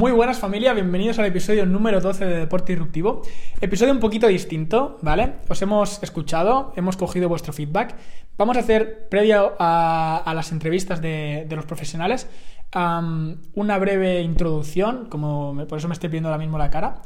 Muy 0.00 0.12
buenas 0.12 0.38
familia, 0.38 0.72
bienvenidos 0.72 1.18
al 1.18 1.26
episodio 1.26 1.66
número 1.66 2.00
12 2.00 2.24
de 2.24 2.38
Deporte 2.38 2.72
Disruptivo. 2.72 3.20
Episodio 3.60 3.92
un 3.92 4.00
poquito 4.00 4.28
distinto, 4.28 4.96
¿vale? 5.02 5.34
Os 5.46 5.60
hemos 5.60 6.02
escuchado, 6.02 6.72
hemos 6.74 6.96
cogido 6.96 7.28
vuestro 7.28 7.52
feedback. 7.52 7.96
Vamos 8.38 8.56
a 8.56 8.60
hacer, 8.60 9.10
previa 9.10 9.42
a, 9.58 10.32
las 10.34 10.52
entrevistas 10.52 11.02
de, 11.02 11.46
los 11.50 11.66
profesionales, 11.66 12.30
una 12.72 13.78
breve 13.78 14.22
introducción, 14.22 15.04
como 15.10 15.66
por 15.68 15.76
eso 15.76 15.86
me 15.86 15.92
estoy 15.92 16.08
viendo 16.08 16.30
ahora 16.30 16.38
mismo 16.38 16.56
la 16.56 16.70
cara. 16.70 17.02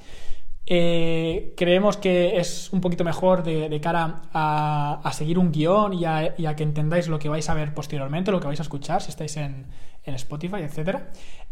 Eh, 0.65 1.53
creemos 1.57 1.97
que 1.97 2.39
es 2.39 2.73
un 2.73 2.81
poquito 2.81 3.03
mejor 3.03 3.43
de, 3.43 3.81
cara 3.81 4.23
a, 4.33 5.11
seguir 5.13 5.41
un 5.41 5.51
guion 5.51 5.95
y 5.95 6.05
a, 6.05 6.55
que 6.57 6.63
entendáis 6.63 7.09
lo 7.09 7.19
que 7.19 7.29
vais 7.29 7.51
a 7.51 7.55
ver 7.55 7.75
posteriormente, 7.75 8.31
lo 8.31 8.39
que 8.39 8.47
vais 8.47 8.61
a 8.61 8.63
escuchar 8.63 9.03
si 9.03 9.11
estáis 9.11 9.37
en, 9.37 9.67
Spotify, 10.13 10.63
etc. 10.63 10.99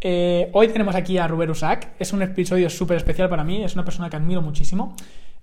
Eh, 0.00 0.50
hoy 0.52 0.68
tenemos 0.68 0.94
aquí 0.94 1.16
a 1.18 1.26
Ruber 1.26 1.50
Usac. 1.50 1.94
Es 1.98 2.12
un 2.12 2.22
episodio 2.22 2.68
súper 2.68 2.98
especial 2.98 3.28
para 3.28 3.44
mí, 3.44 3.64
es 3.64 3.74
una 3.74 3.84
persona 3.84 4.10
que 4.10 4.16
admiro 4.16 4.42
muchísimo. 4.42 4.94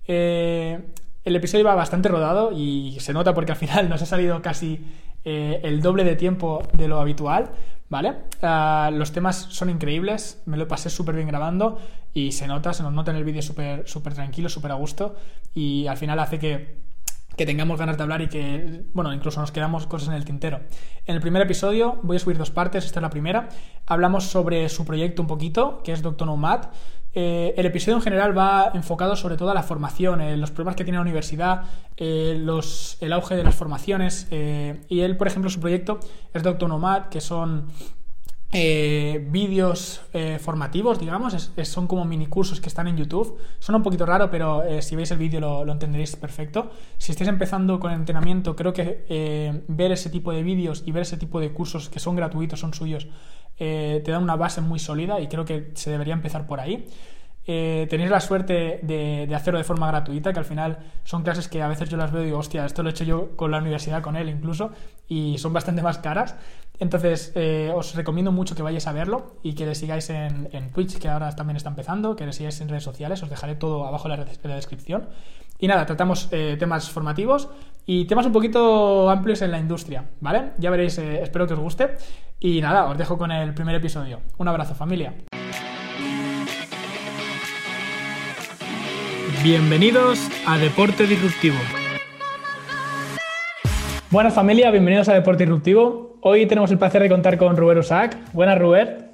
Eh, 0.06 0.78
el 1.24 1.36
episodio 1.36 1.64
va 1.64 1.74
bastante 1.74 2.08
rodado 2.08 2.52
y 2.52 2.96
se 3.00 3.12
nota 3.12 3.34
porque 3.34 3.52
al 3.52 3.58
final 3.58 3.88
nos 3.88 4.00
ha 4.02 4.06
salido 4.06 4.40
casi 4.40 4.84
el 5.22 5.82
doble 5.82 6.04
de 6.04 6.16
tiempo 6.16 6.62
de 6.72 6.88
lo 6.88 6.98
habitual, 6.98 7.50
¿vale? 7.90 8.14
Ah, 8.40 8.90
los 8.92 9.12
temas 9.12 9.36
son 9.50 9.68
increíbles, 9.68 10.42
me 10.46 10.56
lo 10.56 10.66
pasé 10.66 10.88
súper 10.88 11.16
bien 11.16 11.28
grabando 11.28 11.78
y 12.14 12.32
se 12.32 12.46
nota, 12.46 12.72
se 12.72 12.82
nos 12.82 12.92
nota 12.92 13.10
en 13.10 13.18
el 13.18 13.24
vídeo 13.24 13.42
súper 13.42 13.86
súper 13.86 14.14
tranquilo, 14.14 14.48
súper 14.48 14.70
a 14.70 14.74
gusto 14.74 15.16
y 15.54 15.86
al 15.88 15.98
final 15.98 16.18
hace 16.20 16.38
que, 16.38 16.76
que 17.36 17.46
tengamos 17.46 17.78
ganas 17.78 17.96
de 17.96 18.02
hablar 18.02 18.22
y 18.22 18.28
que, 18.28 18.82
bueno, 18.92 19.12
incluso 19.12 19.40
nos 19.40 19.52
quedamos 19.52 19.86
cosas 19.86 20.08
en 20.08 20.14
el 20.14 20.24
tintero. 20.24 20.60
En 21.06 21.14
el 21.14 21.20
primer 21.20 21.42
episodio 21.42 21.98
voy 22.02 22.16
a 22.16 22.20
subir 22.20 22.38
dos 22.38 22.50
partes, 22.50 22.84
esta 22.84 23.00
es 23.00 23.02
la 23.02 23.10
primera. 23.10 23.48
Hablamos 23.86 24.24
sobre 24.24 24.68
su 24.68 24.84
proyecto 24.84 25.22
un 25.22 25.28
poquito, 25.28 25.82
que 25.82 25.92
es 25.92 26.02
Doctor 26.02 26.26
Nomad. 26.26 26.66
Eh, 27.12 27.54
el 27.56 27.66
episodio 27.66 27.96
en 27.96 28.02
general 28.02 28.36
va 28.36 28.70
enfocado 28.72 29.16
sobre 29.16 29.36
todo 29.36 29.50
a 29.50 29.54
la 29.54 29.64
formación, 29.64 30.20
eh, 30.20 30.36
los 30.36 30.52
problemas 30.52 30.76
que 30.76 30.84
tiene 30.84 30.98
la 30.98 31.02
universidad, 31.02 31.62
eh, 31.96 32.36
los, 32.38 32.98
el 33.00 33.12
auge 33.12 33.34
de 33.34 33.42
las 33.42 33.54
formaciones. 33.54 34.28
y 34.30 35.00
él, 35.00 35.16
por 35.16 35.26
ejemplo, 35.26 35.50
su 35.50 35.60
proyecto 35.60 35.98
es 36.32 36.42
Doctor 36.42 36.68
Nomad, 36.68 37.06
que 37.06 37.20
son 37.20 37.68
vídeos 38.52 40.02
formativos, 40.40 40.98
digamos, 40.98 41.52
son 41.62 41.86
como 41.86 42.04
mini 42.04 42.26
cursos 42.26 42.60
que 42.60 42.68
están 42.68 42.88
en 42.88 42.96
YouTube. 42.96 43.38
Son 43.60 43.74
un 43.76 43.82
poquito 43.82 44.04
raro, 44.04 44.30
pero 44.30 44.62
si 44.80 44.96
veis 44.96 45.10
el 45.12 45.18
vídeo 45.18 45.40
lo, 45.40 45.70
entenderéis 45.70 46.16
perfecto. 46.16 46.70
Si 46.98 47.12
estáis 47.12 47.28
empezando 47.28 47.78
con 47.78 47.92
entrenamiento, 47.92 48.56
creo 48.56 48.72
que 48.72 49.62
ver 49.68 49.92
ese 49.92 50.10
tipo 50.10 50.32
de 50.32 50.42
vídeos 50.42 50.82
y 50.84 50.90
ver 50.90 51.02
ese 51.02 51.16
tipo 51.16 51.38
de 51.38 51.52
cursos 51.52 51.88
que 51.88 52.00
son 52.00 52.16
gratuitos, 52.16 52.58
son 52.58 52.74
suyos, 52.74 53.06
eh, 53.62 54.00
te 54.02 54.10
da 54.10 54.18
una 54.18 54.36
base 54.36 54.62
muy 54.62 54.78
sólida 54.78 55.20
y 55.20 55.28
creo 55.28 55.44
que 55.44 55.70
se 55.74 55.90
debería 55.90 56.14
empezar 56.14 56.46
por 56.46 56.60
ahí. 56.60 56.86
Eh, 57.46 57.86
tenéis 57.90 58.10
la 58.10 58.20
suerte 58.20 58.80
de, 58.82 59.28
hacerlo 59.34 59.58
de 59.58 59.64
forma 59.64 59.86
gratuita, 59.88 60.32
que 60.32 60.38
al 60.38 60.46
final 60.46 60.78
son 61.04 61.22
clases 61.22 61.46
que 61.46 61.60
a 61.60 61.68
veces 61.68 61.90
yo 61.90 61.98
las 61.98 62.10
veo 62.10 62.22
y 62.22 62.26
digo, 62.26 62.38
hostia, 62.38 62.64
esto 62.64 62.82
lo 62.82 62.88
he 62.88 62.92
hecho 62.92 63.04
yo 63.04 63.36
con 63.36 63.50
la 63.50 63.58
universidad, 63.58 64.00
con 64.00 64.16
él 64.16 64.30
incluso, 64.30 64.70
y 65.08 65.36
son 65.36 65.52
bastante 65.52 65.82
más 65.82 65.98
caras. 65.98 66.36
Entonces, 66.80 67.32
eh, 67.36 67.70
os 67.74 67.94
recomiendo 67.94 68.32
mucho 68.32 68.56
que 68.56 68.62
vayáis 68.62 68.86
a 68.86 68.92
verlo 68.92 69.36
y 69.42 69.54
que 69.54 69.66
le 69.66 69.74
sigáis 69.74 70.08
en, 70.10 70.48
Twitch, 70.72 70.98
que 70.98 71.08
ahora 71.08 71.36
también 71.36 71.56
está 71.56 71.68
empezando, 71.68 72.16
que 72.16 72.26
le 72.26 72.32
sigáis 72.32 72.60
en 72.62 72.68
redes 72.68 72.82
sociales, 72.82 73.22
os 73.22 73.30
dejaré 73.30 73.54
todo 73.54 73.86
abajo 73.86 74.10
en 74.10 74.18
la, 74.18 74.54
descripción. 74.56 75.08
Y 75.58 75.68
nada, 75.68 75.84
tratamos 75.84 76.30
temas 76.30 76.88
formativos 76.88 77.50
y 77.84 78.06
temas 78.06 78.24
un 78.24 78.32
poquito 78.32 79.10
amplios 79.10 79.42
en 79.42 79.50
la 79.50 79.58
industria, 79.58 80.06
¿vale? 80.20 80.52
Ya 80.56 80.70
veréis, 80.70 80.96
espero 80.96 81.46
que 81.46 81.52
os 81.52 81.60
guste. 81.60 81.96
Y 82.40 82.62
nada, 82.62 82.86
os 82.86 82.96
dejo 82.96 83.18
con 83.18 83.30
el 83.30 83.52
primer 83.52 83.74
episodio. 83.74 84.20
Un 84.38 84.48
abrazo 84.48 84.74
familia. 84.74 85.12
Bienvenidos 89.42 90.28
a 90.46 90.58
Deporte 90.58 91.06
Disruptivo. 91.06 91.56
Buenas 94.10 94.34
familia, 94.34 94.70
bienvenidos 94.70 95.08
a 95.08 95.14
Deporte 95.14 95.44
Disruptivo. 95.44 96.09
Hoy 96.22 96.44
tenemos 96.44 96.70
el 96.70 96.76
placer 96.76 97.00
de 97.00 97.08
contar 97.08 97.38
con 97.38 97.56
Ruber 97.56 97.78
Usac. 97.78 98.14
Buenas, 98.34 98.58
Ruber. 98.58 99.10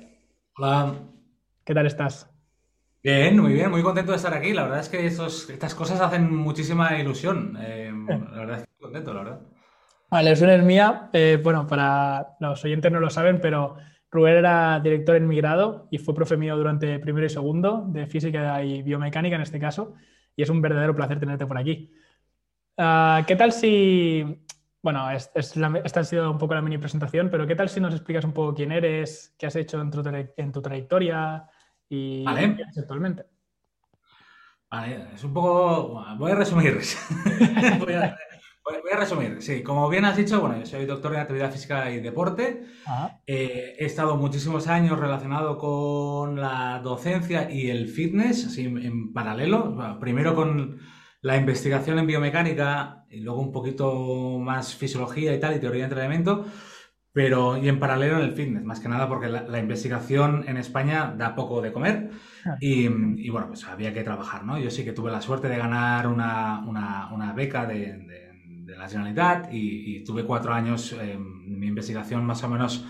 Hola. 0.57 0.93
¿Qué 1.65 1.73
tal 1.73 1.87
estás? 1.87 2.29
Bien, 3.01 3.39
muy 3.39 3.53
bien, 3.53 3.71
muy 3.71 3.81
contento 3.81 4.11
de 4.11 4.17
estar 4.17 4.35
aquí. 4.35 4.53
La 4.53 4.65
verdad 4.65 4.81
es 4.81 4.89
que 4.89 5.07
estas 5.07 5.75
cosas 5.77 6.01
hacen 6.01 6.35
muchísima 6.35 6.99
ilusión. 6.99 7.57
Eh, 7.61 7.93
la 8.09 8.39
verdad 8.41 8.57
es 8.57 8.65
que 8.65 8.71
estoy 8.73 8.81
contento, 8.81 9.15
la 9.15 9.23
verdad. 9.23 9.41
La 10.11 10.23
ilusión 10.25 10.51
es 10.51 10.65
mía. 10.65 11.09
Eh, 11.13 11.39
bueno, 11.41 11.65
para 11.69 12.37
los 12.41 12.65
oyentes 12.65 12.91
no 12.91 12.99
lo 12.99 13.09
saben, 13.09 13.41
pero 13.41 13.77
Rubén 14.11 14.39
era 14.39 14.81
director 14.81 15.15
en 15.15 15.29
mi 15.29 15.37
grado 15.37 15.87
y 15.93 15.99
fue 15.99 16.13
profe 16.13 16.37
mío 16.37 16.57
durante 16.57 16.99
primero 16.99 17.25
y 17.25 17.31
segundo 17.31 17.85
de 17.87 18.09
física 18.09 18.65
y 18.65 18.83
biomecánica 18.83 19.37
en 19.37 19.43
este 19.43 19.61
caso. 19.61 19.95
Y 20.35 20.43
es 20.43 20.51
un 20.51 20.61
verdadero 20.61 20.97
placer 20.97 21.21
tenerte 21.21 21.47
por 21.47 21.57
aquí. 21.57 21.93
Ah, 22.77 23.23
¿Qué 23.29 23.37
tal 23.37 23.53
si, 23.53 24.45
bueno, 24.87 25.11
esta 25.11 26.01
ha 26.01 26.05
sido 26.05 26.31
un 26.31 26.39
poco 26.39 26.55
la 26.55 26.63
mini 26.63 26.79
presentación, 26.79 27.29
pero 27.29 27.45
¿qué 27.45 27.57
tal 27.57 27.69
si 27.69 27.81
nos 27.81 27.93
explicas 27.93 28.25
un 28.25 28.33
poco 28.33 28.55
quién 28.55 28.71
eres, 28.71 29.35
qué 29.37 29.47
has 29.49 29.57
hecho 29.57 29.81
en 29.81 29.91
tu, 29.91 30.01
en 30.37 30.53
tu 30.53 30.63
trayectoria 30.63 31.45
y 31.89 32.25
qué 32.25 32.63
haces 32.63 32.83
actualmente? 32.83 33.25
Vale, 34.71 35.09
es 35.13 35.25
un 35.25 35.35
poco. 35.35 36.05
Voy 36.19 36.31
a 36.31 36.37
resumir. 36.37 36.79
voy, 37.81 37.95
a, 37.95 38.17
Voy 38.63 38.93
a 38.93 38.97
resumir, 38.97 39.43
sí, 39.43 39.65
como 39.65 39.89
bien 39.89 40.05
has 40.05 40.17
dicho, 40.17 40.41
bueno, 40.41 40.57
yo 40.57 40.67
soy 40.67 40.87
doctor 40.87 41.15
en 41.15 41.21
actividad 41.21 41.51
física 41.51 41.91
y 41.91 41.99
deporte. 41.99 42.67
Eh, 43.27 43.75
he 43.81 43.87
estado 43.87 44.17
muchísimos 44.17 44.69
años 44.69 45.01
relacionado 45.01 45.59
con 45.59 46.41
la 46.41 46.79
docencia 46.79 47.51
y 47.51 47.71
el 47.71 47.89
fitness, 47.89 48.47
así 48.47 48.67
en 48.67 49.13
paralelo. 49.13 49.99
primero 49.99 50.37
con 50.37 50.79
la 51.27 51.37
investigación 51.37 51.99
en 51.99 52.07
biomecánica 52.07 53.05
y 53.11 53.21
luego 53.21 53.41
un 53.41 53.51
poquito 53.51 54.39
más 54.39 54.77
fisiología 54.77 55.35
y 55.35 55.41
tal, 55.41 55.57
y 55.57 55.59
teoría 55.59 55.81
de 55.81 55.87
entrenamiento, 55.87 56.47
pero 57.13 57.57
y 57.57 57.69
en 57.69 57.81
paralelo 57.81 58.19
en 58.19 58.25
el 58.25 58.33
fitness, 58.33 58.65
más 58.65 58.79
que 58.79 58.89
nada 58.89 59.09
porque 59.09 59.29
la, 59.29 59.59
investigación 59.59 60.45
en 60.47 60.57
España 60.57 61.15
da 61.19 61.35
poco 61.35 61.61
de 61.63 61.73
comer 61.73 62.11
y, 62.61 62.89
bueno, 63.31 63.49
pues 63.49 63.65
había 63.67 63.93
que 63.93 64.05
trabajar, 64.05 64.45
¿no? 64.45 64.59
Yo 64.59 64.71
sí 64.71 64.85
que 64.85 64.93
tuve 64.93 65.11
la 65.11 65.21
suerte 65.21 65.49
de 65.49 65.57
ganar 65.57 66.07
una, 66.07 67.33
beca 67.35 67.67
de 67.67 68.07
de 68.67 68.77
la 68.77 68.89
Generalitat 68.89 69.49
y, 69.53 70.05
tuve 70.05 70.25
cuatro 70.25 70.53
años 70.53 70.93
en 70.93 71.59
mi 71.59 71.69
investigación 71.69 72.25
más 72.25 72.43
o 72.45 72.49
menos 72.49 72.85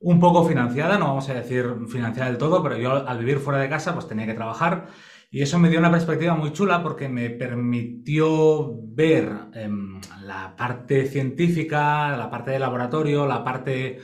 un 0.00 0.18
poco 0.18 0.44
financiada, 0.44 0.98
no 0.98 1.06
vamos 1.06 1.28
a 1.28 1.34
decir 1.34 1.64
financiada 1.88 2.28
del 2.28 2.38
todo, 2.38 2.62
pero 2.62 2.76
yo 2.76 3.08
al 3.08 3.18
vivir 3.18 3.38
fuera 3.38 3.60
de 3.60 3.68
casa 3.68 3.94
pues 3.94 4.08
tenía 4.08 4.26
que 4.26 4.34
trabajar 4.34 4.88
y 5.32 5.42
eso 5.42 5.58
me 5.58 5.68
dio 5.68 5.80
una 5.80 5.90
perspectiva 5.90 6.36
muy 6.36 6.52
chula 6.52 6.82
porque 6.82 7.08
me 7.08 7.30
permitió 7.30 8.70
ver 8.94 9.32
em, 9.54 10.00
la 10.24 10.54
parte 10.56 11.06
científica, 11.06 12.16
la 12.16 12.30
parte 12.30 12.52
de 12.52 12.60
laboratorio, 12.60 13.26
la 13.26 13.42
parte 13.42 13.98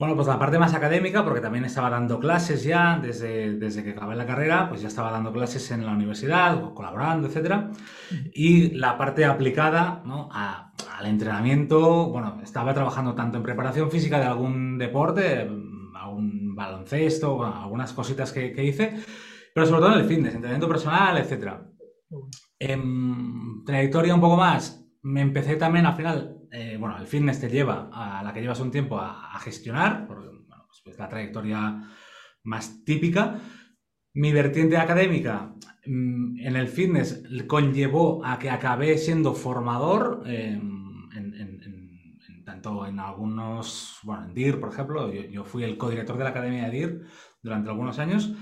bueno, 0.00 0.16
pues 0.16 0.28
la 0.28 0.38
parte 0.38 0.58
más 0.58 0.72
académica, 0.72 1.22
porque 1.24 1.42
también 1.42 1.66
estaba 1.66 1.90
dando 1.90 2.18
clases 2.18 2.64
ya 2.64 2.98
desde, 3.02 3.58
desde 3.58 3.84
que 3.84 3.90
acabé 3.90 4.16
la 4.16 4.24
carrera, 4.24 4.66
pues 4.70 4.80
ya 4.80 4.88
estaba 4.88 5.10
dando 5.10 5.30
clases 5.30 5.70
en 5.72 5.84
la 5.84 5.92
universidad, 5.92 6.72
colaborando, 6.72 7.28
etc. 7.28 7.66
Y 8.32 8.70
la 8.78 8.96
parte 8.96 9.26
aplicada 9.26 10.02
¿no? 10.06 10.30
al 10.32 11.04
entrenamiento, 11.04 12.08
bueno, 12.08 12.40
estaba 12.42 12.72
trabajando 12.72 13.14
tanto 13.14 13.36
en 13.36 13.42
preparación 13.42 13.90
física 13.90 14.18
de 14.18 14.24
algún 14.24 14.78
deporte, 14.78 15.46
algún 15.94 16.54
baloncesto, 16.54 17.44
algunas 17.44 17.92
cositas 17.92 18.32
que, 18.32 18.64
hice, 18.64 19.02
pero 19.54 19.66
sobre 19.66 19.80
todo 19.80 19.94
en 19.94 20.00
el 20.00 20.06
fitness, 20.06 20.34
entrenamiento 20.34 20.68
personal, 20.68 21.18
etc. 21.18 21.54
En 22.58 23.64
trayectoria 23.64 24.14
un 24.14 24.20
poco 24.20 24.36
más, 24.36 24.84
me 25.02 25.20
empecé 25.20 25.56
también 25.56 25.86
al 25.86 25.96
final 25.96 26.40
eh, 26.52 26.76
bueno, 26.78 26.98
el 26.98 27.06
fitness 27.06 27.40
te 27.40 27.48
lleva 27.48 27.90
a 27.92 28.22
la 28.22 28.32
que 28.32 28.40
llevas 28.40 28.60
un 28.60 28.70
tiempo 28.70 28.98
a, 28.98 29.38
gestionar, 29.40 30.06
porque 30.06 30.26
bueno, 30.26 30.66
pues 30.66 30.82
es 30.94 30.98
la 30.98 31.08
trayectoria 31.08 31.88
más 32.42 32.84
típica. 32.84 33.40
Mi 34.14 34.32
vertiente 34.32 34.76
académica 34.76 35.54
mm, 35.86 36.40
en 36.40 36.56
el 36.56 36.68
fitness 36.68 37.22
conllevó 37.46 38.24
a 38.24 38.38
que 38.38 38.50
acabé 38.50 38.98
siendo 38.98 39.32
formador, 39.34 40.24
en, 40.26 40.60
tanto 42.44 42.84
en 42.84 42.98
algunos, 42.98 43.98
bueno, 44.02 44.24
en 44.24 44.34
DIR, 44.34 44.58
por 44.58 44.72
ejemplo, 44.72 45.12
yo, 45.12 45.44
fui 45.44 45.62
el 45.62 45.78
codirector 45.78 46.18
de 46.18 46.24
la 46.24 46.30
Academia 46.30 46.64
de 46.64 46.70
DIR 46.70 47.06
durante 47.42 47.70
algunos 47.70 47.98
años. 47.98 48.34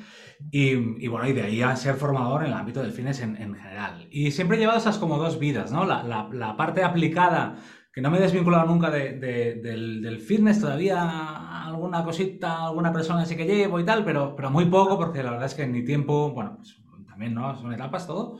Y, 0.53 1.09
bueno, 1.09 1.29
y 1.29 1.33
de 1.33 1.43
ahí 1.43 1.63
a 1.63 1.75
ser 1.75 1.97
formador 1.97 2.43
en 2.43 2.53
el 2.53 2.55
ámbito 2.55 2.81
del 2.81 2.93
fitness 2.93 3.21
en, 3.23 3.37
general. 3.37 4.07
Y 4.11 4.31
siempre 4.31 4.57
he 4.57 4.61
llevado 4.61 4.79
esas 4.79 4.99
como 4.99 5.19
dos 5.19 5.39
vidas, 5.39 5.73
¿no? 5.73 5.85
La, 5.85 6.05
la, 6.05 6.29
la 6.33 6.57
parte 6.57 6.85
aplicada 6.85 7.57
que 7.99 8.03
no 8.03 8.13
me 8.13 8.19
he 8.19 8.21
desvinculado 8.21 8.65
nunca 8.65 8.91
del, 8.93 10.21
fitness, 10.21 10.61
todavía 10.61 11.67
alguna 11.67 12.05
cosita, 12.05 12.67
alguna 12.67 12.93
persona 12.93 13.27
sí 13.27 13.37
que 13.37 13.45
llevo 13.45 13.81
y 13.81 13.85
tal, 13.85 14.05
pero, 14.05 14.37
pero 14.37 14.51
muy 14.53 14.67
poco, 14.67 14.97
porque 14.97 15.21
la 15.21 15.33
verdad 15.33 15.47
es 15.47 15.55
que 15.55 15.67
ni 15.67 15.85
tiempo, 15.85 16.31
bueno, 16.31 16.59
pues 16.59 16.81
también, 17.09 17.35
¿no? 17.35 17.57
Son 17.57 17.73
etapas 17.73 18.07
todo, 18.07 18.39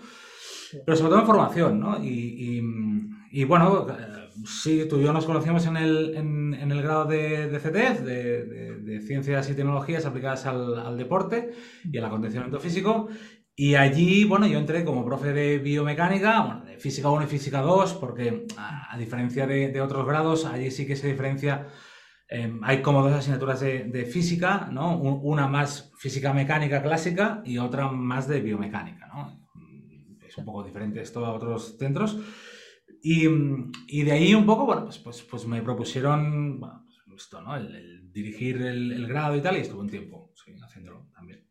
pero 0.87 0.97
sobre 0.97 1.11
todo 1.11 1.21
en 1.23 1.27
formación, 1.27 1.81
¿no? 1.81 1.99
Y, 2.01 3.45
bueno, 3.49 3.85
sí, 4.45 4.87
tú 4.89 4.99
y 4.99 5.05
yo 5.05 5.13
nos 5.13 5.25
conocimos 5.25 5.67
en 5.67 5.77
el, 5.77 6.15
en, 6.15 6.73
el 6.73 6.83
grado 6.83 7.05
de, 7.05 7.49
de 7.49 7.59
CTF, 7.59 8.01
de, 8.03 9.01
Ciencias 9.07 9.49
y 9.49 9.55
Tecnologías 9.55 10.07
aplicadas 10.07 10.47
al, 10.47 10.97
deporte 10.97 11.53
y 11.85 11.97
al 11.99 12.05
acondicionamiento 12.05 12.61
físico. 12.61 13.09
Y 13.55 13.75
allí, 13.75 14.25
bueno, 14.25 14.47
yo 14.47 14.59
entré 14.59 14.85
como 14.85 15.05
profe 15.05 15.33
de 15.33 15.59
biomecánica, 15.59 16.41
bueno, 16.41 16.65
física 16.79 17.11
1 17.11 17.25
y 17.25 17.27
física 17.27 17.61
2, 17.61 17.95
porque 17.95 18.47
a, 18.57 18.97
diferencia 18.99 19.47
de, 19.47 19.81
otros 19.81 20.07
grados, 20.07 20.45
allí 20.45 20.71
sí 20.71 20.87
que 20.87 20.97
se 20.97 21.09
diferencia. 21.09 21.67
Em, 22.29 22.61
hay 22.63 22.83
como 22.83 23.03
dos 23.03 23.13
asignaturas 23.13 23.61
de, 23.61 24.09
física, 24.11 24.69
¿no? 24.71 24.99
Una 24.99 25.49
más 25.49 25.93
física 25.99 26.33
mecánica 26.33 26.83
clásica 26.83 27.43
y 27.45 27.59
otra 27.59 27.91
más 27.91 28.29
de 28.29 28.41
biomecánica, 28.41 29.07
¿no? 29.07 29.49
Es 30.27 30.37
un 30.37 30.45
poco 30.45 30.63
diferente 30.63 31.01
esto 31.01 31.25
a 31.25 31.33
otros 31.33 31.77
centros. 31.79 32.19
Y, 33.03 34.03
de 34.03 34.13
ahí 34.13 34.35
un 34.35 34.47
poco, 34.47 34.67
bueno, 34.67 34.85
pues, 34.85 34.99
pues, 34.99 35.23
pues 35.23 35.47
me 35.47 35.63
propusieron, 35.63 36.61
bueno, 36.61 36.85
pues 36.87 37.23
esto, 37.23 37.41
¿no? 37.41 37.57
El, 37.57 38.13
dirigir 38.13 38.63
el, 38.63 39.07
grado 39.07 39.37
y 39.37 39.41
tal, 39.41 39.57
y 39.57 39.61
estuve 39.61 39.81
un 39.81 39.91
tiempo 39.91 40.33
haciéndolo 40.63 41.09
también. 41.15 41.45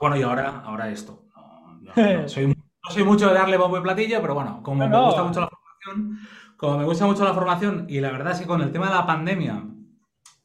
Bueno, 0.00 0.16
y 0.16 0.22
ahora, 0.22 0.62
ahora 0.64 0.90
esto. 0.90 1.26
No, 1.82 2.28
soy, 2.28 3.04
mucho 3.04 3.28
de 3.28 3.34
darle 3.34 3.56
bombo 3.56 3.78
y 3.78 3.80
platillo, 3.80 4.20
pero 4.20 4.34
bueno, 4.34 4.60
como 4.62 4.88
me 4.88 5.04
gusta 5.04 5.22
mucho 5.22 5.40
la 5.40 5.48
formación, 5.48 6.18
como 6.56 6.78
me 6.78 6.84
gusta 6.84 7.06
mucho 7.06 7.24
la 7.24 7.32
formación, 7.32 7.86
y 7.88 8.00
la 8.00 8.10
verdad 8.10 8.32
es 8.32 8.40
que 8.40 8.46
con 8.46 8.60
el 8.60 8.72
tema 8.72 8.88
de 8.88 8.94
la 8.94 9.06
pandemia, 9.06 9.64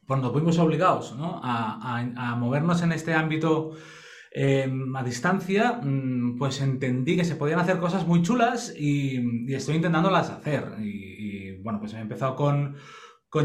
cuando 0.07 0.31
fuimos 0.31 0.57
obligados 0.59 1.15
¿no? 1.15 1.41
a, 1.43 1.97
a, 1.97 2.31
a 2.31 2.35
movernos 2.35 2.81
en 2.83 2.91
este 2.91 3.13
ámbito 3.13 3.71
Em, 4.39 4.95
a 4.95 5.01
distancia, 5.01 5.81
mm, 5.81 6.37
pues 6.37 6.61
entendí 6.61 7.15
que 7.17 7.25
se 7.25 7.35
podían 7.35 7.59
hacer 7.59 7.79
cosas 7.79 8.05
muy 8.05 8.21
chulas 8.21 8.71
y, 8.77 9.51
estoy 9.51 9.77
intentándolas 9.77 10.29
hacer. 10.29 10.75
Y, 10.79 11.57
bueno, 11.63 11.79
pues 11.79 11.93
he 11.95 11.99
empezado 11.99 12.35
con, 12.35 12.75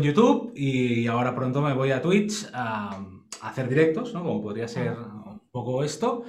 YouTube 0.03 0.53
y 0.55 1.07
ahora 1.07 1.35
pronto 1.35 1.61
me 1.61 1.75
voy 1.75 1.91
a 1.93 2.01
Twitch 2.03 2.47
a, 2.53 3.05
hacer 3.43 3.69
directos, 3.69 4.13
¿no? 4.13 4.23
Como 4.23 4.43
podría 4.43 4.69
ser 4.69 4.93
un 4.93 5.41
poco 5.51 5.83
esto. 5.83 6.25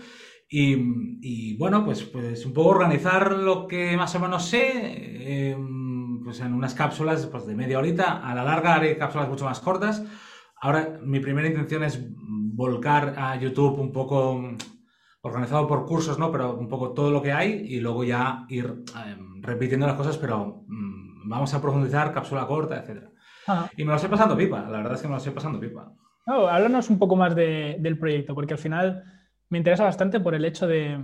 Y, 0.50 1.58
bueno, 1.58 1.84
pues, 1.84 2.04
pues 2.04 2.46
un 2.46 2.54
poco 2.54 2.70
organizar 2.70 3.34
lo 3.34 3.68
que 3.68 3.98
más 3.98 4.16
o 4.16 4.20
menos 4.22 4.46
sé, 4.46 5.52
em, 5.52 6.24
pues 6.24 6.40
en 6.40 6.54
unas 6.54 6.74
cápsulas 6.74 7.26
pues 7.26 7.46
de 7.46 7.56
media 7.56 7.80
horita. 7.80 8.26
A 8.26 8.34
la 8.34 8.46
larga 8.46 8.76
haré 8.76 8.98
cápsulas 8.98 9.28
mucho 9.28 9.46
más 9.46 9.60
cortas. 9.60 10.04
Ahora 10.62 11.00
mi 11.04 11.20
primera 11.20 11.50
intención 11.50 11.84
es 11.84 12.02
volcar 12.56 13.16
a 13.18 13.36
YouTube 13.36 13.80
un 13.80 13.92
poco 13.92 14.36
mm, 14.36 14.58
organizado 15.22 15.68
por 15.68 15.86
cursos, 15.86 16.20
¿no? 16.20 16.32
Pero 16.32 16.56
un 16.56 16.68
poco 16.68 16.92
todo 16.92 17.10
lo 17.10 17.22
que 17.22 17.32
hay 17.32 17.66
y 17.68 17.80
luego 17.80 18.04
ya 18.04 18.46
ir 18.50 18.84
em, 19.06 19.42
repitiendo 19.42 19.88
las 19.88 19.96
cosas, 19.96 20.18
pero 20.18 20.64
mm, 20.68 21.30
vamos 21.30 21.54
a 21.54 21.62
profundizar, 21.62 22.14
cápsula 22.14 22.46
corta, 22.46 22.78
etc. 22.78 23.10
Y 23.76 23.84
me 23.84 23.90
lo 23.90 23.96
estoy 23.96 24.10
pasando 24.10 24.38
pipa, 24.38 24.62
la 24.62 24.78
verdad 24.78 24.94
es 24.94 25.02
que 25.02 25.08
me 25.08 25.14
lo 25.14 25.18
estoy 25.18 25.34
pasando 25.34 25.60
pipa. 25.60 25.92
háblanos 26.26 26.90
un 26.90 27.00
poco 27.00 27.16
más 27.16 27.36
del 27.36 27.98
proyecto, 27.98 28.36
porque 28.36 28.54
al 28.54 28.60
final 28.60 29.04
me 29.50 29.58
interesa 29.58 29.84
bastante 29.84 30.20
por 30.20 30.36
el 30.36 30.46
hecho 30.46 30.68
de, 30.68 31.04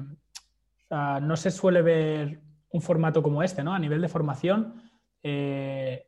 no 0.90 1.36
se 1.36 1.52
suele 1.52 1.82
ver 1.82 2.42
un 2.72 2.82
formato 2.82 3.22
como 3.24 3.44
este, 3.44 3.64
¿no? 3.64 3.74
A 3.74 3.80
nivel 3.80 4.02
de 4.02 4.08
formación, 4.08 4.82
eh, 5.24 6.06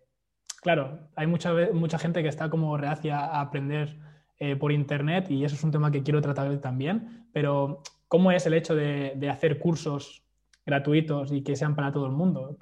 claro, 0.62 1.10
hay 1.16 1.28
mucha, 1.28 1.54
mucha 1.74 1.98
gente 1.98 2.22
que 2.22 2.30
está 2.30 2.50
como 2.50 2.78
reacia 2.78 3.20
a 3.20 3.42
aprender 3.42 4.11
eh, 4.44 4.56
por 4.56 4.72
Internet 4.72 5.30
y 5.30 5.46
eso 5.46 5.56
es 5.56 5.64
un 5.64 5.72
tema 5.72 5.92
que 5.92 6.02
quiero 6.02 6.20
tratar 6.20 6.58
también, 6.58 7.28
pero 7.32 7.84
¿cómo 8.08 8.32
es 8.32 8.46
el 8.48 8.56
hecho 8.56 8.76
de, 8.76 9.30
hacer 9.30 9.60
cursos 9.60 10.24
gratuitos 10.66 11.32
y 11.32 11.44
que 11.44 11.56
sean 11.56 11.76
para 11.76 11.92
todo 11.92 12.08
el 12.08 12.12
mundo? 12.12 12.58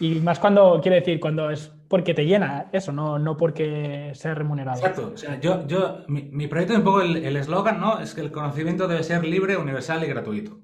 Y 0.00 0.16
más 0.16 0.40
cuando, 0.40 0.80
quiere 0.82 0.98
decir, 0.98 1.20
cuando 1.20 1.50
es 1.50 1.72
porque 1.88 2.14
te 2.14 2.26
llena 2.26 2.68
eso, 2.72 2.90
no, 2.90 3.18
no 3.18 3.36
porque 3.36 4.10
sea 4.14 4.34
remunerado. 4.34 4.78
Exacto. 4.78 5.12
O 5.14 5.16
sea, 5.16 5.38
yo, 5.38 5.66
yo, 5.68 6.04
mi, 6.08 6.48
proyecto, 6.48 6.74
un 6.74 6.82
poco 6.82 7.02
el 7.02 7.36
eslogan, 7.36 7.80
¿no? 7.80 8.00
Es 8.00 8.12
que 8.14 8.22
el 8.22 8.32
conocimiento 8.32 8.88
debe 8.88 9.04
ser 9.04 9.24
libre, 9.24 9.56
universal 9.56 10.02
y 10.02 10.08
gratuito. 10.08 10.62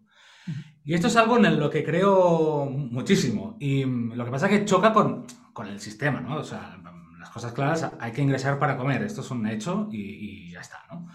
Y 0.85 0.95
esto 0.95 1.09
es 1.09 1.17
algo 1.17 1.37
en 1.37 1.61
lo 1.61 1.71
que 1.71 1.85
creo 1.85 2.65
muchísimo. 2.67 3.57
Y 3.61 3.85
lo 3.85 4.25
que 4.25 4.31
pasa 4.31 4.47
es 4.47 4.59
que 4.59 4.65
choca 4.65 4.93
con, 4.93 5.27
con 5.53 5.67
el 5.67 5.81
sistema, 5.81 6.21
¿no? 6.21 6.37
O 6.37 6.45
sea, 6.45 6.79
cosas 7.31 7.53
claras, 7.53 7.91
hay 7.99 8.13
que 8.13 8.23
ingresar 8.23 8.59
para 8.59 8.77
comer, 8.77 9.03
esto 9.03 9.21
es 9.21 9.31
un 9.31 9.47
hecho 9.47 9.89
y, 9.91 10.51
ya 10.53 10.61
está, 10.61 10.79
¿no? 10.91 11.09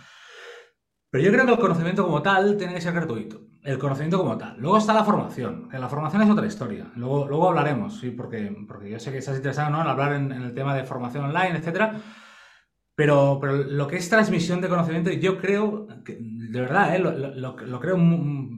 Pero 1.10 1.24
yo 1.24 1.32
creo 1.32 1.46
que 1.46 1.52
el 1.52 1.60
conocimiento 1.60 2.04
como 2.04 2.22
tal 2.22 2.58
tiene 2.58 2.74
que 2.74 2.82
ser 2.82 2.94
gratuito. 2.94 3.42
El 3.62 3.78
conocimiento 3.78 4.18
como 4.18 4.36
tal. 4.38 4.58
Luego 4.58 4.78
está 4.78 4.94
la 4.94 5.06
formación, 5.06 5.70
la 5.72 5.88
formación 5.88 6.24
es 6.24 6.30
otra 6.30 6.48
historia. 6.48 6.92
Luego, 6.96 7.28
luego 7.28 7.50
hablaremos, 7.50 8.00
sí, 8.00 8.10
porque, 8.10 8.54
porque 8.68 8.90
yo 8.90 9.00
sé 9.00 9.12
que 9.12 9.20
estás 9.20 9.38
interesado 9.38 9.70
¿no? 9.70 9.82
en 9.82 9.88
hablar 9.88 10.14
en, 10.14 10.32
el 10.32 10.54
tema 10.54 10.76
de 10.76 10.84
formación 10.84 11.26
online, 11.26 11.58
etcétera. 11.60 12.02
Pero, 12.96 13.38
pero 13.40 13.58
lo 13.58 13.88
que 13.88 13.98
es 13.98 14.10
transmisión 14.10 14.60
de 14.60 14.70
conocimiento, 14.70 15.12
yo 15.12 15.38
creo, 15.40 15.88
de 15.88 16.62
verdad, 16.62 16.96
¿eh? 16.96 17.00
lo, 17.00 17.56
creo 17.80 17.98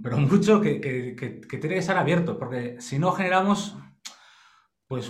pero 0.02 0.18
mucho 0.18 0.60
que, 0.60 0.82
que, 0.82 1.16
que, 1.16 1.58
tiene 1.58 1.76
que 1.76 1.82
ser 1.82 1.98
abierto, 1.98 2.38
porque 2.38 2.78
si 2.80 3.00
no 3.00 3.12
generamos 3.12 3.78
pues, 4.88 5.10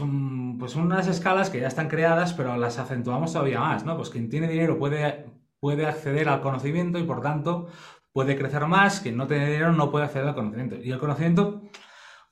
pues 0.59 0.75
unas 0.75 1.07
escalas 1.07 1.49
que 1.49 1.59
ya 1.59 1.67
están 1.67 1.89
creadas, 1.89 2.33
pero 2.33 2.55
las 2.57 2.79
acentuamos 2.79 3.33
todavía 3.33 3.59
más, 3.59 3.85
¿no? 3.85 3.97
Pues 3.97 4.09
quien 4.09 4.29
tiene 4.29 4.47
dinero 4.47 4.77
puede, 4.79 5.25
puede 5.59 5.85
acceder 5.85 6.29
al 6.29 6.41
conocimiento 6.41 6.97
y 6.99 7.03
por 7.03 7.21
tanto 7.21 7.67
puede 8.13 8.37
crecer 8.37 8.65
más, 8.67 9.01
quien 9.01 9.17
no 9.17 9.27
tiene 9.27 9.47
dinero 9.47 9.73
no 9.73 9.91
puede 9.91 10.05
acceder 10.05 10.29
al 10.29 10.35
conocimiento. 10.35 10.77
Y 10.81 10.91
el 10.91 10.99
conocimiento, 10.99 11.63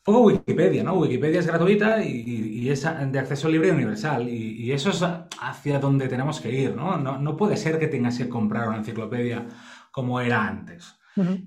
poco 0.04 0.22
Wikipedia, 0.22 0.84
¿no? 0.84 0.94
Wikipedia 0.96 1.42
es 1.42 1.48
gratuita 1.48 2.04
y, 2.04 2.70
es 2.70 2.84
de 2.84 3.20
acceso 3.20 3.50
libre 3.50 3.70
y 3.70 3.72
universal. 3.72 4.30
Y, 4.30 4.72
eso 4.72 4.92
es 4.92 5.04
hacia 5.42 5.80
donde 5.80 6.08
tenemos 6.08 6.40
que 6.40 6.52
ir, 6.52 6.76
¿no? 6.76 6.98
¿no? 6.98 7.20
No 7.20 7.38
puede 7.38 7.58
ser 7.58 7.80
que 7.80 7.88
tengas 7.88 8.18
que 8.18 8.30
comprar 8.30 8.70
una 8.70 8.78
enciclopedia 8.78 9.46
como 9.92 10.22
era 10.22 10.48
antes 10.48 10.98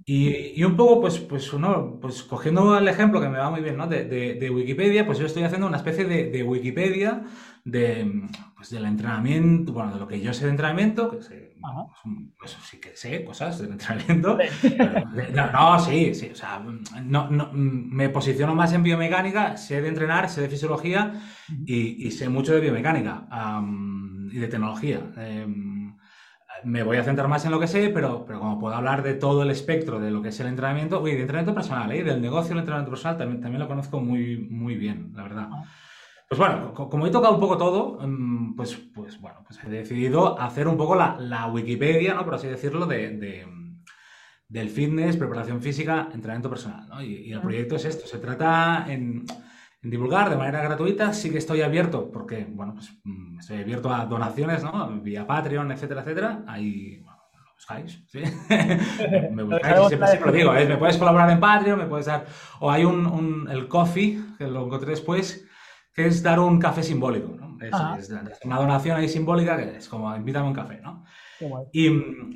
y, 0.05 0.63
un 0.63 0.77
poco, 0.77 1.01
pues, 1.01 1.19
pues, 1.19 1.53
uno, 1.53 1.99
pues 2.01 2.23
cogiendo 2.23 2.77
el 2.79 2.87
ejemplo 2.87 3.21
que 3.21 3.29
me 3.29 3.39
va 3.39 3.51
muy 3.51 3.61
bien, 3.61 3.77
¿no? 3.77 3.87
De, 3.87 4.05
de, 4.05 4.51
Wikipedia, 4.51 5.07
pues 5.07 5.19
yo 5.19 5.27
estoy 5.27 5.43
haciendo 5.43 5.67
una 5.67 5.79
especie 5.79 6.05
de, 6.05 6.43
Wikipedia 6.43 7.25
de, 7.65 8.29
pues, 8.55 8.71
del 8.71 8.85
entrenamiento, 8.85 9.73
bueno, 9.73 9.93
de 9.93 9.99
lo 9.99 10.07
que 10.07 10.21
yo 10.21 10.33
sé 10.33 10.45
de 10.45 10.53
entrenamiento, 10.53 11.11
que 11.11 11.23
sé, 11.23 11.57
pues, 12.39 12.57
sí 12.63 12.79
que 12.79 12.95
sé 12.95 13.25
cosas 13.25 13.59
del 13.59 13.73
entrenamiento. 13.73 14.39
no, 15.53 15.81
sí, 15.81 16.15
sí, 16.15 16.31
o 16.33 16.37
sea, 16.37 16.65
no, 17.03 17.29
no, 17.29 17.51
me 17.53 18.09
posiciono 18.09 18.55
más 18.55 18.73
en 18.73 18.85
biomecánica, 18.85 19.57
sé 19.57 19.83
de 19.83 19.89
entrenar, 19.89 20.29
sé 20.29 20.43
de 20.43 20.49
fisiología 20.49 21.21
y, 21.67 22.07
y 22.07 22.11
sé 22.13 22.29
mucho 22.29 22.55
de 22.55 22.61
biomecánica 22.61 23.27
y 24.31 24.39
de 24.39 24.49
tecnología. 24.49 25.01
Em, 25.17 25.76
me 26.67 26.83
voy 26.83 26.97
a 26.97 27.05
centrar 27.05 27.29
más 27.29 27.45
en 27.45 27.53
lo 27.53 27.61
que 27.61 27.69
sé, 27.69 27.91
pero, 27.91 28.25
pero 28.27 28.41
como 28.41 28.59
puedo 28.59 28.75
hablar 28.75 29.05
de 29.05 29.15
todo 29.15 29.45
el 29.45 29.51
espectro 29.51 30.01
de 30.01 30.11
lo 30.11 30.21
que 30.21 30.31
es 30.31 30.41
el 30.41 30.49
entrenamiento, 30.49 31.01
uy, 31.01 31.13
de 31.13 31.21
entrenamiento 31.21 31.55
personal, 31.55 31.93
¿eh? 31.93 32.03
del 32.03 32.21
negocio 32.21 32.51
del 32.51 32.59
entrenamiento 32.59 32.91
personal 32.91 33.17
también, 33.17 33.41
también 33.41 33.61
lo 33.61 33.69
conozco 33.69 34.01
muy, 34.01 34.37
muy 34.37 34.75
bien, 34.75 35.13
la 35.15 35.23
verdad. 35.23 35.49
Ah. 35.49 35.65
Pues 36.29 36.41
bueno, 36.41 36.75
como 36.75 37.07
he 37.07 37.11
tocado 37.11 37.35
un 37.35 37.41
poco 37.41 37.57
todo, 37.57 38.01
mm, 38.05 38.57
pues, 38.57 38.75
pues 38.93 39.21
bueno, 39.21 39.45
pues 39.47 39.63
he 39.63 39.71
decidido 39.71 40.41
hacer 40.41 40.67
un 40.67 40.77
poco 40.77 40.97
la, 40.97 41.17
la 41.21 41.47
Wikipedia, 41.47 42.15
¿no? 42.15 42.25
Por 42.25 42.35
así 42.35 42.49
decirlo, 42.49 42.85
de, 42.87 43.11
de, 43.11 43.47
del 44.49 44.69
fitness, 44.69 45.17
preparación 45.17 45.63
física, 45.63 46.09
entrenamiento 46.13 46.51
personal, 46.51 46.89
¿no? 46.89 47.01
Y, 47.01 47.29
y 47.29 47.33
el 47.33 47.39
ah. 47.39 47.43
proyecto 47.43 47.77
es 47.77 47.85
esto, 47.85 48.09
se 48.09 48.19
trata 48.19 48.87
en 48.89 49.25
divulgar 49.91 50.31
de 50.31 50.37
manera 50.37 50.63
gratuita. 50.63 51.13
Sí 51.13 51.31
que 51.31 51.39
estoy 51.39 51.63
abierto, 51.63 52.11
porque, 52.11 52.47
bueno, 52.49 52.75
pues 52.75 52.93
mm, 53.05 53.39
estoy 53.39 53.59
abierto 53.59 53.93
a 53.93 54.07
donaciones, 54.07 54.63
¿no? 54.63 54.89
Vía 55.01 55.27
Patreon, 55.27 55.71
etcétera, 55.73 56.03
etcétera. 56.03 56.43
Ahí, 56.47 57.01
bueno, 57.03 57.19
lo 57.35 57.55
buscáis, 57.55 58.05
¿sí? 58.09 58.21
me 59.33 59.43
buscáis, 59.43 59.89
siempre, 59.89 60.21
lo 60.25 60.33
digo, 60.33 60.55
¿eh? 60.55 60.67
me 60.67 60.77
puedes 60.77 60.97
colaborar 60.97 61.31
en 61.31 61.41
Patreon, 61.41 61.79
me 61.79 61.87
puedes 61.87 62.07
dar... 62.07 62.27
O 62.61 62.71
hay 62.71 62.85
un, 62.85 63.07
un, 63.07 63.49
el 63.51 63.69
coffee, 63.69 64.19
que 64.39 64.47
lo 64.47 64.67
encontré 64.67 64.91
después, 64.91 65.47
que 65.93 66.07
es 66.07 66.23
dar 66.23 66.39
un 66.39 66.59
café 66.59 66.83
simbólico, 66.83 67.35
¿no? 67.35 67.57
Es, 67.65 68.11
una 68.45 68.59
donación 68.59 68.99
ahí 68.99 69.09
simbólica 69.09 69.57
que 69.57 69.79
es 69.79 69.89
como 69.89 70.15
invítame 70.15 70.47
un 70.49 70.55
café, 70.55 70.79
¿no? 70.83 71.05
Y, 71.73 71.89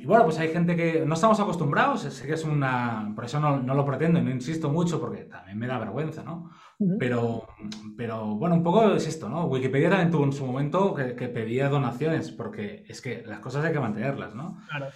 bueno, 0.05 0.25
pues 0.25 0.37
hay 0.39 0.49
gente 0.49 0.75
que 0.75 1.05
no 1.05 1.15
estamos 1.15 1.39
acostumbrados, 1.39 2.01
sé 2.01 2.27
que 2.27 2.33
es 2.33 2.43
una... 2.43 3.11
Por 3.15 3.25
eso 3.25 3.39
no, 3.39 3.61
no 3.61 3.73
lo 3.73 3.85
pretendo 3.85 4.19
y 4.19 4.23
no 4.23 4.31
insisto 4.31 4.69
mucho 4.69 4.99
porque 4.99 5.25
también 5.25 5.57
me 5.57 5.67
da 5.67 5.79
vergüenza, 5.79 6.23
¿no? 6.23 6.51
Pero, 6.97 7.47
pero 7.95 8.35
bueno, 8.35 8.55
un 8.55 8.63
poco 8.63 8.93
es 8.93 9.07
esto, 9.07 9.29
¿no? 9.29 9.45
Wikipedia 9.45 9.89
también 9.89 10.11
tuvo 10.11 10.23
en 10.23 10.33
su 10.33 10.45
momento 10.45 10.95
que, 10.95 11.27
pedía 11.29 11.69
donaciones, 11.69 12.31
porque 12.31 12.83
es 12.87 13.01
que 13.01 13.23
las 13.25 13.39
cosas 13.39 13.63
hay 13.65 13.73
que 13.73 13.79
mantenerlas, 13.79 14.33
¿no? 14.33 14.57
Claro. 14.67 14.87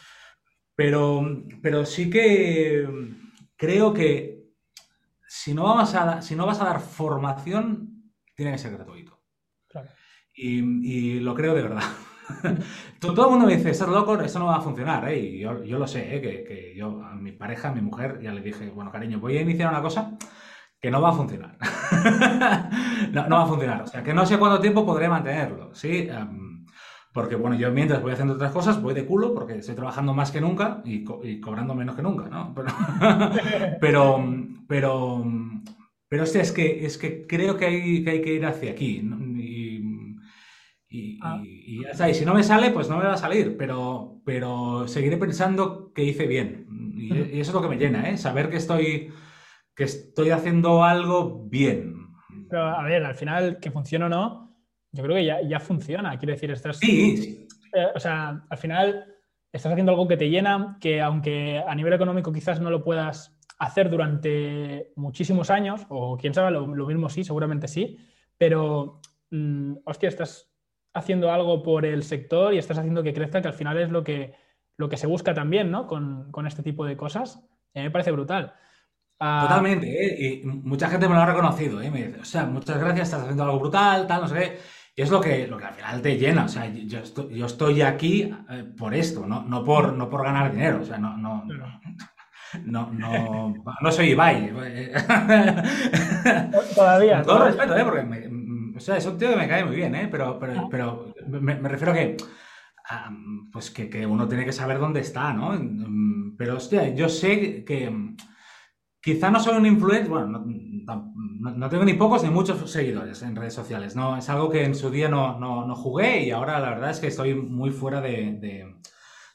Pero, 0.75 1.43
pero 1.61 1.85
sí 1.85 2.09
que 2.09 2.87
creo 3.55 3.93
que 3.93 4.35
si 5.27 5.53
no, 5.53 5.75
vas 5.75 5.93
a, 5.95 6.21
si 6.21 6.35
no 6.35 6.45
vas 6.45 6.59
a 6.61 6.65
dar 6.65 6.79
formación, 6.79 8.13
tiene 8.35 8.51
que 8.51 8.57
ser 8.57 8.71
gratuito. 8.71 9.21
Claro. 9.67 9.89
Y, 10.33 11.19
lo 11.19 11.33
creo 11.35 11.53
de 11.53 11.61
verdad. 11.61 11.83
todo, 12.99 13.25
el 13.25 13.31
mundo 13.31 13.45
me 13.45 13.57
dice, 13.57 13.71
estás 13.71 13.89
loco, 13.89 14.19
eso 14.19 14.39
no 14.39 14.45
va 14.45 14.57
a 14.57 14.61
funcionar, 14.61 15.07
¿eh? 15.09 15.19
Y 15.19 15.39
yo, 15.39 15.53
lo 15.53 15.87
sé, 15.87 16.15
¿eh? 16.15 16.21
Que, 16.21 16.43
que, 16.43 16.75
yo 16.75 17.03
a 17.03 17.15
mi 17.15 17.31
pareja, 17.31 17.69
a 17.69 17.73
mi 17.73 17.81
mujer, 17.81 18.19
ya 18.21 18.33
le 18.33 18.41
dije, 18.41 18.69
bueno, 18.69 18.91
cariño, 18.91 19.19
voy 19.19 19.37
a 19.37 19.41
iniciar 19.41 19.69
una 19.69 19.81
cosa 19.81 20.17
que 20.85 20.91
no 20.91 21.01
va 21.01 21.09
a 21.09 21.13
funcionar. 21.13 21.57
no, 23.11 23.35
va 23.35 23.43
a 23.43 23.47
funcionar. 23.47 23.81
O 23.81 23.87
sea, 23.87 24.03
que 24.03 24.13
no 24.13 24.25
sé 24.25 24.37
cuánto 24.37 24.59
tiempo 24.59 24.85
podré 24.85 25.09
mantenerlo, 25.09 25.73
¿sí? 25.73 26.07
Em, 26.09 26.65
porque, 27.11 27.35
bueno, 27.35 27.55
yo 27.55 27.71
mientras 27.71 28.01
voy 28.01 28.11
haciendo 28.11 28.33
otras 28.35 28.51
cosas, 28.51 28.81
voy 28.81 28.93
de 28.93 29.05
culo 29.05 29.33
porque 29.33 29.57
estoy 29.57 29.73
trabajando 29.73 30.13
más 30.13 30.31
que 30.31 30.41
nunca 30.41 30.81
y, 30.83 31.03
cobrando 31.39 31.73
menos 31.73 31.95
que 31.95 32.01
nunca, 32.01 32.27
¿no? 32.27 32.53
Pero, 32.53 32.67
pero, 33.79 35.23
pero, 36.09 36.23
es 36.23 36.51
que, 36.51 36.85
es 36.85 36.97
que 36.97 37.25
creo 37.25 37.57
que 37.57 37.65
hay, 37.65 38.03
que 38.03 38.09
hay 38.11 38.21
que 38.21 38.33
ir 38.33 38.45
hacia 38.45 38.71
aquí. 38.71 39.01
Ah. 41.21 41.41
Y, 41.43 41.83
ya 41.83 41.89
está. 41.89 42.09
Y 42.09 42.13
si 42.13 42.25
no 42.25 42.33
me 42.33 42.43
sale, 42.43 42.71
pues 42.71 42.89
no 42.89 42.97
me 42.97 43.05
va 43.05 43.13
a 43.13 43.17
salir. 43.17 43.55
Pero, 43.57 44.21
pero 44.25 44.87
seguiré 44.87 45.17
pensando 45.17 45.91
que 45.93 46.03
hice 46.03 46.27
bien. 46.27 46.67
Y, 46.95 47.37
y 47.37 47.39
eso 47.39 47.51
es 47.51 47.53
lo 47.53 47.61
que 47.61 47.69
me 47.69 47.77
llena, 47.77 48.09
¿eh? 48.09 48.17
Saber 48.17 48.49
que 48.49 48.57
estoy 48.57 49.11
que 49.75 49.83
estoy 49.83 50.31
haciendo 50.31 50.83
algo 50.83 51.43
bien. 51.45 52.07
Pero, 52.49 52.63
a 52.63 52.83
ver, 52.83 53.03
al 53.03 53.15
final, 53.15 53.59
que 53.59 53.71
funcione 53.71 54.05
o 54.05 54.09
no, 54.09 54.55
yo 54.91 55.03
creo 55.03 55.15
que 55.17 55.47
ya, 55.49 55.59
funciona. 55.59 56.17
Quiero 56.17 56.33
decir, 56.33 56.51
estás. 56.51 56.77
Sí. 56.77 57.47
Eh, 57.73 57.87
o 57.93 57.99
sea, 57.99 58.45
al 58.49 58.57
final 58.57 59.05
estás 59.51 59.71
haciendo 59.71 59.91
algo 59.91 60.07
que 60.07 60.17
te 60.17 60.29
llena, 60.29 60.77
que 60.79 61.01
aunque 61.01 61.59
a 61.65 61.75
nivel 61.75 61.93
económico 61.93 62.31
quizás 62.31 62.61
no 62.61 62.69
lo 62.69 62.83
puedas 62.83 63.37
hacer 63.59 63.89
durante 63.89 64.93
muchísimos 64.95 65.49
años, 65.49 65.85
o 65.89 66.17
quién 66.17 66.33
sabe, 66.33 66.51
lo, 66.51 66.67
mismo 66.67 67.09
sí, 67.09 67.23
seguramente 67.23 67.67
sí, 67.67 67.97
pero, 68.37 69.01
mm, 69.31 69.75
hostia, 69.85 70.09
estás 70.09 70.53
haciendo 70.95 71.31
algo 71.31 71.61
por 71.61 71.85
el 71.85 72.03
sector 72.03 72.53
y 72.53 72.57
estás 72.57 72.79
haciendo 72.79 73.03
que 73.03 73.13
crezca, 73.13 73.41
que 73.41 73.49
al 73.49 73.53
final 73.53 73.77
es 73.77 73.89
lo 73.89 74.03
que, 74.03 74.33
lo 74.77 74.89
que 74.89 74.97
se 74.97 75.07
busca 75.07 75.33
también, 75.33 75.69
¿no? 75.69 75.85
Con, 75.87 76.31
con 76.31 76.47
este 76.47 76.63
tipo 76.63 76.85
de 76.85 76.97
cosas. 76.97 77.37
A 77.75 77.79
mí 77.79 77.83
me 77.83 77.91
parece 77.91 78.11
brutal. 78.11 78.53
Ah, 79.19 79.45
Totalmente, 79.47 79.87
¿eh? 79.87 80.41
y 80.41 80.45
mucha 80.45 80.89
gente 80.89 81.07
me 81.07 81.15
lo 81.15 81.21
ha 81.21 81.25
reconocido, 81.25 81.81
¿eh? 81.81 81.89
me 81.89 82.07
dice, 82.07 82.19
o 82.19 82.25
sea, 82.25 82.45
muchas 82.45 82.77
gracias, 82.79 83.07
estás 83.07 83.21
haciendo 83.21 83.43
algo 83.43 83.59
brutal, 83.59 84.07
tal, 84.07 84.21
no 84.21 84.27
sé 84.27 84.35
qué. 84.35 84.59
Y 84.97 85.01
es 85.01 85.09
lo 85.09 85.21
que, 85.21 85.47
lo 85.47 85.57
que 85.57 85.65
al 85.65 85.73
final 85.73 86.01
te 86.01 86.17
llena, 86.17 86.45
o 86.45 86.49
sea, 86.49 86.67
yo 86.67 86.99
estoy, 86.99 87.37
yo 87.37 87.45
estoy 87.45 87.81
aquí 87.81 88.33
eh, 88.49 88.65
por 88.77 88.93
esto, 88.93 89.25
¿no? 89.25 89.43
No, 89.43 89.63
por, 89.63 89.93
no 89.93 90.09
por 90.09 90.23
ganar 90.23 90.51
dinero, 90.51 90.81
o 90.81 90.85
sea, 90.85 90.97
no, 90.97 91.17
no, 91.17 91.45
no, 92.65 92.91
no, 92.91 93.53
no 93.81 93.91
soy 93.91 94.11
Ibai. 94.11 94.53
Todavía. 96.75 97.17
Con 97.17 97.25
todo 97.25 97.45
respeto, 97.45 97.77
¿eh? 97.77 97.83
Porque, 97.83 98.29
o 98.75 98.79
sea, 98.79 98.97
es 98.97 99.05
un 99.05 99.17
tío 99.17 99.29
que 99.29 99.35
me 99.35 99.47
cae 99.47 99.65
muy 99.65 99.75
bien, 99.75 99.95
¿eh? 99.95 100.07
Pero, 100.11 100.37
pero, 100.39 100.67
pero 100.69 101.13
me, 101.27 101.55
refiero 101.69 101.91
a 101.91 101.95
que, 101.95 102.17
pues 103.51 103.71
que, 103.71 103.89
que, 103.89 104.05
uno 104.05 104.27
tiene 104.27 104.45
que 104.45 104.53
saber 104.53 104.79
dónde 104.79 105.01
está, 105.01 105.33
¿no? 105.33 105.57
Pero, 106.37 106.57
hostia, 106.57 106.93
yo 106.93 107.09
sé 107.09 107.63
que 107.63 108.15
Quizá 109.05 109.29
no 109.29 109.39
soy 109.39 109.55
un 109.55 109.67
influencer, 109.67 110.09
bueno, 110.09 110.43
no, 110.47 111.69
tengo 111.69 111.85
ni 111.85 111.93
pocos 111.93 112.23
ni 112.23 112.31
muchos 112.31 112.71
seguidores 112.71 113.21
en 113.21 113.35
redes 113.35 113.53
sociales, 113.53 113.95
¿no? 113.95 114.17
Es 114.17 114.27
algo 114.31 114.49
que 114.49 114.63
en 114.63 114.73
su 114.73 114.89
día 114.89 115.07
no, 115.07 115.37
no 115.37 115.75
jugué 115.75 116.23
y 116.23 116.31
ahora 116.31 116.59
la 116.59 116.71
verdad 116.71 116.89
es 116.89 116.99
que 116.99 117.05
estoy 117.05 117.35
muy 117.35 117.69
fuera 117.69 118.01
de, 118.01 118.73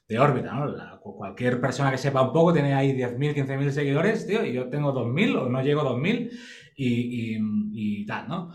de, 0.09 0.19
órbita, 0.19 0.53
¿no? 0.55 1.01
cualquier 1.01 1.61
persona 1.61 1.93
que 1.93 1.99
sepa 1.99 2.21
un 2.21 2.33
poco 2.33 2.53
tiene 2.53 2.75
ahí 2.75 2.97
10.000, 2.97 3.33
15.000 3.33 3.71
seguidores, 3.71 4.27
tío, 4.27 4.45
y 4.45 4.53
yo 4.53 4.69
tengo 4.69 4.93
2.000 4.93 5.37
o 5.37 5.49
no 5.49 5.63
llego 5.63 5.83
a 5.83 5.93
2.000 5.93 6.33
y, 6.75 7.39
y, 7.73 8.07
tal, 8.07 8.27
¿no? 8.27 8.53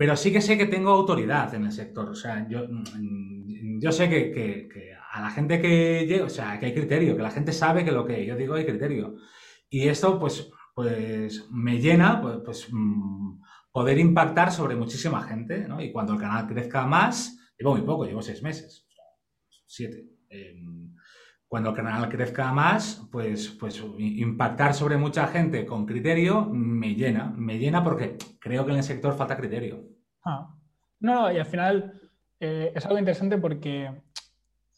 Pero 0.00 0.16
sí 0.16 0.32
que 0.32 0.40
sé 0.40 0.56
que 0.56 0.64
tengo 0.64 0.92
autoridad 0.92 1.52
en 1.54 1.66
el 1.66 1.72
sector, 1.72 2.08
o 2.08 2.14
sea, 2.14 2.48
yo, 2.48 2.66
yo 3.82 3.92
sé 3.92 4.08
que, 4.08 4.30
que, 4.30 4.66
que 4.66 4.94
a 4.94 5.20
la 5.20 5.28
gente 5.28 5.60
que 5.60 6.06
llega, 6.06 6.24
o 6.24 6.30
sea, 6.30 6.58
que 6.58 6.64
hay 6.64 6.72
criterio, 6.72 7.14
que 7.14 7.22
la 7.22 7.30
gente 7.30 7.52
sabe 7.52 7.84
que 7.84 7.92
lo 7.92 8.06
que 8.06 8.24
yo 8.24 8.34
digo 8.34 8.54
hay 8.54 8.64
criterio. 8.64 9.16
Y 9.68 9.88
esto, 9.88 10.18
pues, 10.18 10.50
pues 10.74 11.46
me 11.50 11.82
llena, 11.82 12.18
pues, 12.22 12.38
pues 12.42 12.68
mm, 12.72 13.42
poder 13.70 13.98
impactar 13.98 14.50
sobre 14.50 14.74
muchísima 14.74 15.20
gente, 15.20 15.68
¿no? 15.68 15.82
Y 15.82 15.92
cuando 15.92 16.14
el 16.14 16.18
canal 16.18 16.46
crezca 16.46 16.86
más, 16.86 17.38
llevo 17.58 17.74
muy 17.74 17.82
poco, 17.82 18.06
llevo 18.06 18.22
seis 18.22 18.42
meses, 18.42 18.88
siete. 19.66 20.06
Em, 20.30 20.79
cuando 21.50 21.70
el 21.70 21.74
canal 21.74 22.08
crezca 22.08 22.52
más, 22.52 23.08
pues, 23.10 23.48
pues 23.48 23.82
impactar 23.98 24.72
sobre 24.72 24.96
mucha 24.96 25.26
gente 25.26 25.66
con 25.66 25.84
criterio 25.84 26.44
me 26.44 26.94
llena, 26.94 27.24
me 27.36 27.58
llena 27.58 27.82
porque 27.82 28.16
creo 28.38 28.64
que 28.64 28.70
en 28.70 28.76
el 28.76 28.84
sector 28.84 29.14
falta 29.14 29.36
criterio. 29.36 29.82
Ah. 30.24 30.54
No, 31.00 31.32
y 31.32 31.38
al 31.38 31.46
final 31.46 32.00
eh, 32.38 32.70
es 32.72 32.86
algo 32.86 33.00
interesante 33.00 33.36
porque 33.36 33.90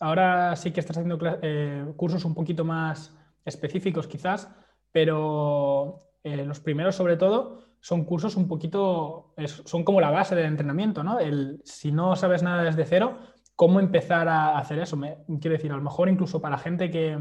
ahora 0.01 0.57
sí 0.57 0.71
que 0.71 0.81
estás 0.81 0.97
haciendo 0.97 1.19
eh, 1.43 1.93
cursos 1.95 2.25
un 2.25 2.35
poquito 2.35 2.65
más 2.65 3.15
específicos 3.45 4.07
quizás, 4.07 4.49
pero 4.91 6.15
eh, 6.25 6.43
los 6.47 6.61
primeros 6.61 6.95
sobre 6.97 7.19
todo 7.19 7.77
son 7.81 8.07
cursos 8.07 8.35
un 8.37 8.49
poquito, 8.49 9.35
son 9.47 9.85
como 9.85 10.01
la 10.01 10.11
base 10.11 10.35
del 10.35 10.47
entrenamiento, 10.47 11.05
¿no? 11.05 11.19
El, 11.19 11.61
si 11.67 11.93
no 11.93 12.17
sabes 12.17 12.43
nada 12.43 12.63
desde 12.63 12.87
cero, 12.87 13.19
¿cómo 13.63 13.79
empezar 13.79 14.27
a 14.27 14.59
hacer 14.59 14.81
eso? 14.81 14.99
Quiero 15.41 15.57
decir, 15.57 15.71
a 15.71 15.77
lo 15.77 15.83
mejor 15.83 16.09
incluso 16.09 16.41
para 16.41 16.59
gente 16.59 16.91
que, 16.91 17.17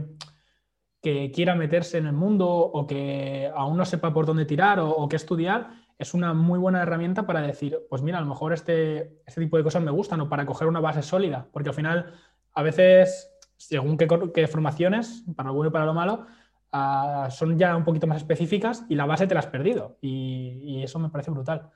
que 1.00 1.29
quiera 1.29 1.53
meterse 1.53 2.00
en 2.00 2.07
el 2.07 2.13
mundo 2.13 2.50
o 2.50 2.88
que 2.88 3.51
aún 3.55 3.77
no 3.77 3.86
sepa 3.86 4.12
por 4.12 4.25
dónde 4.25 4.45
tirar 4.45 4.79
o, 4.79 5.07
qué 5.07 5.17
estudiar, 5.17 5.69
es 6.00 6.15
una 6.15 6.33
muy 6.33 6.57
buena 6.57 6.81
herramienta 6.81 7.27
para 7.27 7.41
decir, 7.41 7.77
pues 7.91 8.01
mira, 8.01 8.17
a 8.17 8.21
lo 8.21 8.27
mejor 8.27 8.53
este, 8.53 9.21
este 9.24 9.39
tipo 9.39 9.55
de 9.55 9.63
cosas 9.63 9.83
me 9.83 9.91
gustan 9.91 10.19
o 10.21 10.29
para 10.29 10.48
coger 10.48 10.67
una 10.67 10.79
base 10.79 11.03
sólida, 11.03 11.48
porque 11.53 11.69
al 11.69 11.75
final 11.75 12.12
a 12.53 12.63
veces, 12.63 13.29
según 13.57 13.95
qué, 13.95 14.48
formaciones, 14.48 15.24
para 15.36 15.50
lo 15.50 15.53
bueno 15.53 15.69
y 15.69 15.74
para 15.74 15.86
lo 15.86 15.93
malo, 15.93 16.25
son 17.29 17.60
ya 17.60 17.77
un 17.77 17.83
poquito 17.83 18.07
más 18.07 18.17
específicas 18.17 18.83
y 18.89 18.95
la 18.95 19.05
base 19.05 19.27
te 19.27 19.36
la 19.36 19.41
has 19.41 19.45
perdido. 19.45 20.00
Y, 20.01 20.81
eso 20.81 20.98
me 20.98 21.10
parece 21.10 21.29
brutal. 21.29 21.69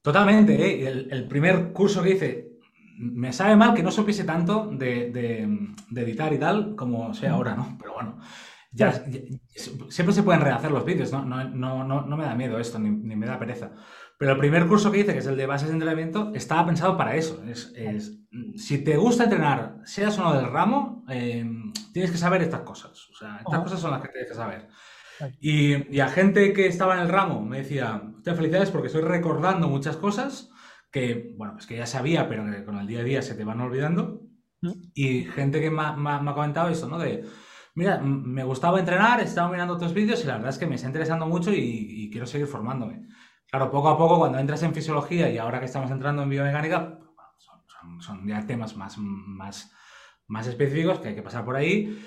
Totalmente. 0.00 0.54
¿eh? 0.54 1.06
El, 1.10 1.28
primer 1.28 1.74
curso 1.74 2.02
que 2.02 2.12
hice, 2.12 2.51
me 3.02 3.32
sabe 3.32 3.56
mal 3.56 3.74
que 3.74 3.82
no 3.82 3.90
supiese 3.90 4.24
tanto 4.24 4.66
de, 4.66 5.46
editar 5.94 6.32
y 6.32 6.38
tal 6.38 6.76
como 6.76 7.12
sé 7.12 7.28
ahora, 7.28 7.54
¿no? 7.54 7.76
Pero 7.80 7.94
bueno, 7.94 8.18
ya, 8.70 9.04
siempre 9.88 10.14
se 10.14 10.22
pueden 10.22 10.40
rehacer 10.40 10.70
los 10.70 10.84
vídeos, 10.84 11.12
¿no? 11.12 11.24
No, 11.24 12.16
me 12.16 12.24
da 12.24 12.34
miedo 12.34 12.58
esto, 12.58 12.78
ni, 12.78 12.90
me 12.90 13.26
da 13.26 13.38
pereza. 13.38 13.72
Pero 14.18 14.32
el 14.32 14.38
primer 14.38 14.68
curso 14.68 14.92
que 14.92 15.00
hice, 15.00 15.12
que 15.12 15.18
es 15.18 15.26
el 15.26 15.36
de 15.36 15.46
bases 15.46 15.68
de 15.68 15.74
entrenamiento, 15.74 16.30
estaba 16.34 16.64
pensado 16.64 16.96
para 16.96 17.16
eso. 17.16 17.42
Es, 17.44 17.72
si 18.56 18.78
te 18.84 18.96
gusta 18.96 19.24
entrenar, 19.24 19.78
seas 19.84 20.16
uno 20.18 20.32
del 20.34 20.50
ramo, 20.50 21.04
eh, 21.08 21.44
tienes 21.92 22.12
que 22.12 22.18
saber 22.18 22.40
estas 22.42 22.60
cosas. 22.60 23.08
O 23.10 23.16
sea, 23.16 23.38
estas 23.44 23.60
cosas 23.60 23.80
son 23.80 23.90
las 23.90 24.00
que 24.00 24.08
tienes 24.08 24.30
que 24.30 24.36
saber. 24.36 24.68
Y, 25.40 26.00
a 26.00 26.08
gente 26.08 26.52
que 26.52 26.66
estaba 26.66 26.94
en 26.94 27.00
el 27.00 27.08
ramo 27.08 27.42
me 27.42 27.58
decía, 27.58 28.02
te 28.22 28.34
felicidades 28.34 28.70
porque 28.70 28.86
estoy 28.86 29.02
recordando 29.02 29.68
muchas 29.68 29.96
cosas 29.96 30.51
que, 30.92 31.34
bueno, 31.36 31.54
pues 31.54 31.66
que 31.66 31.76
ya 31.76 31.86
sabía, 31.86 32.28
pero 32.28 32.44
que 32.44 32.64
con 32.64 32.78
el 32.78 32.86
día 32.86 33.00
a 33.00 33.04
día 33.04 33.22
se 33.22 33.34
te 33.34 33.44
van 33.44 33.60
olvidando. 33.60 34.22
Mm. 34.60 34.70
Y 34.94 35.24
gente 35.24 35.60
que 35.60 35.70
me, 35.70 35.82
ha 35.82 36.34
comentado 36.34 36.68
eso, 36.68 36.88
¿no? 36.88 36.98
De, 36.98 37.24
mira, 37.74 37.98
me 37.98 38.44
gustaba 38.44 38.78
entrenar, 38.78 39.20
he 39.20 39.24
estado 39.24 39.48
mirando 39.48 39.74
otros 39.74 39.94
vídeos 39.94 40.22
y 40.22 40.26
la 40.26 40.34
verdad 40.34 40.50
es 40.50 40.58
que 40.58 40.66
me 40.66 40.76
está 40.76 40.86
interesando 40.86 41.26
mucho 41.26 41.50
y, 41.52 42.10
quiero 42.12 42.26
seguir 42.26 42.46
formándome. 42.46 43.08
Claro, 43.46 43.70
poco 43.70 43.88
a 43.88 43.98
poco, 43.98 44.18
cuando 44.18 44.38
entras 44.38 44.62
en 44.62 44.74
fisiología 44.74 45.30
y 45.30 45.38
ahora 45.38 45.58
que 45.58 45.66
estamos 45.66 45.90
entrando 45.90 46.22
en 46.22 46.28
biomecánica, 46.28 46.98
son, 47.38 48.00
son 48.00 48.26
ya 48.26 48.46
temas 48.46 48.76
más, 48.76 48.98
más 48.98 49.72
más 50.32 50.46
específicos 50.46 50.98
que 50.98 51.08
hay 51.08 51.14
que 51.14 51.22
pasar 51.22 51.44
por 51.44 51.56
ahí. 51.56 52.02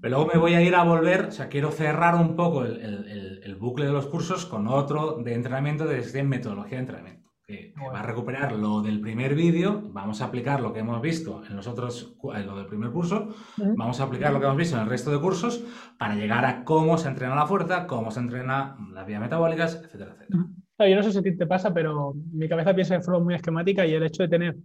Pero 0.00 0.16
luego 0.16 0.30
me 0.32 0.40
voy 0.40 0.54
a 0.54 0.62
ir 0.62 0.74
a 0.74 0.84
volver, 0.84 1.26
o 1.26 1.30
sea, 1.30 1.48
quiero 1.48 1.70
cerrar 1.70 2.14
un 2.14 2.34
poco 2.34 2.64
el, 2.64 3.56
bucle 3.60 3.84
de 3.84 3.92
los 3.92 4.06
cursos 4.06 4.46
con 4.46 4.68
otro 4.68 5.20
de 5.22 5.34
entrenamiento 5.34 5.84
de 5.84 6.22
metodología 6.22 6.78
de 6.78 6.80
entrenamiento. 6.80 7.17
Que, 7.48 7.72
va 7.78 8.00
a 8.00 8.02
recuperar 8.02 8.52
lo 8.52 8.82
del 8.82 9.00
primer 9.00 9.34
vídeo, 9.34 9.80
vamos 9.90 10.20
a 10.20 10.26
aplicar 10.26 10.60
lo 10.60 10.70
que 10.70 10.80
hemos 10.80 11.00
visto 11.00 11.40
en 11.48 11.56
los 11.56 11.66
otros, 11.66 12.14
en 12.34 12.46
lo 12.46 12.54
del 12.54 12.66
primer 12.66 12.90
curso, 12.90 13.34
vamos 13.56 13.98
a 14.00 14.04
aplicar 14.04 14.34
lo 14.34 14.38
que 14.38 14.44
hemos 14.44 14.58
visto 14.58 14.76
en 14.76 14.82
el 14.82 14.88
resto 14.90 15.10
de 15.10 15.18
cursos 15.18 15.64
para 15.98 16.14
llegar 16.14 16.44
a 16.44 16.62
cómo 16.62 16.98
se 16.98 17.08
entrena 17.08 17.34
la 17.34 17.46
fuerza, 17.46 17.86
cómo 17.86 18.10
se 18.10 18.20
entrena 18.20 18.76
las 18.92 19.06
vías 19.06 19.22
metabólicas, 19.22 19.76
etcétera, 19.82 20.12
etcétera. 20.12 20.90
yo 20.90 20.96
no 20.96 21.02
sé 21.02 21.10
si 21.10 21.36
te 21.38 21.46
pasa, 21.46 21.72
pero 21.72 22.12
mi 22.34 22.50
cabeza 22.50 22.74
piensa 22.74 22.98
de 22.98 23.02
forma 23.02 23.24
muy 23.24 23.34
esquemática 23.34 23.86
y 23.86 23.94
el 23.94 24.02
hecho 24.02 24.24
de 24.24 24.28
tener 24.28 24.56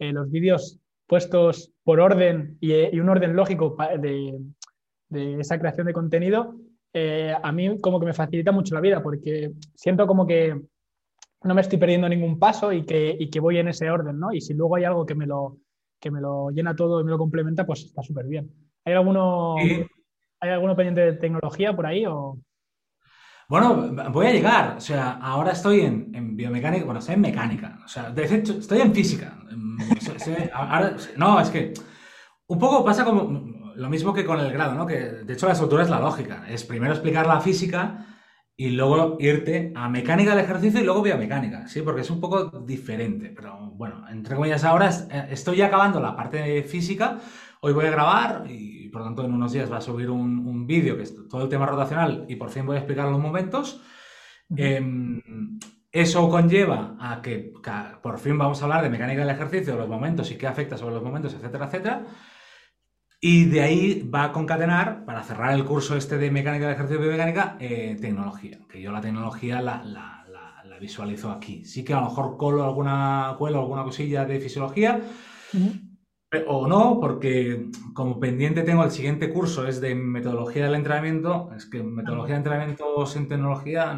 eh, 0.00 0.12
los 0.12 0.28
vídeos 0.28 0.80
puestos 1.06 1.70
por 1.84 2.00
orden 2.00 2.58
y, 2.60 2.98
un 2.98 3.08
orden 3.08 3.36
lógico 3.36 3.76
de, 4.00 5.38
esa 5.38 5.60
creación 5.60 5.86
de 5.86 5.92
contenido, 5.92 6.56
eh, 6.92 7.36
a 7.40 7.52
mí 7.52 7.80
como 7.80 8.00
que 8.00 8.06
me 8.06 8.14
facilita 8.14 8.50
mucho 8.50 8.74
la 8.74 8.80
vida 8.80 9.00
porque 9.00 9.52
siento 9.76 10.08
como 10.08 10.26
que 10.26 10.60
no 11.44 11.54
me 11.54 11.60
estoy 11.60 11.78
perdiendo 11.78 12.08
ningún 12.08 12.38
paso 12.38 12.72
y 12.72 12.84
que, 12.84 13.28
que 13.30 13.40
voy 13.40 13.58
en 13.58 13.68
ese 13.68 13.90
orden, 13.90 14.18
¿no? 14.18 14.32
Y 14.32 14.40
si 14.40 14.54
luego 14.54 14.76
hay 14.76 14.84
algo 14.84 15.04
que 15.04 15.14
me 15.14 15.26
lo, 15.26 15.58
que 16.00 16.10
me 16.10 16.20
lo 16.20 16.50
llena 16.50 16.74
todo 16.74 17.00
y 17.00 17.04
me 17.04 17.10
lo 17.10 17.18
complementa, 17.18 17.66
pues 17.66 17.84
está 17.84 18.02
súper 18.02 18.26
bien. 18.26 18.50
¿Hay 18.84 18.94
alguno, 18.94 19.56
¿Hay 19.56 20.50
alguno 20.50 20.74
pendiente 20.74 21.00
de 21.00 21.12
tecnología 21.14 21.74
por 21.74 21.86
ahí 21.86 22.04
o...? 22.06 22.38
Bueno, 23.48 23.92
voy 24.10 24.26
a 24.26 24.32
llegar. 24.32 24.76
O 24.76 24.80
sea, 24.80 25.18
ahora 25.20 25.52
estoy 25.52 25.80
en, 25.80 26.36
biomecánica, 26.36 26.84
bueno, 26.84 27.00
estoy 27.00 27.16
en 27.16 27.20
mecánica. 27.20 27.78
O 27.84 27.88
sea, 27.88 28.10
de 28.10 28.24
hecho, 28.24 28.54
estoy 28.54 28.80
en 28.80 28.94
física. 28.94 29.36
no, 31.16 31.40
es 31.40 31.50
que 31.50 31.74
un 32.46 32.58
poco 32.58 32.84
pasa 32.84 33.04
como 33.04 33.72
lo 33.74 33.90
mismo 33.90 34.12
que 34.12 34.24
con 34.24 34.40
el 34.40 34.52
grado, 34.52 34.74
¿no? 34.74 34.86
Que 34.86 34.98
de 34.98 35.32
hecho 35.32 35.46
la 35.46 35.52
estructura 35.52 35.82
es 35.82 35.90
la 35.90 36.00
lógica. 36.00 36.44
Es 36.48 36.64
primero 36.64 36.92
explicar 36.92 37.26
la 37.26 37.40
física 37.40 38.06
y 38.56 38.70
luego 38.70 39.16
irte 39.18 39.72
a 39.74 39.88
mecánica 39.88 40.34
del 40.34 40.44
ejercicio 40.44 40.80
y 40.80 40.84
luego 40.84 41.02
biomecánica, 41.02 41.66
¿sí? 41.66 41.82
Porque 41.82 42.02
es 42.02 42.10
un 42.10 42.20
poco 42.20 42.44
diferente. 42.60 43.32
Pero 43.34 43.72
bueno, 43.72 44.04
entre 44.10 44.36
comillas, 44.36 44.64
ahora 44.64 44.90
eh, 45.10 45.28
estoy 45.30 45.62
acabando 45.62 46.00
la 46.00 46.14
parte 46.14 46.62
física. 46.64 47.18
Hoy 47.60 47.72
voy 47.72 47.86
a 47.86 47.90
grabar 47.90 48.44
y 48.48 48.88
por 48.88 49.00
lo 49.00 49.06
tanto 49.06 49.24
en 49.24 49.32
unos 49.32 49.52
días 49.52 49.72
va 49.72 49.78
a 49.78 49.80
subir 49.80 50.10
un, 50.10 50.66
vídeo 50.66 50.96
que 50.96 51.02
es 51.02 51.28
todo 51.28 51.42
el 51.42 51.48
tema 51.48 51.66
rotacional 51.66 52.24
y 52.28 52.36
por 52.36 52.50
fin 52.50 52.64
voy 52.64 52.76
a 52.76 52.80
explicar 52.80 53.08
los 53.08 53.20
momentos. 53.20 53.82
Em, 54.56 55.20
eso 55.90 56.28
conlleva 56.28 56.96
a 57.00 57.20
que, 57.20 57.52
por 58.02 58.18
fin 58.18 58.38
vamos 58.38 58.60
a 58.60 58.64
hablar 58.64 58.82
de 58.82 58.90
mecánica 58.90 59.22
del 59.22 59.34
ejercicio, 59.34 59.76
los 59.76 59.88
momentos 59.88 60.30
y 60.30 60.36
qué 60.36 60.46
afecta 60.46 60.76
sobre 60.76 60.94
los 60.94 61.02
momentos, 61.02 61.34
etcétera, 61.34 61.66
etcétera. 61.66 62.06
Y 63.24 63.44
de 63.44 63.60
ahí 63.60 64.10
va 64.12 64.24
a 64.24 64.32
concatenar, 64.32 65.04
para 65.04 65.22
cerrar 65.22 65.54
el 65.54 65.64
curso 65.64 65.96
este 65.96 66.18
de 66.18 66.32
mecánica 66.32 66.64
del 66.66 66.74
ejercicio 66.74 66.98
y 66.98 67.02
biomecánica, 67.02 67.56
eh, 67.60 67.96
tecnología. 68.00 68.58
Que 68.68 68.82
yo 68.82 68.90
la 68.90 69.00
tecnología 69.00 69.62
la, 69.62 69.84
la, 69.84 70.26
la, 70.64 70.78
visualizo 70.80 71.30
aquí. 71.30 71.64
Sí 71.64 71.84
que 71.84 71.94
a 71.94 72.00
lo 72.00 72.06
mejor 72.06 72.36
colo 72.36 72.64
alguna, 72.64 73.36
cuelo 73.38 73.60
alguna 73.60 73.84
cosilla 73.84 74.24
de 74.24 74.40
fisiología, 74.40 75.00
o 76.48 76.66
no, 76.66 76.98
porque 76.98 77.68
como 77.94 78.18
pendiente 78.18 78.62
tengo 78.64 78.82
el 78.82 78.90
siguiente 78.90 79.30
curso, 79.30 79.68
es 79.68 79.80
de 79.80 79.94
metodología 79.94 80.64
del 80.64 80.74
entrenamiento. 80.74 81.52
Es 81.56 81.66
que 81.66 81.80
metodología 81.80 82.34
de 82.34 82.38
entrenamiento 82.38 83.06
sin 83.06 83.28
tecnología, 83.28 83.94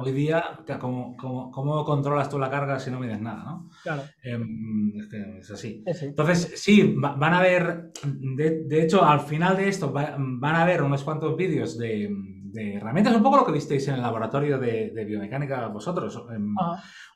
hoy 0.00 0.12
día, 0.12 0.60
¿cómo, 0.80 1.16
cómo, 1.16 1.84
controlas 1.84 2.28
tú 2.28 2.38
la 2.38 2.50
carga 2.50 2.78
si 2.78 2.90
no 2.90 3.00
mides 3.00 3.20
nada? 3.20 3.44
¿no? 3.44 3.70
Claro. 3.82 4.02
Em, 4.22 4.92
es, 5.38 5.50
así. 5.50 5.82
Entonces, 5.86 6.52
sí, 6.56 6.94
van 6.96 7.34
a 7.34 7.40
ver, 7.40 7.92
de, 8.02 8.82
hecho, 8.82 9.04
al 9.04 9.20
final 9.20 9.56
de 9.56 9.68
esto 9.68 9.92
van 9.92 10.56
a 10.56 10.64
ver 10.64 10.82
unos 10.82 11.04
cuantos 11.04 11.36
vídeos 11.36 11.78
de, 11.78 12.10
herramientas, 12.56 13.16
un 13.16 13.22
poco 13.22 13.38
lo 13.38 13.46
que 13.46 13.52
visteis 13.52 13.86
en 13.88 13.94
el 13.94 14.02
laboratorio 14.02 14.58
de, 14.58 15.04
biomecánica 15.06 15.66
vosotros. 15.68 16.22
Em, 16.34 16.54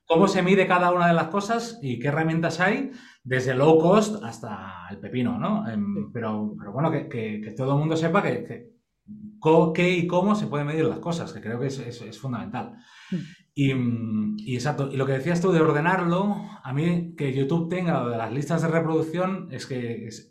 cómo 0.04 0.26
se 0.26 0.42
mide 0.42 0.66
cada 0.66 0.90
una 0.90 1.08
de 1.08 1.14
las 1.14 1.28
cosas 1.28 1.78
y 1.82 1.98
qué 1.98 2.08
herramientas 2.08 2.60
hay 2.60 2.90
desde 3.22 3.54
low 3.54 3.78
cost 3.78 4.22
hasta 4.24 4.86
el 4.90 4.98
pepino, 4.98 5.38
¿no? 5.38 5.68
Em, 5.68 6.10
pero, 6.12 6.54
pero, 6.58 6.72
bueno, 6.72 6.90
que, 6.90 7.54
todo 7.56 7.74
el 7.74 7.78
mundo 7.78 7.96
sepa 7.96 8.22
que, 8.22 8.77
qué 9.74 9.90
y 9.90 10.06
cómo 10.06 10.34
se 10.34 10.46
pueden 10.46 10.66
medir 10.66 10.84
las 10.84 10.98
cosas, 10.98 11.32
que 11.32 11.40
creo 11.40 11.60
que 11.60 11.66
es, 11.66 12.18
fundamental. 12.20 12.76
Y, 13.54 13.72
y, 13.72 14.54
exacto, 14.54 14.90
y 14.90 14.96
lo 14.96 15.06
que 15.06 15.12
decías 15.12 15.40
tú 15.40 15.52
de 15.52 15.60
ordenarlo, 15.60 16.36
a 16.62 16.72
mí 16.72 17.14
que 17.16 17.34
YouTube 17.34 17.68
tenga 17.68 18.02
lo 18.02 18.10
de 18.10 18.18
las 18.18 18.32
listas 18.32 18.62
de 18.62 18.68
reproducción 18.68 19.48
es 19.50 19.66
que 19.66 20.06
es, 20.06 20.30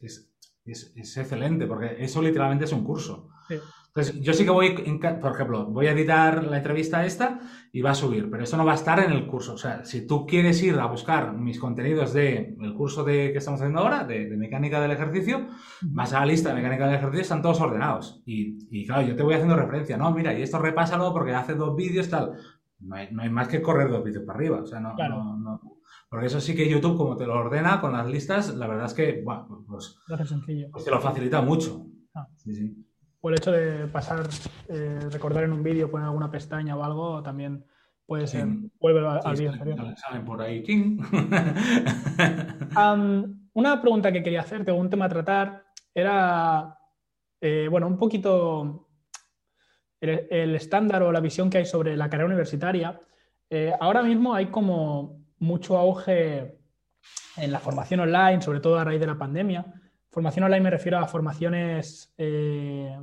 es 0.66 1.18
excelente, 1.18 1.66
porque 1.66 1.98
eso 2.00 2.22
literalmente 2.22 2.66
es 2.66 2.72
un 2.72 2.84
curso. 2.84 3.30
Sí. 3.48 3.56
Entonces, 3.98 4.22
yo 4.22 4.32
sí 4.34 4.46
que 4.46 4.52
voy, 4.52 4.76
por 5.20 5.32
ejemplo, 5.32 5.66
voy 5.66 5.88
a 5.88 5.92
editar 5.92 6.44
la 6.44 6.58
entrevista 6.58 7.04
esta 7.04 7.40
y 7.72 7.82
va 7.82 7.90
a 7.90 7.96
subir, 7.96 8.30
pero 8.30 8.44
eso 8.44 8.56
no 8.56 8.64
va 8.64 8.74
a 8.74 8.76
estar 8.76 9.00
en 9.00 9.12
el 9.12 9.26
curso. 9.26 9.56
O 9.56 9.58
sea, 9.58 9.84
si 9.86 10.06
tú 10.06 10.28
quieres 10.28 10.62
ir 10.62 10.76
a 10.76 10.86
buscar 10.86 11.36
mis 11.36 11.60
contenidos 11.60 12.14
del 12.14 12.76
curso 12.76 13.04
de, 13.04 13.32
que 13.32 13.40
estamos 13.40 13.60
haciendo 13.60 13.80
ahora, 13.80 14.04
de, 14.04 14.28
mecánica 14.38 14.80
del 14.80 14.92
ejercicio, 14.92 15.48
vas 15.82 16.14
a 16.14 16.20
la 16.20 16.28
lista 16.28 16.50
de 16.50 16.56
mecánica 16.58 16.86
del 16.86 16.98
ejercicio, 16.98 17.24
están 17.24 17.42
todos 17.42 17.60
ordenados. 17.60 18.22
Y, 18.28 18.86
claro, 18.86 19.02
yo 19.08 19.16
te 19.16 19.24
voy 19.24 19.34
haciendo 19.34 19.56
referencia, 19.56 19.98
no, 19.98 20.12
mira, 20.12 20.32
y 20.32 20.44
esto 20.44 20.60
repásalo 20.60 21.12
porque 21.12 21.34
hace 21.34 21.56
dos 21.56 21.76
vídeos, 21.76 22.08
tal. 22.08 22.34
No 22.80 22.96
hay, 22.98 23.30
más 23.32 23.48
que 23.48 23.64
correr 23.64 23.90
dos 23.90 24.04
vídeos 24.04 24.26
para 24.26 24.38
arriba. 24.38 24.62
O 24.62 24.68
sea, 24.68 24.80
no, 24.80 24.94
no, 24.94 25.60
porque 26.08 26.28
eso 26.28 26.40
sí 26.40 26.56
que 26.56 26.70
YouTube, 26.70 26.98
como 26.98 27.18
te 27.18 27.26
lo 27.26 27.34
ordena 27.34 27.82
con 27.82 27.94
las 27.94 28.06
listas, 28.06 28.56
la 28.56 28.68
verdad 28.68 28.86
es 28.86 28.94
que, 28.94 29.24
bueno, 29.26 29.66
pues, 29.68 29.98
pues 30.72 30.86
te 30.86 30.92
lo 30.92 31.02
facilita 31.02 31.42
mucho. 31.42 31.88
Ah. 32.14 32.28
Sí, 32.36 32.54
sí 32.54 32.87
o 33.28 33.30
el 33.30 33.36
hecho 33.36 33.52
de 33.52 33.88
pasar, 33.88 34.26
eh, 34.70 35.00
recordar 35.12 35.44
en 35.44 35.52
un 35.52 35.62
vídeo, 35.62 35.92
poner 35.92 36.06
alguna 36.06 36.32
pestaña 36.32 36.78
o 36.78 36.84
algo, 36.84 37.22
también 37.22 37.66
puede 38.06 38.26
ser, 38.26 38.48
vuelve 38.80 39.06
al 39.06 39.36
vídeo 39.36 39.52
por 40.26 40.42
ahí, 40.42 40.64
una 43.54 43.82
pregunta 43.82 44.14
que 44.14 44.24
quería 44.24 44.40
hacerte, 44.40 44.72
un 44.72 44.90
tema 44.90 45.06
a 45.06 45.10
tratar, 45.10 45.66
era, 45.94 46.80
eh, 47.42 47.68
bueno, 47.70 47.88
un 47.88 47.98
poquito 47.98 48.88
el, 50.00 50.56
estándar 50.56 51.04
o 51.04 51.12
la 51.12 51.20
visión 51.20 51.50
que 51.50 51.58
hay 51.58 51.66
sobre 51.66 51.98
la 51.98 52.10
carrera 52.10 52.28
universitaria. 52.28 52.98
Eh, 53.50 53.74
ahora 53.78 54.04
mismo 54.04 54.34
hay 54.34 54.46
como 54.46 55.26
mucho 55.40 55.78
auge 55.78 56.60
en 57.36 57.52
la 57.52 57.60
formación 57.60 58.00
online, 58.00 58.42
sobre 58.42 58.62
todo 58.62 58.80
a 58.80 58.86
raíz 58.86 59.02
de 59.02 59.08
la 59.08 59.18
pandemia. 59.18 59.66
Formación 60.10 60.46
online 60.46 60.64
me 60.64 60.70
refiero 60.72 60.98
a 60.98 61.08
formaciones 61.08 62.14
eh, 62.18 62.98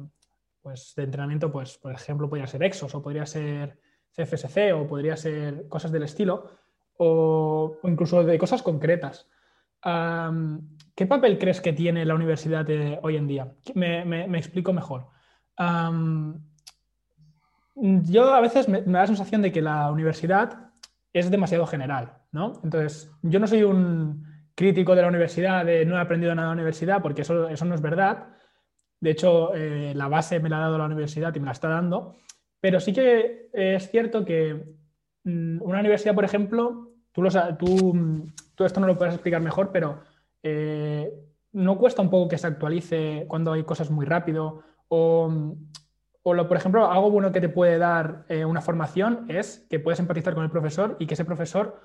pues, 0.64 0.94
de 0.96 1.02
entrenamiento, 1.02 1.52
pues, 1.52 1.76
por 1.76 1.92
ejemplo, 1.92 2.26
podría 2.26 2.46
ser 2.46 2.62
Exos 2.62 2.94
o 2.94 3.02
podría 3.02 3.26
ser 3.26 3.78
CFSC 4.16 4.72
o 4.74 4.86
podría 4.86 5.14
ser 5.14 5.68
cosas 5.68 5.92
del 5.92 6.04
estilo 6.04 6.48
o, 6.96 7.76
incluso 7.82 8.24
de 8.24 8.38
cosas 8.38 8.62
concretas. 8.62 9.28
¿Qué 9.82 11.06
papel 11.06 11.38
crees 11.38 11.60
que 11.60 11.74
tiene 11.74 12.06
la 12.06 12.14
universidad 12.14 12.66
hoy 13.02 13.16
en 13.16 13.26
día? 13.26 13.52
Me, 13.74 14.38
explico 14.38 14.72
mejor. 14.72 15.08
yo 17.74 18.34
a 18.34 18.40
veces 18.40 18.66
me, 18.66 18.80
da 18.80 19.00
la 19.00 19.06
sensación 19.06 19.42
de 19.42 19.52
que 19.52 19.60
la 19.60 19.92
universidad 19.92 20.70
es 21.12 21.30
demasiado 21.30 21.66
general, 21.66 22.22
¿no? 22.32 22.54
Entonces, 22.64 23.10
yo 23.20 23.38
no 23.38 23.46
soy 23.46 23.64
un 23.64 24.24
crítico 24.54 24.94
de 24.94 25.02
la 25.02 25.08
universidad, 25.08 25.66
de 25.66 25.84
no 25.84 25.98
he 25.98 26.00
aprendido 26.00 26.34
nada 26.34 26.46
en 26.46 26.56
la 26.56 26.62
universidad, 26.62 27.02
porque 27.02 27.20
eso, 27.20 27.50
eso 27.50 27.66
no 27.66 27.74
es 27.74 27.82
verdad. 27.82 28.28
De 29.04 29.10
hecho, 29.10 29.54
eh, 29.54 29.92
la 29.94 30.08
base 30.08 30.40
me 30.40 30.48
la 30.48 30.56
ha 30.56 30.60
dado 30.60 30.78
la 30.78 30.86
universidad 30.86 31.34
y 31.34 31.38
me 31.38 31.44
la 31.44 31.52
está 31.52 31.68
dando. 31.68 32.16
Pero 32.58 32.80
sí 32.80 32.94
que 32.94 33.50
es 33.52 33.90
cierto 33.90 34.24
que 34.24 34.54
mm, 35.24 35.60
una 35.60 35.80
universidad, 35.80 36.14
por 36.14 36.24
ejemplo, 36.24 36.88
tú, 37.12 37.20
lo, 37.20 37.28
tú, 37.58 38.64
esto 38.64 38.80
no 38.80 38.86
lo 38.86 38.96
puedes 38.96 39.12
explicar 39.12 39.42
mejor, 39.42 39.72
pero 39.72 40.00
eh, 40.42 41.12
no 41.52 41.76
cuesta 41.76 42.00
un 42.00 42.08
poco 42.08 42.30
que 42.30 42.38
se 42.38 42.46
actualice 42.46 43.26
cuando 43.28 43.52
hay 43.52 43.64
cosas 43.64 43.90
muy 43.90 44.06
rápido. 44.06 44.62
O, 44.88 45.30
lo, 46.24 46.48
por 46.48 46.56
ejemplo, 46.56 46.90
algo 46.90 47.10
bueno 47.10 47.30
que 47.30 47.42
te 47.42 47.50
puede 47.50 47.76
dar 47.76 48.24
eh, 48.30 48.46
una 48.46 48.62
formación 48.62 49.26
es 49.28 49.66
que 49.68 49.80
puedes 49.80 50.00
empatizar 50.00 50.32
con 50.32 50.44
el 50.44 50.50
profesor 50.50 50.96
y 50.98 51.06
que 51.06 51.12
ese 51.12 51.26
profesor 51.26 51.78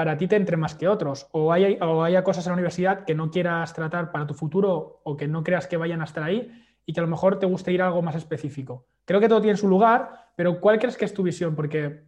para 0.00 0.16
ti 0.16 0.26
te 0.26 0.36
entre 0.36 0.56
más 0.56 0.74
que 0.74 0.88
otros, 0.88 1.28
o, 1.30 1.52
hay, 1.52 1.76
o 1.78 2.02
haya 2.02 2.24
cosas 2.24 2.46
en 2.46 2.52
la 2.52 2.54
universidad 2.54 3.04
que 3.04 3.14
no 3.14 3.30
quieras 3.30 3.74
tratar 3.74 4.10
para 4.10 4.26
tu 4.26 4.32
futuro 4.32 5.02
o 5.04 5.14
que 5.14 5.28
no 5.28 5.44
creas 5.44 5.66
que 5.66 5.76
vayan 5.76 6.00
a 6.00 6.04
estar 6.04 6.24
ahí 6.24 6.50
y 6.86 6.94
que 6.94 7.00
a 7.00 7.02
lo 7.02 7.10
mejor 7.10 7.38
te 7.38 7.44
guste 7.44 7.70
ir 7.70 7.82
a 7.82 7.88
algo 7.88 8.00
más 8.00 8.14
específico. 8.14 8.86
Creo 9.04 9.20
que 9.20 9.28
todo 9.28 9.42
tiene 9.42 9.58
su 9.58 9.68
lugar, 9.68 10.30
pero 10.36 10.58
¿cuál 10.58 10.78
crees 10.78 10.96
que 10.96 11.04
es 11.04 11.12
tu 11.12 11.22
visión? 11.22 11.54
Porque 11.54 12.06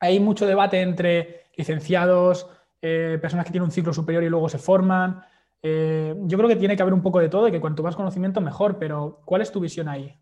hay 0.00 0.18
mucho 0.18 0.46
debate 0.46 0.80
entre 0.80 1.42
licenciados, 1.58 2.48
eh, 2.80 3.18
personas 3.20 3.44
que 3.44 3.52
tienen 3.52 3.66
un 3.66 3.70
ciclo 3.70 3.92
superior 3.92 4.24
y 4.24 4.30
luego 4.30 4.48
se 4.48 4.56
forman. 4.56 5.20
Eh, 5.60 6.14
yo 6.22 6.38
creo 6.38 6.48
que 6.48 6.56
tiene 6.56 6.74
que 6.74 6.80
haber 6.80 6.94
un 6.94 7.02
poco 7.02 7.18
de 7.18 7.28
todo 7.28 7.48
y 7.48 7.50
que 7.50 7.60
cuanto 7.60 7.82
más 7.82 7.96
conocimiento 7.96 8.40
mejor, 8.40 8.78
pero 8.78 9.20
¿cuál 9.26 9.42
es 9.42 9.52
tu 9.52 9.60
visión 9.60 9.90
ahí? 9.90 10.18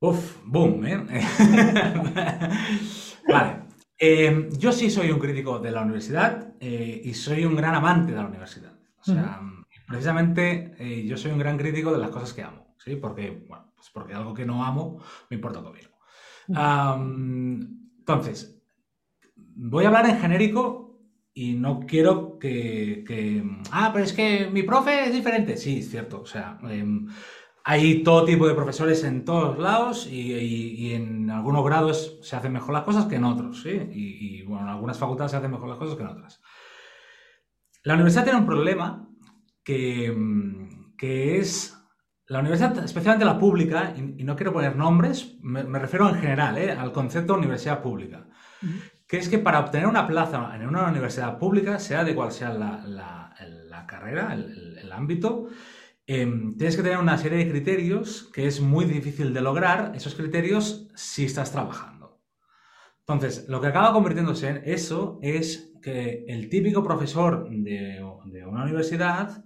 Uf, 0.00 0.36
boom, 0.44 0.84
¿eh? 0.84 1.02
vale. 3.26 3.63
Eh, 4.06 4.50
yo 4.58 4.70
sí 4.70 4.90
soy 4.90 5.10
un 5.10 5.18
crítico 5.18 5.58
de 5.58 5.70
la 5.70 5.80
universidad 5.80 6.52
eh, 6.60 7.00
y 7.02 7.14
soy 7.14 7.46
un 7.46 7.56
gran 7.56 7.74
amante 7.74 8.12
de 8.12 8.18
la 8.18 8.26
universidad. 8.26 8.74
O 9.00 9.02
sea, 9.02 9.40
precisamente 9.86 10.74
eh, 10.78 11.06
yo 11.06 11.16
soy 11.16 11.32
un 11.32 11.38
gran 11.38 11.56
crítico 11.56 11.90
de 11.90 11.98
las 11.98 12.10
cosas 12.10 12.34
que 12.34 12.42
amo, 12.42 12.74
¿sí? 12.76 12.96
Porque, 12.96 13.30
bueno, 13.48 13.72
pues 13.74 13.88
porque 13.88 14.12
algo 14.12 14.34
que 14.34 14.44
no 14.44 14.62
amo 14.62 15.00
me 15.30 15.36
importa 15.36 15.62
todo 15.62 15.72
entonces, 16.46 18.62
voy 19.36 19.84
a 19.84 19.88
hablar 19.88 20.06
en 20.06 20.18
genérico 20.18 21.00
y 21.32 21.54
no 21.54 21.80
quiero 21.80 22.38
que, 22.38 23.04
que, 23.06 23.42
Ah, 23.72 23.88
pero 23.90 24.04
es 24.04 24.12
que 24.12 24.50
mi 24.52 24.64
profe 24.64 25.06
es 25.06 25.14
diferente. 25.14 25.56
Sí, 25.56 25.78
es 25.78 25.90
cierto. 25.90 26.20
O 26.20 26.26
sea, 26.26 26.58
em, 26.68 27.08
hay 27.66 28.02
todo 28.02 28.26
tipo 28.26 28.46
de 28.46 28.54
profesores 28.54 29.02
en 29.04 29.24
todos 29.24 29.58
lados 29.58 30.06
y, 30.06 30.92
en 30.92 31.30
algunos 31.30 31.64
grados 31.64 32.18
se 32.22 32.36
hacen 32.36 32.52
mejor 32.52 32.74
las 32.74 32.84
cosas 32.84 33.06
que 33.06 33.16
en 33.16 33.24
otros, 33.24 33.62
¿sí? 33.62 33.70
Y, 33.70 34.42
bueno, 34.42 34.64
en 34.64 34.68
algunas 34.68 34.98
facultades 34.98 35.30
se 35.30 35.38
hacen 35.38 35.50
mejor 35.50 35.70
las 35.70 35.78
cosas 35.78 35.96
que 35.96 36.02
en 36.02 36.08
otras. 36.08 36.42
La 37.82 37.94
universidad 37.94 38.24
tiene 38.24 38.38
un 38.38 38.46
problema 38.46 39.08
que, 39.64 40.14
que 40.98 41.38
es 41.38 41.74
la 42.26 42.40
universidad, 42.40 42.84
especialmente 42.84 43.24
la 43.24 43.38
pública, 43.38 43.94
y, 43.96 44.24
no 44.24 44.36
quiero 44.36 44.52
poner 44.52 44.76
nombres, 44.76 45.36
me, 45.40 45.78
refiero 45.78 46.08
en 46.10 46.16
general 46.16 46.58
¿eh? 46.58 46.70
al 46.70 46.92
concepto 46.92 47.32
de 47.32 47.38
universidad 47.40 47.82
pública, 47.82 48.26
que 49.06 49.16
es 49.16 49.28
que 49.30 49.38
para 49.38 49.60
obtener 49.60 49.86
una 49.86 50.06
plaza 50.06 50.54
en 50.54 50.68
una 50.68 50.88
universidad 50.88 51.38
pública, 51.38 51.78
sea 51.78 52.04
de 52.04 52.14
cual 52.14 52.30
sea 52.30 52.50
la, 52.52 53.86
carrera, 53.86 54.34
el 54.34 54.92
ámbito, 54.92 55.48
Em, 56.06 56.56
tienes 56.58 56.76
que 56.76 56.82
tener 56.82 56.98
una 56.98 57.16
serie 57.16 57.38
de 57.38 57.50
criterios 57.50 58.30
que 58.34 58.46
es 58.46 58.60
muy 58.60 58.84
difícil 58.84 59.32
de 59.32 59.40
lograr, 59.40 59.92
esos 59.94 60.14
criterios, 60.14 60.88
si 60.94 61.24
estás 61.24 61.50
trabajando. 61.50 62.20
Entonces, 63.06 63.46
lo 63.48 63.60
que 63.60 63.68
acaba 63.68 63.92
convirtiéndose 63.92 64.48
en 64.48 64.62
eso 64.64 65.18
es 65.22 65.72
que 65.82 66.24
el 66.28 66.48
típico 66.48 66.82
profesor 66.82 67.48
de, 67.50 68.02
una 68.46 68.64
universidad 68.64 69.44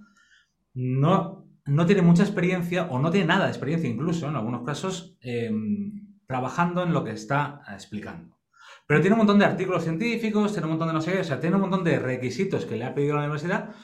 no, 0.74 1.48
no 1.66 1.86
tiene 1.86 2.02
mucha 2.02 2.22
experiencia 2.22 2.84
o 2.84 2.98
no 2.98 3.10
tiene 3.10 3.26
nada 3.26 3.44
de 3.44 3.50
experiencia 3.50 3.88
incluso 3.88 4.28
en 4.28 4.36
algunos 4.36 4.64
casos 4.64 5.16
em, 5.20 6.18
trabajando 6.26 6.82
en 6.82 6.92
lo 6.92 7.04
que 7.04 7.12
está 7.12 7.62
explicando. 7.72 8.38
Pero 8.86 9.00
tiene 9.00 9.14
un 9.14 9.18
montón 9.18 9.38
de 9.38 9.44
artículos 9.44 9.84
científicos, 9.84 10.52
tiene 10.52 10.66
un 10.66 10.72
montón 10.72 10.88
de 10.88 10.94
no 10.94 11.00
sé 11.00 11.12
qué, 11.12 11.20
o 11.20 11.24
sea, 11.24 11.40
tiene 11.40 11.56
un 11.56 11.62
montón 11.62 11.84
de 11.84 11.98
requisitos 11.98 12.64
que 12.64 12.76
le 12.76 12.84
ha 12.84 12.94
pedido 12.94 13.14
la 13.14 13.22
universidad, 13.22 13.74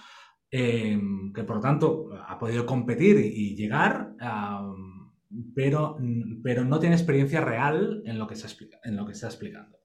em, 0.56 1.32
que 1.32 1.42
por 1.42 1.56
lo 1.56 1.62
tanto 1.62 2.10
ha 2.28 2.38
podido 2.38 2.64
competir 2.64 3.16
y, 3.18 3.56
llegar, 3.56 4.14
pero, 5.52 5.98
pero 6.44 6.64
no 6.64 6.78
tiene 6.78 6.94
experiencia 6.94 7.40
real 7.40 8.02
en 8.04 8.18
lo 8.20 8.28
que 8.28 8.34
está, 8.34 8.48
en 8.84 8.96
lo 8.96 9.04
que 9.04 9.12
está 9.12 9.26
explicando. 9.26 9.78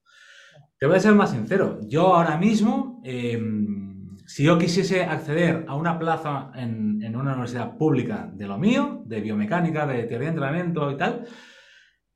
Te 0.78 0.86
voy 0.86 0.98
a 0.98 1.00
ser 1.00 1.16
más 1.16 1.32
sincero, 1.32 1.80
yo 1.88 2.14
ahora 2.14 2.38
mismo, 2.38 3.02
em, 3.04 4.16
si 4.28 4.44
yo 4.44 4.60
quisiese 4.60 5.04
acceder 5.04 5.66
a 5.68 5.76
una 5.76 5.98
plaza 5.98 6.52
en, 6.54 7.02
en 7.02 7.16
una 7.16 7.32
universidad 7.32 7.76
pública 7.76 8.30
de 8.32 8.48
lo 8.48 8.60
mío, 8.60 9.02
de 9.06 9.22
biomecánica, 9.22 9.88
de 9.88 10.04
teoría 10.04 10.28
de 10.28 10.36
entrenamiento 10.36 10.92
y 10.92 10.98
tal, 10.98 11.26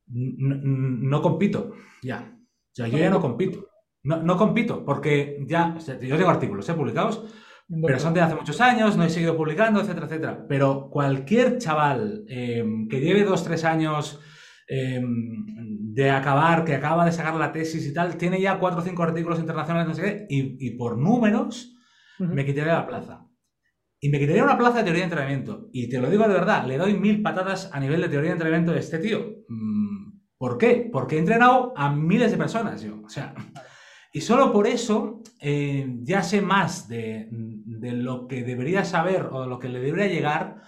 no, 0.08 1.22
compito, 1.24 1.74
ya. 2.04 2.38
yo 2.76 2.86
ya 2.86 3.10
no 3.10 3.20
compito. 3.20 3.68
No, 4.04 4.38
compito, 4.38 4.84
porque 4.84 5.44
ya, 5.48 5.78
yo 5.80 6.18
tengo 6.18 6.30
artículos 6.30 6.68
¿eh? 6.68 6.74
publicados, 6.74 7.24
pero 7.82 8.00
son 8.00 8.14
de 8.14 8.22
hace 8.22 8.36
muchos 8.36 8.60
años, 8.62 8.98
no 8.98 9.04
he 9.04 9.10
seguido 9.10 9.36
publicando, 9.36 9.82
etcétera, 9.82 10.06
etcétera. 10.06 10.46
Pero 10.48 10.90
cualquier 10.90 11.58
chaval 11.58 12.26
em, 12.28 12.88
que 12.88 13.00
lleve 13.00 13.24
dos, 13.24 13.44
tres 13.44 13.64
años 13.64 14.20
em, 14.68 15.46
de 15.94 16.10
acabar, 16.12 16.66
que 16.66 16.76
acaba 16.76 17.06
de 17.06 17.12
sacar 17.12 17.36
la 17.36 17.52
tesis 17.52 17.86
y 17.88 17.94
tal, 17.94 18.18
tiene 18.18 18.40
ya 18.42 18.60
cuatro 18.60 18.82
o 18.82 18.84
cinco 18.84 19.04
artículos 19.04 19.40
internacionales, 19.40 19.88
no 19.88 19.94
sé 19.94 20.02
qué, 20.02 20.26
y, 20.30 20.72
por 20.78 20.98
números 20.98 21.76
me 22.20 22.46
quitaría 22.46 22.74
la 22.74 22.88
plaza. 22.88 23.28
Y 24.00 24.10
me 24.10 24.20
quitaría 24.20 24.44
una 24.44 24.58
plaza 24.58 24.80
de 24.80 24.84
teoría 24.84 25.02
de 25.02 25.06
entrenamiento. 25.06 25.70
Y 25.72 25.90
te 25.90 26.00
lo 26.00 26.10
digo 26.10 26.28
de 26.28 26.34
verdad, 26.34 26.66
le 26.66 26.78
doy 26.78 26.94
mil 26.94 27.22
patadas 27.22 27.70
a 27.72 27.80
nivel 27.80 28.02
de 28.02 28.10
teoría 28.10 28.32
de 28.32 28.34
entrenamiento 28.34 28.74
de 28.74 28.80
este 28.80 29.00
tío. 29.00 29.44
Mm, 29.48 30.20
¿Por 30.38 30.58
qué? 30.58 30.90
Porque 30.92 31.16
he 31.16 31.20
entrenado 31.20 31.74
a 31.78 31.90
miles 31.90 32.32
de 32.32 32.38
personas 32.38 32.82
yo. 32.82 33.02
O 33.02 33.10
sea, 33.10 33.34
y 34.12 34.22
solo 34.22 34.52
por 34.52 34.68
eso 34.68 35.24
eh, 35.40 35.98
ya 36.04 36.22
sé 36.22 36.42
más 36.42 36.88
de, 36.88 37.28
lo 37.92 38.28
que 38.28 38.44
debería 38.44 38.86
saber 38.86 39.28
o 39.32 39.42
de 39.42 39.48
lo 39.48 39.60
que 39.60 39.70
le 39.70 39.80
debería 39.80 40.08
llegar 40.08 40.62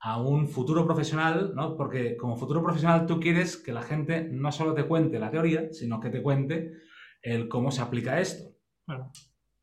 a 0.00 0.20
un 0.20 0.48
futuro 0.48 0.84
profesional, 0.84 1.52
¿no? 1.54 1.76
Porque 1.76 2.16
como 2.16 2.36
futuro 2.36 2.62
profesional 2.62 3.06
tú 3.06 3.20
quieres 3.20 3.56
que 3.56 3.72
la 3.72 3.82
gente 3.82 4.28
no 4.30 4.50
solo 4.50 4.74
te 4.74 4.86
cuente 4.86 5.20
la 5.20 5.30
teoría, 5.30 5.68
sino 5.72 6.00
que 6.00 6.10
te 6.10 6.22
cuente 6.22 6.72
el 7.22 7.48
cómo 7.48 7.70
se 7.70 7.82
aplica 7.82 8.20
esto. 8.20 8.50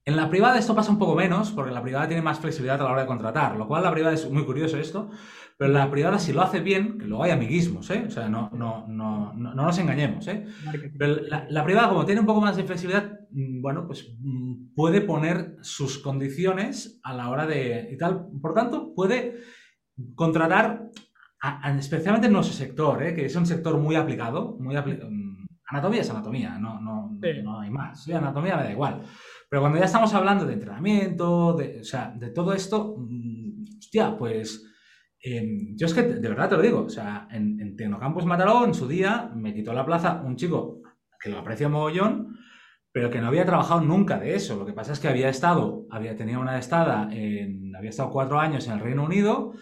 En 0.05 0.15
la 0.15 0.29
privada 0.29 0.57
esto 0.57 0.73
pasa 0.73 0.91
un 0.91 0.97
poco 0.97 1.13
menos, 1.15 1.51
porque 1.51 1.73
la 1.73 1.83
privada 1.83 2.07
tiene 2.07 2.23
más 2.23 2.39
flexibilidad 2.39 2.79
a 2.79 2.85
la 2.85 2.91
hora 2.91 3.01
de 3.01 3.07
contratar, 3.07 3.57
lo 3.57 3.67
cual 3.67 3.83
la 3.83 3.91
privada 3.91 4.13
es 4.13 4.29
muy 4.29 4.45
curioso 4.45 4.77
esto, 4.77 5.09
pero 5.59 5.73
la 5.73 5.91
privada 5.91 6.17
si 6.19 6.31
lo 6.31 6.41
hace 6.41 6.61
bien, 6.61 6.97
que 6.97 7.05
luego 7.05 7.25
hay 7.25 7.31
amiguismos, 7.31 7.89
¿eh? 7.89 8.05
O 8.07 8.09
sea, 8.09 8.29
no, 8.29 8.49
no, 8.53 8.87
no, 8.87 9.33
no, 9.33 9.53
nos 9.53 9.77
engañemos, 9.77 10.25
¿eh? 10.29 10.45
Pero 10.97 11.17
la, 11.49 11.63
privada, 11.65 11.89
como 11.89 12.05
tiene 12.05 12.21
un 12.21 12.25
poco 12.25 12.39
más 12.39 12.55
de 12.55 12.63
flexibilidad, 12.63 13.19
mm, 13.29 13.61
bueno, 13.61 13.85
pues 13.85 14.09
mm, 14.21 14.73
puede 14.73 15.01
poner 15.01 15.57
sus 15.59 15.99
condiciones 15.99 17.01
a 17.03 17.13
la 17.13 17.29
hora 17.29 17.45
de... 17.45 17.89
y 17.91 17.97
tal, 17.97 18.29
por 18.41 18.53
tanto, 18.53 18.93
puede 18.95 19.41
contratar, 20.15 20.91
especialmente 21.77 22.27
en 22.27 22.33
nuestro 22.33 22.55
sector, 22.55 23.03
¿eh? 23.03 23.13
que 23.13 23.25
es 23.25 23.35
un 23.35 23.45
sector 23.45 23.77
muy 23.77 23.97
aplicado, 23.97 24.55
muy 24.61 24.77
mm, 24.77 25.45
anatomía 25.67 25.99
es 25.99 26.09
anatomía, 26.09 26.57
no, 26.57 26.79
no, 26.79 27.19
no 27.43 27.59
hay 27.59 27.69
más. 27.69 28.05
Sí, 28.05 28.13
anatomía 28.13 28.55
me 28.55 28.63
da 28.63 28.71
igual. 28.71 29.01
Pero 29.49 29.61
cuando 29.61 29.77
ya 29.77 29.85
estamos 29.85 30.13
hablando 30.13 30.45
de 30.45 30.53
entrenamiento, 30.53 31.51
de, 31.51 31.81
o 31.81 31.83
sea, 31.83 32.13
de 32.15 32.29
todo 32.29 32.53
esto, 32.53 32.95
hostia, 33.77 34.17
pues 34.17 34.68
em, 35.21 35.75
yo 35.75 35.85
es 35.85 35.93
que 35.93 36.03
de 36.03 36.29
verdad 36.29 36.49
te 36.49 36.55
lo 36.55 36.61
digo, 36.61 36.81
o 36.81 36.89
sea, 36.89 37.27
en, 37.31 37.59
en, 37.59 37.75
Tecnocampus 37.75 38.25
Mataró 38.25 38.65
en 38.65 38.73
su 38.73 38.87
día 38.87 39.31
me 39.35 39.53
quitó 39.53 39.73
la 39.73 39.85
plaza 39.85 40.21
un 40.25 40.35
chico 40.35 40.81
que 41.21 41.29
lo 41.29 41.39
aprecio 41.39 41.69
mogollón, 41.69 42.37
pero 42.91 43.09
que 43.09 43.19
no 43.19 43.27
había 43.27 43.45
trabajado 43.45 43.81
nunca 43.81 44.19
de 44.19 44.35
eso. 44.35 44.57
Lo 44.57 44.65
que 44.65 44.73
pasa 44.73 44.93
es 44.93 44.99
que 44.99 45.07
había 45.07 45.29
estado, 45.29 45.85
había 45.89 46.15
tenido 46.15 46.39
una 46.39 46.57
estada, 46.57 47.09
en, 47.11 47.75
había 47.75 47.89
estado 47.89 48.09
cuatro 48.09 48.39
años 48.39 48.67
en 48.67 48.73
el 48.73 48.79
Reino 48.79 49.03
Unido, 49.03 49.53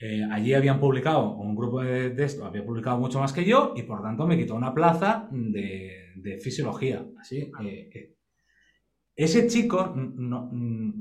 eh, 0.00 0.22
allí 0.30 0.52
habían 0.52 0.80
publicado, 0.80 1.36
un 1.36 1.54
grupo 1.54 1.80
de, 1.80 2.12
esto 2.24 2.44
había 2.44 2.64
publicado 2.64 2.98
mucho 2.98 3.20
más 3.20 3.32
que 3.32 3.44
yo 3.44 3.72
y 3.76 3.84
por 3.84 4.02
tanto 4.02 4.26
me 4.26 4.36
quitó 4.36 4.56
una 4.56 4.74
plaza 4.74 5.28
de, 5.30 6.12
de 6.16 6.38
fisiología. 6.38 7.06
Así, 7.20 7.52
eh, 7.64 7.88
eh, 7.94 8.16
ese 9.14 9.46
chico 9.46 9.92
no, 9.94 10.50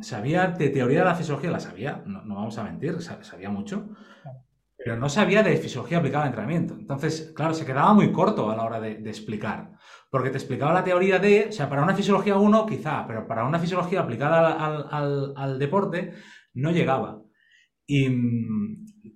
sabía 0.01 0.47
de 0.47 0.69
teoría 0.69 0.99
de 0.99 1.05
la 1.05 1.15
fisiología, 1.15 1.51
la 1.51 1.59
sabía, 1.59 2.03
no, 2.05 2.35
vamos 2.35 2.57
a 2.57 2.63
mentir, 2.63 3.01
sabía 3.01 3.49
mucho, 3.49 3.89
pero 4.77 4.97
no 4.97 5.07
sabía 5.09 5.43
de 5.43 5.57
fisiología 5.57 5.99
aplicada 5.99 6.23
al 6.23 6.29
entrenamiento. 6.29 6.73
Entonces, 6.73 7.31
claro, 7.35 7.53
se 7.53 7.65
quedaba 7.65 7.93
muy 7.93 8.11
corto 8.11 8.49
a 8.49 8.55
la 8.55 8.63
hora 8.63 8.79
de, 8.79 8.93
explicar, 9.09 9.71
porque 10.09 10.29
te 10.29 10.37
explicaba 10.37 10.73
la 10.73 10.83
teoría 10.83 11.19
de, 11.19 11.47
o 11.49 11.51
sea, 11.51 11.69
para 11.69 11.83
una 11.83 11.95
fisiología 11.95 12.37
1 12.37 12.65
quizá, 12.65 13.05
pero 13.07 13.27
para 13.27 13.45
una 13.45 13.59
fisiología 13.59 14.01
aplicada 14.01 14.51
al, 14.89 15.59
deporte 15.59 16.13
no 16.53 16.71
llegaba. 16.71 17.21
Y, 17.87 18.09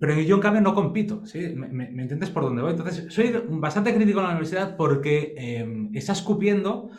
pero 0.00 0.18
yo 0.20 0.36
en 0.36 0.42
cambio 0.42 0.62
no 0.62 0.74
compito, 0.74 1.24
¿sí? 1.26 1.54
¿Me, 1.54 1.84
entiendes 2.02 2.30
por 2.30 2.44
dónde 2.44 2.62
voy? 2.62 2.72
Entonces, 2.72 3.12
soy 3.12 3.34
bastante 3.48 3.94
crítico 3.94 4.20
en 4.20 4.24
la 4.24 4.30
universidad 4.30 4.76
porque 4.76 5.34
eh, 5.36 5.88
está 5.92 6.12
escupiendo 6.12 6.90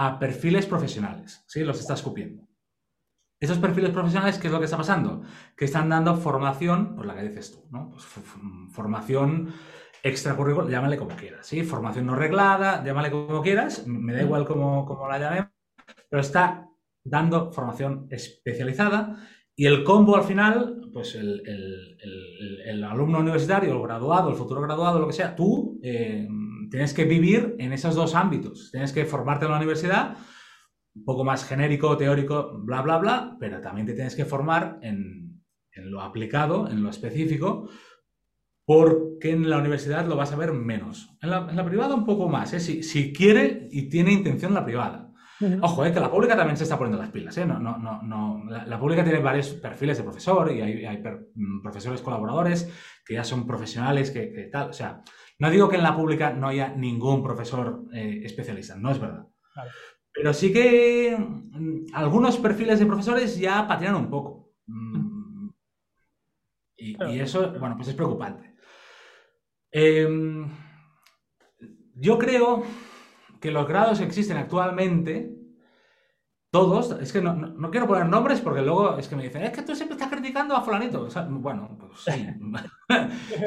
a 0.00 0.18
perfiles 0.18 0.64
profesionales, 0.64 1.44
¿sí? 1.46 1.62
Los 1.62 1.78
está 1.78 1.92
escupiendo. 1.92 2.48
Esos 3.38 3.58
perfiles 3.58 3.90
profesionales, 3.90 4.38
¿qué 4.38 4.46
es 4.46 4.52
lo 4.52 4.58
que 4.58 4.64
está 4.64 4.78
pasando? 4.78 5.20
Que 5.54 5.66
están 5.66 5.90
dando 5.90 6.16
formación, 6.16 6.94
pues 6.96 7.06
la 7.06 7.14
que 7.14 7.28
dices 7.28 7.52
tú, 7.52 7.68
¿no? 7.70 7.90
Pues 7.90 8.06
formación 8.70 9.52
extracurricular, 10.02 10.70
llámale 10.70 10.96
como 10.96 11.14
quieras, 11.14 11.46
¿sí? 11.46 11.64
Formación 11.64 12.06
no 12.06 12.14
reglada, 12.14 12.82
llámale 12.82 13.10
como 13.10 13.42
quieras, 13.42 13.86
me 13.86 14.14
da 14.14 14.22
igual 14.22 14.46
cómo, 14.46 15.06
la 15.06 15.18
llamemos, 15.18 15.50
pero 16.08 16.22
está 16.22 16.66
dando 17.04 17.52
formación 17.52 18.06
especializada 18.10 19.18
y 19.54 19.66
el 19.66 19.84
combo 19.84 20.16
al 20.16 20.24
final, 20.24 20.88
pues 20.94 21.14
el, 21.14 22.84
alumno 22.84 23.18
universitario, 23.18 23.74
el 23.74 23.82
graduado, 23.82 24.30
el 24.30 24.36
futuro 24.36 24.62
graduado, 24.62 24.98
lo 24.98 25.08
que 25.08 25.12
sea, 25.12 25.36
tú 25.36 25.78
eh, 25.82 26.26
tienes 26.70 26.94
que 26.94 27.04
vivir 27.04 27.56
en 27.58 27.72
esos 27.72 27.94
dos 27.94 28.14
ámbitos. 28.14 28.70
Tienes 28.70 28.92
que 28.92 29.04
formarte 29.04 29.44
en 29.44 29.50
la 29.50 29.58
universidad, 29.58 30.16
un 30.94 31.04
poco 31.04 31.24
más 31.24 31.44
genérico, 31.44 31.96
teórico, 31.96 32.58
bla, 32.62 32.82
bla, 32.82 32.98
bla, 32.98 33.36
pero 33.38 33.60
también 33.60 33.86
te 33.86 33.94
tienes 33.94 34.14
que 34.14 34.24
formar 34.24 34.78
en, 34.82 35.42
lo 35.74 36.00
aplicado, 36.02 36.68
en 36.68 36.82
lo 36.82 36.90
específico, 36.90 37.68
porque 38.64 39.30
en 39.30 39.48
la 39.50 39.58
universidad 39.58 40.06
lo 40.06 40.16
vas 40.16 40.32
a 40.32 40.36
ver 40.36 40.52
menos. 40.52 41.16
En 41.20 41.30
la, 41.30 41.64
privada 41.64 41.94
un 41.94 42.04
poco 42.04 42.28
más, 42.28 42.52
¿eh? 42.52 42.60
si, 42.60 43.12
quiere 43.12 43.68
y 43.70 43.88
tiene 43.88 44.12
intención 44.12 44.54
la 44.54 44.64
privada. 44.64 45.08
Ojo, 45.62 45.86
eh, 45.86 45.92
que 45.92 46.00
la 46.00 46.10
pública 46.10 46.36
también 46.36 46.58
se 46.58 46.64
está 46.64 46.76
poniendo 46.76 47.00
las 47.00 47.10
pilas. 47.10 47.36
¿eh? 47.38 47.46
No, 47.46 47.58
no, 47.58 47.78
no, 47.78 48.02
no. 48.02 48.44
La, 48.50 48.78
pública 48.78 49.02
tiene 49.02 49.20
varios 49.20 49.48
perfiles 49.54 49.96
de 49.96 50.04
profesor 50.04 50.52
y 50.52 50.60
hay, 50.60 51.02
mm, 51.34 51.62
profesores 51.62 52.02
colaboradores 52.02 52.70
que 53.06 53.14
ya 53.14 53.24
son 53.24 53.46
profesionales, 53.46 54.10
que, 54.10 54.30
que, 54.32 54.44
tal. 54.52 54.68
O 54.68 54.72
sea, 54.74 55.02
no 55.40 55.50
digo 55.50 55.70
que 55.70 55.76
en 55.76 55.82
la 55.82 55.96
pública 55.96 56.32
no 56.32 56.48
haya 56.48 56.68
ningún 56.68 57.22
profesor 57.22 57.84
eh, 57.94 58.20
especialista, 58.24 58.76
no 58.76 58.90
es 58.90 59.00
verdad. 59.00 59.26
Pero 60.12 60.34
sí 60.34 60.52
que 60.52 61.16
mm, 61.16 61.86
algunos 61.94 62.36
perfiles 62.36 62.78
de 62.78 62.84
profesores 62.84 63.38
ya 63.38 63.66
patinan 63.66 63.94
un 63.94 64.10
poco. 64.10 64.52
Mm. 64.66 65.48
Y, 66.76 67.20
eso, 67.20 67.58
bueno, 67.58 67.76
pues 67.76 67.88
es 67.88 67.94
preocupante. 67.94 68.54
Em, 69.70 70.46
yo 71.94 72.18
creo 72.18 72.62
que 73.40 73.50
los 73.50 73.66
grados 73.66 73.98
que 73.98 74.04
existen 74.04 74.36
actualmente 74.36 75.39
todos, 76.50 76.90
es 77.00 77.12
que 77.12 77.22
no, 77.22 77.70
quiero 77.70 77.86
poner 77.86 78.06
nombres 78.06 78.40
porque 78.40 78.60
luego 78.60 78.98
es 78.98 79.06
que 79.06 79.14
me 79.14 79.22
dicen, 79.22 79.42
es 79.42 79.52
que 79.52 79.62
tú 79.62 79.76
siempre 79.76 79.96
estás 79.96 80.10
criticando 80.10 80.56
a 80.56 80.62
fulanito. 80.62 81.08
bueno, 81.30 81.78
pues 81.78 82.00
sí. 82.00 82.26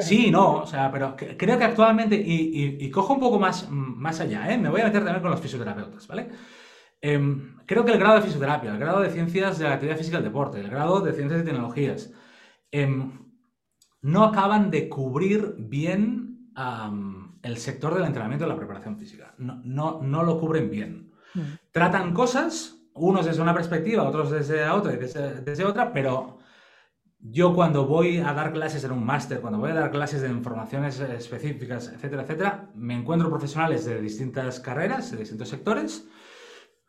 sí, 0.00 0.30
no, 0.30 0.62
o 0.62 0.66
sea, 0.66 0.90
pero 0.90 1.14
creo 1.16 1.58
que 1.58 1.64
actualmente, 1.64 2.16
y, 2.16 2.90
cojo 2.90 3.14
un 3.14 3.20
poco 3.20 3.38
más, 3.38 3.68
más 3.70 4.20
allá, 4.20 4.50
¿eh? 4.50 4.56
me 4.56 4.70
voy 4.70 4.80
a 4.80 4.86
meter 4.86 5.04
también 5.04 5.20
con 5.20 5.30
los 5.30 5.40
fisioterapeutas, 5.40 6.06
¿vale? 6.06 6.30
Em, 7.02 7.56
creo 7.66 7.84
que 7.84 7.92
el 7.92 7.98
grado 7.98 8.16
de 8.16 8.22
fisioterapia, 8.22 8.72
el 8.72 8.78
grado 8.78 9.00
de 9.02 9.10
ciencias 9.10 9.58
de 9.58 9.64
la 9.64 9.74
actividad 9.74 9.98
física 9.98 10.16
del 10.16 10.24
deporte, 10.24 10.60
el 10.60 10.70
grado 10.70 11.00
de 11.00 11.12
ciencias 11.12 11.42
y 11.42 11.44
tecnologías, 11.44 12.10
em, 12.70 13.12
no 14.00 14.24
acaban 14.24 14.70
de 14.70 14.88
cubrir 14.88 15.56
bien 15.58 16.50
el 17.42 17.56
sector 17.58 17.94
del 17.94 18.04
entrenamiento 18.04 18.46
y 18.46 18.48
la 18.48 18.56
preparación 18.56 18.96
física. 18.96 19.34
No, 19.36 19.60
no, 19.62 20.00
no 20.02 20.22
lo 20.22 20.40
cubren 20.40 20.70
bien. 20.70 21.12
Mm. 21.34 21.40
Tratan 21.72 22.14
cosas 22.14 22.83
unos 22.94 23.26
desde 23.26 23.42
una 23.42 23.54
perspectiva, 23.54 24.04
otros 24.04 24.30
desde 24.30 24.68
otra 24.68 24.94
y 24.94 24.96
desde, 24.96 25.64
otra, 25.64 25.92
pero 25.92 26.38
yo 27.18 27.54
cuando 27.54 27.86
voy 27.86 28.18
a 28.18 28.32
dar 28.32 28.52
clases 28.52 28.84
en 28.84 28.92
un 28.92 29.04
máster, 29.04 29.40
cuando 29.40 29.58
voy 29.58 29.70
a 29.70 29.74
dar 29.74 29.90
clases 29.90 30.22
de 30.22 30.28
informaciones 30.28 31.00
específicas, 31.00 31.88
etcétera, 31.88 32.22
etcétera, 32.22 32.70
me 32.74 32.94
encuentro 32.94 33.30
profesionales 33.30 33.84
de 33.84 34.00
distintas 34.00 34.60
carreras, 34.60 35.10
de 35.10 35.18
distintos 35.18 35.48
sectores, 35.48 36.08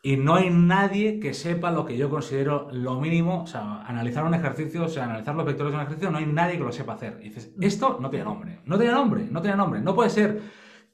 y 0.04 0.18
no 0.18 0.36
hay 0.36 0.52
nadie 0.52 1.20
que 1.20 1.34
sepa 1.34 1.72
lo 1.72 1.84
que 1.84 1.98
yo 1.98 2.12
considero 2.12 2.68
lo 2.72 3.00
mínimo, 3.02 3.42
o 3.42 3.48
sea, 3.48 3.82
analizar 3.82 4.24
un 4.24 4.36
ejercicio, 4.36 4.84
o 4.86 4.88
sea, 4.88 5.06
analizar 5.06 5.34
los 5.34 5.48
vectores 5.48 5.72
de 5.72 5.78
un 5.78 5.84
ejercicio, 5.84 6.12
no 6.12 6.20
hay 6.20 6.28
nadie 6.28 6.60
que 6.60 6.64
lo 6.64 6.72
sepa 6.72 6.94
hacer. 6.94 7.18
Y 7.22 7.30
dices, 7.30 7.52
esto 7.60 7.98
no 8.00 8.12
tiene 8.12 8.26
nombre, 8.26 8.60
no 8.66 8.78
tiene 8.78 8.94
nombre, 8.94 9.28
no 9.32 9.42
tiene 9.42 9.58
nombre. 9.58 9.82
No 9.82 9.96
puede 9.96 10.12
ser 10.12 10.42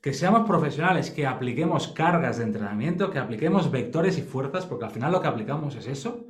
que 0.01 0.13
seamos 0.13 0.47
profesionales, 0.47 1.11
que 1.11 1.27
apliquemos 1.27 1.89
cargas 1.89 2.37
de 2.37 2.45
entrenamiento, 2.45 3.11
que 3.11 3.19
apliquemos 3.19 3.71
vectores 3.71 4.17
y 4.17 4.23
fuerzas, 4.23 4.65
porque 4.65 4.85
al 4.85 4.91
final 4.91 5.11
lo 5.11 5.21
que 5.21 5.27
aplicamos 5.27 5.75
es 5.75 5.87
eso, 5.87 6.27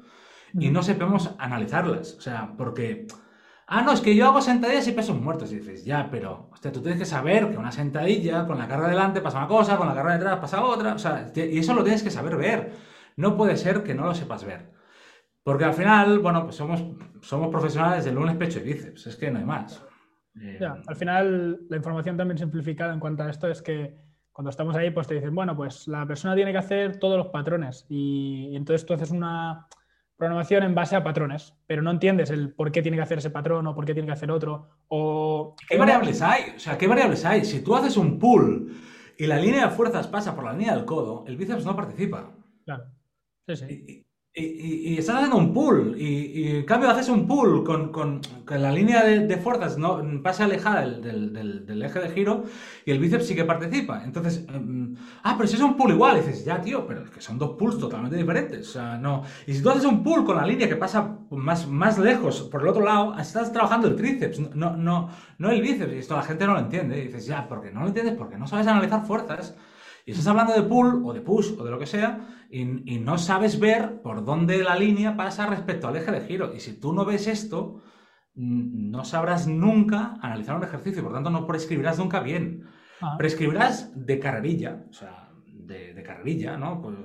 y 0.53 0.69
no 0.69 0.83
sepamos 0.83 1.31
analizarlas. 1.39 2.15
O 2.17 2.21
sea, 2.21 2.53
porque 2.57 3.07
Ah, 3.73 3.83
no, 3.83 3.93
es 3.93 4.01
que 4.01 4.13
yo 4.13 4.25
hago 4.27 4.41
sentadillas 4.41 4.85
y 4.89 4.91
pesos 4.91 5.17
muertos. 5.17 5.49
Y 5.53 5.59
dices, 5.59 5.85
ya, 5.85 6.09
pero, 6.11 6.49
hostia, 6.51 6.73
tú 6.73 6.81
tienes 6.81 6.99
que 6.99 7.05
saber 7.05 7.49
que 7.49 7.57
una 7.57 7.71
sentadilla, 7.71 8.45
con 8.45 8.57
la 8.57 8.67
carga 8.67 8.89
delante 8.89 9.21
pasa 9.21 9.37
una 9.37 9.47
cosa, 9.47 9.77
con 9.77 9.87
la 9.87 9.95
carga 9.95 10.13
detrás 10.13 10.39
pasa 10.39 10.61
otra. 10.61 10.93
O 10.93 10.99
sea, 10.99 11.31
y 11.33 11.57
eso 11.57 11.73
lo 11.73 11.81
tienes 11.81 12.03
que 12.03 12.11
saber 12.11 12.35
ver. 12.35 12.73
No 13.15 13.37
puede 13.37 13.55
ser 13.55 13.81
que 13.83 13.95
no 13.95 14.05
lo 14.05 14.13
sepas 14.13 14.43
ver. 14.43 14.73
Porque 15.43 15.63
al 15.63 15.73
final, 15.73 16.19
bueno, 16.19 16.43
pues 16.43 16.57
somos, 16.57 16.83
somos 17.21 17.49
profesionales 17.49 18.03
de 18.03 18.11
lunes, 18.11 18.35
pecho 18.35 18.59
y 18.59 18.63
bíceps. 18.63 19.07
Es 19.07 19.15
que 19.15 19.31
no 19.31 19.39
hay 19.39 19.45
más. 19.45 19.81
Ya, 20.33 20.81
al 20.87 20.95
final, 20.95 21.61
la 21.69 21.77
información 21.77 22.17
también 22.17 22.37
simplificada 22.37 22.93
en 22.93 22.99
cuanto 22.99 23.23
a 23.23 23.29
esto 23.29 23.47
es 23.47 23.61
que 23.61 23.95
cuando 24.31 24.49
estamos 24.49 24.75
ahí, 24.75 24.91
pues 24.91 25.07
te 25.07 25.15
dicen, 25.15 25.35
bueno, 25.35 25.55
pues 25.55 25.87
la 25.87 26.05
persona 26.07 26.35
tiene 26.35 26.51
que 26.51 26.57
hacer 26.57 26.99
todos 26.99 27.17
los 27.17 27.27
patrones. 27.27 27.85
y 27.89 28.55
entonces 28.55 28.85
tú 28.85 28.93
haces 28.93 29.11
una 29.11 29.67
programación 30.21 30.61
en 30.61 30.75
base 30.75 30.95
a 30.95 31.03
patrones, 31.03 31.55
pero 31.65 31.81
no 31.81 31.89
entiendes 31.89 32.29
el 32.29 32.53
por 32.53 32.71
qué 32.71 32.83
tiene 32.83 32.95
que 32.95 33.01
hacer 33.01 33.17
ese 33.17 33.31
patrón 33.31 33.65
o 33.65 33.73
por 33.73 33.85
qué 33.85 33.95
tiene 33.95 34.05
que 34.05 34.13
hacer 34.13 34.29
otro. 34.29 34.69
O... 34.87 35.55
¿Qué 35.67 35.79
variables 35.79 36.21
hay? 36.21 36.53
O 36.55 36.59
sea, 36.59 36.77
¿qué 36.77 36.85
variables 36.85 37.25
hay? 37.25 37.43
Si 37.43 37.63
tú 37.63 37.75
haces 37.75 37.97
un 37.97 38.19
pull 38.19 38.71
y 39.17 39.25
la 39.25 39.37
línea 39.37 39.65
de 39.65 39.71
fuerzas 39.71 40.05
pasa 40.05 40.35
por 40.35 40.43
la 40.43 40.53
línea 40.53 40.75
del 40.75 40.85
codo, 40.85 41.23
el 41.25 41.37
bíceps 41.37 41.65
no 41.65 41.75
participa. 41.75 42.35
Claro. 42.65 42.83
Sí, 43.47 43.55
sí. 43.55 44.05
Y, 44.33 44.97
estás 44.97 45.17
haciendo 45.17 45.35
un 45.35 45.53
pull, 45.53 45.93
y, 45.99 46.59
en 46.59 46.65
cambio 46.65 46.89
haces 46.89 47.09
un 47.09 47.27
pull 47.27 47.65
con, 47.65 47.91
con, 47.91 48.21
la 48.47 48.71
línea 48.71 49.03
de, 49.03 49.37
fuerzas 49.37 49.77
no 49.77 50.01
pasa 50.23 50.45
alejada 50.45 50.87
del, 50.87 51.33
del, 51.65 51.83
eje 51.83 51.99
de 51.99 52.09
giro 52.11 52.45
y 52.85 52.91
el 52.91 52.99
bíceps 52.99 53.27
sí 53.27 53.35
que 53.35 53.43
participa. 53.43 54.01
Entonces, 54.05 54.45
em, 54.47 54.95
ah, 55.23 55.35
pero 55.35 55.49
si 55.49 55.55
es 55.55 55.61
un 55.61 55.75
pull 55.75 55.91
igual, 55.91 56.15
dices, 56.15 56.45
ya, 56.45 56.61
tío, 56.61 56.87
pero 56.87 57.03
es 57.03 57.09
que 57.09 57.19
son 57.19 57.37
dos 57.37 57.57
pulls 57.57 57.77
totalmente 57.77 58.15
diferentes. 58.15 58.69
O 58.69 58.71
sea, 58.71 58.97
no. 58.97 59.23
Y 59.47 59.53
si 59.53 59.61
tú 59.61 59.69
haces 59.69 59.83
un 59.83 60.01
pull 60.01 60.23
con 60.23 60.37
la 60.37 60.45
línea 60.45 60.69
que 60.69 60.77
pasa 60.77 61.17
más, 61.31 61.67
más 61.67 61.97
lejos 61.99 62.43
por 62.43 62.61
el 62.61 62.69
otro 62.69 62.85
lado, 62.85 63.17
estás 63.19 63.51
trabajando 63.51 63.89
el 63.89 63.97
tríceps, 63.97 64.39
no, 64.55 64.77
no, 64.77 65.09
no 65.39 65.51
el 65.51 65.61
bíceps. 65.61 65.93
Y 65.93 65.97
esto 65.97 66.15
la 66.15 66.23
gente 66.23 66.47
no 66.47 66.53
lo 66.53 66.59
entiende. 66.59 66.97
Y 66.99 67.07
dices, 67.07 67.25
ya, 67.25 67.49
porque 67.49 67.71
no 67.71 67.81
lo 67.81 67.87
entiendes, 67.87 68.15
porque 68.15 68.37
no 68.37 68.47
sabes 68.47 68.67
analizar 68.67 69.05
fuerzas. 69.05 69.57
Y 70.05 70.11
estás 70.11 70.27
hablando 70.27 70.53
de 70.53 70.63
pull 70.63 71.03
o 71.05 71.13
de 71.13 71.21
push 71.21 71.53
o 71.59 71.63
de 71.63 71.71
lo 71.71 71.79
que 71.79 71.85
sea 71.85 72.27
y, 72.49 72.65
no 72.65 73.17
sabes 73.17 73.59
ver 73.59 74.01
por 74.01 74.25
dónde 74.25 74.61
la 74.63 74.75
línea 74.75 75.15
pasa 75.15 75.45
respecto 75.45 75.87
al 75.87 75.95
eje 75.95 76.11
de 76.11 76.21
giro. 76.21 76.53
Y 76.53 76.59
si 76.59 76.79
tú 76.79 76.91
no 76.91 77.05
ves 77.05 77.27
esto, 77.27 77.81
no 78.35 79.05
sabrás 79.05 79.47
nunca 79.47 80.17
analizar 80.21 80.57
un 80.57 80.63
ejercicio, 80.63 81.01
por 81.01 81.13
tanto 81.13 81.29
no 81.29 81.47
prescribirás 81.47 81.97
nunca 81.97 82.19
bien. 82.19 82.67
Ah. 82.99 83.15
Prescribirás 83.17 83.91
de 83.95 84.19
carrerilla, 84.19 84.85
o 84.89 84.93
sea, 84.93 85.31
de, 85.45 86.03
carrerilla, 86.03 86.57
¿no? 86.57 86.81
Pues, 86.81 86.97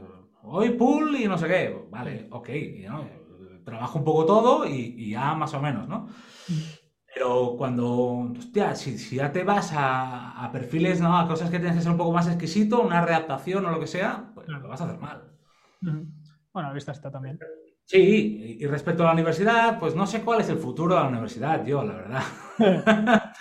hoy 0.43 0.71
pull 0.71 1.17
y 1.17 1.27
no 1.27 1.39
sé 1.39 1.47
qué. 1.47 1.87
Vale, 1.91 2.27
ok, 2.31 2.51
trabajo 3.65 3.99
un 3.99 4.05
poco 4.05 4.27
todo 4.27 4.67
y, 4.67 5.11
ya 5.11 5.35
más 5.35 5.55
o 5.55 5.61
menos, 5.61 5.89
¿no? 5.89 6.09
Pero 7.17 7.55
cuando, 7.57 8.31
hostia, 8.39 8.75
si, 8.75 9.17
ya 9.17 9.33
te 9.33 9.43
vas 9.43 9.73
a, 9.75 10.51
perfiles, 10.53 11.01
¿no? 11.01 11.17
A 11.17 11.27
cosas 11.27 11.49
que 11.49 11.59
tienes 11.59 11.79
que 11.79 11.83
ser 11.83 11.93
un 11.93 11.97
poco 11.97 12.13
más 12.13 12.27
exquisito, 12.29 12.83
una 12.83 13.01
readaptación 13.01 13.65
o 13.65 13.71
lo 13.71 13.81
que 13.81 13.87
sea, 13.87 14.33
pues 14.35 14.47
lo 14.49 14.69
vas 14.69 14.83
a 14.83 14.85
hacer 14.85 14.99
mal. 14.99 15.23
Bueno, 16.53 16.75
vista 16.75 16.93
está 16.93 17.11
también. 17.11 17.39
Sí, 17.87 18.59
y 18.61 18.67
respecto 18.67 19.03
a 19.03 19.07
la 19.07 19.13
universidad, 19.15 19.79
pues 19.79 19.95
no 19.95 20.07
sé 20.07 20.21
cuál 20.21 20.43
es 20.43 20.51
el 20.51 20.59
futuro 20.59 20.95
de 20.95 21.01
la 21.01 21.09
universidad, 21.09 21.65
yo, 21.65 21.83
la 21.85 21.95
verdad. 21.95 22.23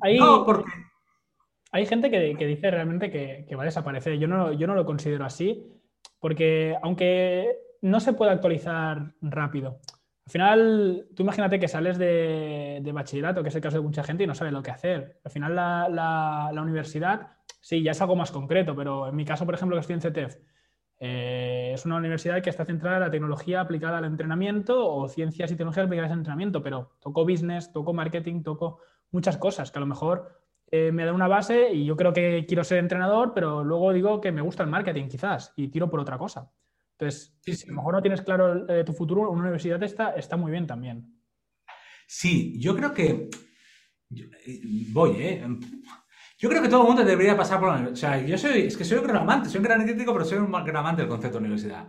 hay, 0.00 0.18
no, 0.20 0.46
porque... 0.46 0.70
hay 1.72 1.86
gente 1.86 2.08
que, 2.08 2.46
dice 2.46 2.70
realmente 2.70 3.10
que, 3.10 3.56
va 3.56 3.62
a 3.62 3.66
desaparecer. 3.66 4.16
Yo 4.16 4.28
no, 4.28 4.52
yo 4.52 4.68
no 4.68 4.76
lo 4.76 4.86
considero 4.86 5.24
así, 5.24 5.60
porque 6.20 6.76
aunque 6.84 7.48
no 7.80 7.98
se 7.98 8.12
puede 8.12 8.30
actualizar 8.30 9.12
rápido, 9.20 9.80
al 10.24 10.30
final, 10.30 11.08
tú 11.16 11.24
imagínate 11.24 11.58
que 11.58 11.68
sales 11.68 11.98
de, 11.98 12.90
bachillerato, 12.94 13.42
que 13.42 13.48
es 13.48 13.54
el 13.54 13.60
caso 13.60 13.78
de 13.78 13.82
mucha 13.82 14.04
gente, 14.04 14.24
y 14.24 14.26
no 14.26 14.34
sabes 14.34 14.52
lo 14.52 14.62
que 14.62 14.70
hacer. 14.70 15.20
Al 15.24 15.30
final, 15.30 15.54
la, 15.54 16.62
universidad, 16.62 17.32
sí, 17.60 17.82
ya 17.82 17.90
es 17.90 18.00
algo 18.00 18.14
más 18.14 18.30
concreto, 18.30 18.76
pero 18.76 19.08
en 19.08 19.16
mi 19.16 19.24
caso, 19.24 19.44
por 19.44 19.54
ejemplo, 19.54 19.76
que 19.76 19.80
estoy 19.80 19.94
en 19.94 20.00
CETEF, 20.00 20.36
eh, 21.00 21.72
es 21.74 21.84
una 21.84 21.96
universidad 21.96 22.40
que 22.40 22.50
está 22.50 22.64
centrada 22.64 22.98
en 22.98 23.02
la 23.02 23.10
tecnología 23.10 23.60
aplicada 23.60 23.98
al 23.98 24.04
entrenamiento 24.04 24.88
o 24.88 25.08
ciencias 25.08 25.50
y 25.50 25.56
tecnologías 25.56 25.86
aplicadas 25.86 26.12
al 26.12 26.18
entrenamiento, 26.18 26.62
pero 26.62 26.92
toco 27.00 27.24
business, 27.24 27.72
toco 27.72 27.92
marketing, 27.92 28.44
toco 28.44 28.78
muchas 29.10 29.36
cosas 29.36 29.72
que 29.72 29.78
a 29.78 29.80
lo 29.80 29.86
mejor 29.86 30.40
eh, 30.70 30.92
me 30.92 31.04
da 31.04 31.12
una 31.12 31.26
base 31.26 31.72
y 31.72 31.84
yo 31.84 31.96
creo 31.96 32.12
que 32.12 32.46
quiero 32.46 32.62
ser 32.62 32.78
entrenador, 32.78 33.32
pero 33.34 33.64
luego 33.64 33.92
digo 33.92 34.20
que 34.20 34.30
me 34.30 34.42
gusta 34.42 34.62
el 34.62 34.70
marketing 34.70 35.08
quizás 35.08 35.52
y 35.56 35.68
tiro 35.68 35.90
por 35.90 35.98
otra 35.98 36.16
cosa. 36.18 36.52
Entonces, 37.02 37.34
si 37.44 37.64
a 37.64 37.70
lo 37.70 37.76
mejor 37.76 37.94
no 37.94 38.02
tienes 38.02 38.22
claro 38.22 38.68
eh, 38.68 38.84
tu 38.84 38.92
futuro, 38.92 39.28
una 39.28 39.42
universidad 39.42 39.82
está, 39.82 40.10
está 40.10 40.36
muy 40.36 40.52
bien 40.52 40.68
también. 40.68 41.20
Sí, 42.06 42.60
yo 42.60 42.76
creo 42.76 42.92
que. 42.92 43.28
Eh, 44.14 44.60
voy, 44.92 45.16
¿eh? 45.18 45.44
Yo 46.38 46.48
creo 46.48 46.62
que 46.62 46.68
todo 46.68 46.82
el 46.82 46.88
mundo 46.88 47.04
debería 47.04 47.36
pasar 47.36 47.58
por 47.58 47.70
la 47.70 47.74
universidad. 47.76 48.12
O 48.12 48.14
sea, 48.14 48.26
yo 48.26 48.38
soy. 48.38 48.62
Es 48.62 48.76
que 48.76 48.84
soy 48.84 48.98
un 48.98 49.04
gran 49.04 49.16
amante, 49.16 49.48
soy 49.48 49.58
un 49.58 49.64
gran 49.64 49.84
crítico, 49.84 50.12
pero 50.12 50.24
soy 50.24 50.38
un 50.38 50.52
gran 50.52 50.76
amante 50.76 51.02
del 51.02 51.08
concepto 51.08 51.38
de 51.38 51.44
universidad. 51.44 51.88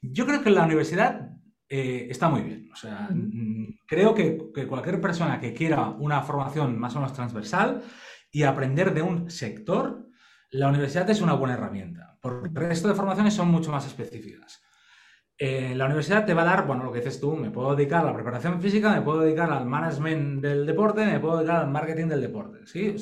Yo 0.00 0.24
creo 0.24 0.42
que 0.42 0.50
la 0.50 0.64
universidad 0.64 1.28
eh, 1.68 2.06
está 2.08 2.30
muy 2.30 2.40
bien. 2.40 2.70
O 2.72 2.76
sea, 2.76 3.08
mm, 3.10 3.80
creo 3.86 4.14
que, 4.14 4.50
que, 4.54 4.66
cualquier 4.66 4.98
persona 4.98 5.40
que 5.40 5.52
quiera 5.52 5.88
una 5.90 6.22
formación 6.22 6.78
más 6.78 6.96
o 6.96 7.00
menos 7.00 7.12
transversal 7.12 7.82
y 8.30 8.44
aprender 8.44 8.94
de 8.94 9.02
un 9.02 9.30
sector, 9.30 10.08
la 10.50 10.68
universidad 10.68 11.08
es 11.10 11.20
una 11.20 11.34
buena 11.34 11.54
herramienta 11.54 12.14
porque 12.24 12.48
el 12.48 12.68
resto 12.68 12.88
de 12.88 12.94
formaciones 12.94 13.34
son 13.34 13.48
mucho 13.48 13.70
más 13.70 13.86
específicas. 13.86 14.62
Eh, 15.36 15.74
la 15.74 15.84
universidad 15.84 16.24
te 16.24 16.32
va 16.32 16.40
a 16.40 16.46
dar, 16.46 16.66
bueno, 16.66 16.84
lo 16.84 16.90
que 16.90 17.00
dices 17.00 17.20
tú, 17.20 17.36
me 17.36 17.50
puedo 17.50 17.76
dedicar 17.76 18.00
a 18.00 18.06
la 18.06 18.14
preparación 18.14 18.62
física, 18.62 18.94
me 18.94 19.02
puedo 19.02 19.20
dedicar 19.20 19.52
al 19.52 19.66
management 19.66 20.40
del 20.40 20.64
deporte, 20.64 21.04
me 21.04 21.20
puedo 21.20 21.38
dedicar 21.38 21.56
al 21.56 21.70
marketing 21.70 22.06
del 22.06 22.22
deporte, 22.22 22.66
¿sí? 22.66 22.96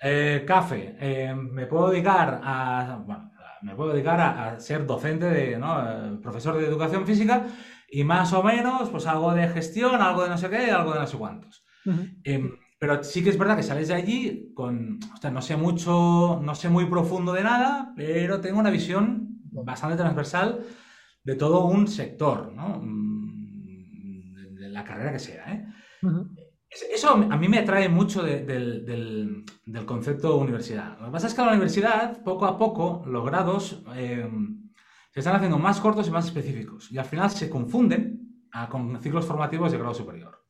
Eh, 0.00 0.44
café, 0.46 0.96
eh, 1.00 1.34
me 1.34 1.66
puedo 1.66 1.90
dedicar 1.90 2.40
a, 2.40 3.02
bueno, 3.04 3.32
me 3.62 3.74
puedo 3.74 3.92
dedicar 3.92 4.20
a, 4.20 4.60
ser 4.60 4.86
docente, 4.86 5.26
de, 5.26 5.58
¿no? 5.58 6.20
profesor 6.22 6.56
de 6.56 6.66
educación 6.66 7.04
física 7.04 7.46
y 7.88 8.04
más 8.04 8.32
o 8.32 8.44
menos, 8.44 8.90
pues 8.90 9.08
algo 9.08 9.34
de 9.34 9.48
gestión, 9.48 10.00
algo 10.00 10.22
de 10.22 10.28
no 10.28 10.38
sé 10.38 10.48
qué, 10.48 10.70
algo 10.70 10.92
de 10.92 11.00
no 11.00 11.06
sé 11.08 11.16
cuántos. 11.16 11.64
Pero 12.78 13.02
sí 13.02 13.22
que 13.22 13.30
es 13.30 13.38
verdad 13.38 13.56
que 13.56 13.62
sales 13.62 13.88
de 13.88 13.94
allí 13.94 14.52
con, 14.54 14.98
o 15.14 15.16
sea, 15.16 15.30
no 15.30 15.40
sé 15.40 15.56
mucho, 15.56 16.40
no 16.42 16.54
sé 16.54 16.68
muy 16.68 16.86
profundo 16.86 17.32
de 17.32 17.42
nada, 17.42 17.92
pero 17.96 18.40
tengo 18.40 18.58
una 18.58 18.70
visión 18.70 19.40
bastante 19.42 19.96
transversal 19.96 20.64
de 21.22 21.36
todo 21.36 21.64
un 21.64 21.88
sector, 21.88 22.52
¿no? 22.52 22.80
Mm, 22.82 24.54
de 24.54 24.68
la 24.68 24.84
carrera 24.84 25.12
que 25.12 25.18
sea, 25.18 25.52
¿eh? 25.52 25.66
Eso 26.92 27.10
a 27.10 27.36
mí 27.36 27.48
me 27.48 27.58
atrae 27.58 27.88
mucho 27.88 28.22
del, 28.22 29.44
concepto 29.86 30.36
universidad. 30.36 30.98
Lo 30.98 31.06
que 31.06 31.12
pasa 31.12 31.28
es 31.28 31.34
que 31.34 31.40
a 31.40 31.46
la 31.46 31.52
universidad, 31.52 32.22
poco 32.22 32.46
a 32.46 32.58
poco, 32.58 33.04
los 33.06 33.24
grados 33.24 33.82
eh, 33.94 34.28
se 35.12 35.20
están 35.20 35.36
haciendo 35.36 35.58
más 35.58 35.80
cortos 35.80 36.08
y 36.08 36.10
más 36.10 36.26
específicos. 36.26 36.90
Y 36.90 36.98
al 36.98 37.04
final 37.04 37.30
se 37.30 37.48
confunden 37.48 38.46
ah, 38.52 38.68
con 38.68 39.00
ciclos 39.00 39.24
formativos 39.24 39.70
de 39.70 39.78
grado 39.78 39.94
superior. 39.94 40.43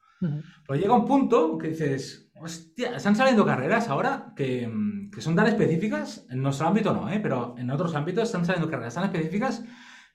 Pero 0.66 0.80
llega 0.80 0.94
un 0.94 1.04
punto 1.04 1.58
que 1.58 1.68
dices, 1.68 2.24
Hostia, 2.40 2.96
están 2.96 3.14
saliendo 3.14 3.46
carreras 3.46 3.88
ahora 3.88 4.32
que, 4.34 4.70
son 5.18 5.36
tan 5.36 5.46
específicas, 5.46 6.26
en 6.28 6.42
nuestro 6.42 6.66
ámbito 6.66 6.92
no, 6.92 7.08
¿eh? 7.08 7.20
pero 7.20 7.54
en 7.56 7.70
otros 7.70 7.94
ámbitos 7.94 8.24
están 8.24 8.44
saliendo 8.44 8.68
carreras 8.68 8.94
tan 8.94 9.04
específicas 9.04 9.64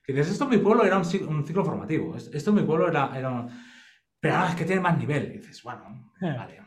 que 0.04 0.12
dices, 0.12 0.32
esto 0.32 0.44
en 0.44 0.50
mi 0.50 0.58
pueblo 0.58 0.84
era 0.84 0.98
un, 0.98 1.04
ciclo 1.04 1.64
formativo, 1.64 2.16
esto 2.16 2.50
en 2.50 2.56
mi 2.56 2.62
pueblo 2.62 2.88
era, 2.88 3.18
era 3.18 3.48
Pero 4.20 4.34
ahora 4.36 4.50
es 4.50 4.54
que 4.54 4.64
tiene 4.64 4.80
más 4.80 4.98
nivel. 4.98 5.32
Y 5.34 5.38
dices, 5.38 5.62
bueno, 5.62 6.12
eh. 6.20 6.34
vale, 6.36 6.60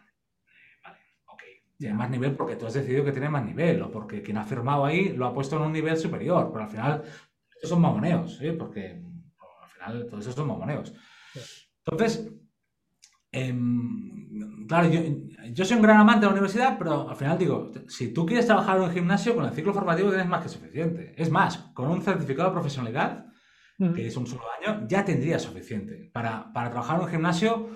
vale, 0.84 1.00
ok, 1.28 1.42
tiene 1.78 1.94
más 1.94 2.10
nivel 2.10 2.36
porque 2.36 2.56
tú 2.56 2.66
has 2.66 2.74
decidido 2.74 3.06
que 3.06 3.12
tiene 3.12 3.30
más 3.30 3.46
nivel 3.46 3.82
o 3.84 3.92
porque 3.92 4.22
quien 4.22 4.38
ha 4.38 4.44
firmado 4.44 4.86
ahí 4.86 5.14
lo 5.14 5.28
ha 5.28 5.34
puesto 5.34 5.56
en 5.58 5.64
un 5.64 5.72
nivel 5.72 5.98
superior, 5.98 6.50
pero 6.52 6.66
al 6.66 6.72
final 6.72 7.04
estos 7.54 7.70
son 7.70 7.82
mamoneos, 7.82 8.42
¿eh? 8.42 8.54
porque 8.54 9.02
al 9.62 9.70
final 9.70 10.08
todos 10.08 10.22
estos 10.22 10.36
son 10.36 10.48
mamoneos. 10.48 10.94
Entonces, 11.86 12.34
Em, 13.34 14.68
claro, 14.68 14.90
yo, 14.90 15.66
soy 15.66 15.78
un 15.78 15.84
gran 15.84 15.98
amante 15.98 16.22
de 16.22 16.28
la 16.28 16.34
universidad, 16.34 16.78
pero 16.78 17.10
al 17.10 17.16
final 17.16 17.38
digo, 17.38 17.72
si 17.88 18.14
tú 18.14 18.26
quieres 18.26 18.46
trabajar 18.46 18.78
en 18.78 18.84
un 18.84 18.92
gimnasio, 18.92 19.36
con 19.36 19.46
el 19.46 19.52
ciclo 19.52 19.74
formativo 19.74 20.10
tienes 20.10 20.28
más 20.28 20.44
que 20.44 20.50
suficiente. 20.50 21.14
Es 21.18 21.30
más, 21.30 21.58
con 21.74 21.90
un 21.90 22.02
certificado 22.02 22.50
de 22.50 22.54
profesionalidad, 22.54 23.26
que 23.96 24.08
es 24.08 24.16
un 24.16 24.28
solo 24.28 24.44
año, 24.62 24.86
ya 24.88 25.04
tendría 25.04 25.40
suficiente 25.40 26.10
para, 26.14 26.52
trabajar 26.54 26.98
en 26.98 27.02
un 27.02 27.10
gimnasio 27.10 27.70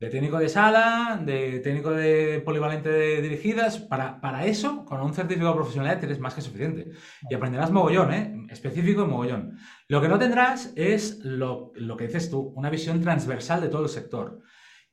de 0.00 0.10
técnico 0.10 0.38
de 0.38 0.48
sala, 0.48 1.18
de 1.24 1.60
técnico 1.60 1.92
de 1.92 2.42
polivalente 2.44 2.88
de 2.90 3.22
dirigidas. 3.22 3.78
Para, 3.78 4.20
para 4.20 4.44
eso, 4.44 4.84
con 4.84 5.00
un 5.00 5.14
certificado 5.14 5.52
de 5.52 5.58
profesionalidad 5.58 6.00
tienes 6.00 6.18
más 6.18 6.34
que 6.34 6.42
suficiente. 6.42 6.90
Y 7.30 7.34
aprenderás 7.34 7.70
mogollón, 7.70 8.12
¿eh? 8.12 8.46
Específico 8.50 9.04
y 9.04 9.06
mogollón. 9.06 9.56
Lo 9.88 10.02
que 10.02 10.08
no 10.08 10.18
tendrás 10.18 10.72
es 10.74 11.24
lo, 11.24 11.72
lo 11.76 11.96
que 11.96 12.08
dices 12.08 12.28
tú, 12.28 12.52
una 12.56 12.68
visión 12.68 13.00
transversal 13.00 13.60
de 13.60 13.68
todo 13.68 13.84
el 13.84 13.88
sector. 13.88 14.42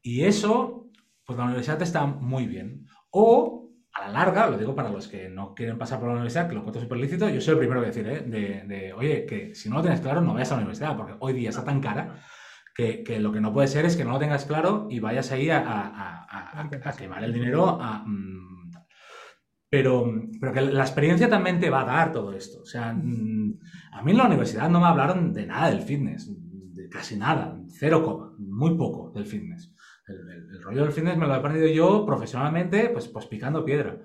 Y 0.02 0.24
eso, 0.24 0.90
pues 1.26 1.38
la 1.38 1.46
universidad 1.46 1.82
está 1.82 2.06
muy 2.06 2.46
bien. 2.46 2.86
O, 3.12 3.70
a 3.94 4.08
la 4.08 4.14
larga, 4.14 4.50
lo 4.50 4.58
digo 4.58 4.74
para 4.74 4.90
los 4.90 5.08
que 5.08 5.30
no 5.30 5.54
quieren 5.54 5.78
pasar 5.78 6.00
por 6.00 6.08
la 6.08 6.14
universidad, 6.14 6.48
que 6.48 6.54
lo 6.54 6.62
encuentro 6.62 6.82
súper 6.82 6.98
lícito, 6.98 7.30
yo 7.30 7.42
soy 7.42 7.54
el 7.54 7.60
primero 7.60 7.82
que 7.82 7.88
decir, 7.88 8.08
¿eh? 8.08 8.22
de, 8.22 8.64
de, 8.66 8.94
oye, 8.94 9.26
que 9.26 9.54
si 9.54 9.70
no 9.70 9.76
lo 9.76 9.82
tienes 9.82 10.02
claro, 10.02 10.22
no 10.22 10.34
vayas 10.34 10.52
a 10.52 10.56
la 10.56 10.62
universidad, 10.62 10.96
porque 10.96 11.16
hoy 11.20 11.34
día 11.34 11.50
está 11.50 11.64
tan 11.64 11.82
cara 11.82 12.16
que, 12.74 13.04
que, 13.04 13.20
lo 13.20 13.32
que 13.32 13.42
no 13.42 13.54
puede 13.54 13.68
ser 13.68 13.86
es 13.86 13.98
que 13.98 14.06
no 14.06 14.12
lo 14.12 14.20
tengas 14.20 14.46
claro 14.46 14.88
y 14.90 15.00
vayas 15.00 15.32
ahí 15.32 15.50
a, 15.50 15.60
a, 15.60 16.26
a, 16.30 16.62
a 16.62 16.94
quemar 16.96 17.24
el 17.24 17.34
dinero. 17.34 17.78
Mm, 18.06 18.72
pero, 19.70 20.06
pero 20.40 20.52
que 20.52 20.62
la 20.62 20.82
experiencia 20.82 21.30
también 21.30 21.60
te 21.60 21.70
va 21.70 21.82
a 21.82 21.86
dar 21.86 22.12
todo 22.12 22.34
esto. 22.34 22.62
O 22.62 22.66
sea, 22.66 22.94
mm, 22.94 23.60
a 23.94 24.02
mí 24.02 24.12
en 24.12 24.18
la 24.18 24.26
universidad 24.26 24.70
no 24.70 24.82
me 24.82 24.88
hablaron 24.88 25.34
de 25.34 25.46
nada 25.46 25.70
del 25.70 25.82
fitness, 25.82 26.30
de 26.74 26.90
casi 26.90 27.16
nada, 27.16 27.58
cero 27.70 28.04
coma, 28.04 28.36
muy 28.38 28.78
poco 28.78 29.12
del 29.12 29.26
fitness. 29.26 29.74
El, 30.08 30.16
el, 30.30 30.56
el, 30.56 30.62
rollo 30.64 30.84
del 30.84 30.92
fitness 30.92 31.18
me 31.18 31.28
lo 31.28 31.34
he 31.34 31.38
aprendido 31.38 31.68
yo 31.68 32.06
profesionalmente, 32.06 32.90
pues, 32.90 33.08
pues 33.08 33.28
picando 33.28 33.64
piedra. 33.64 34.00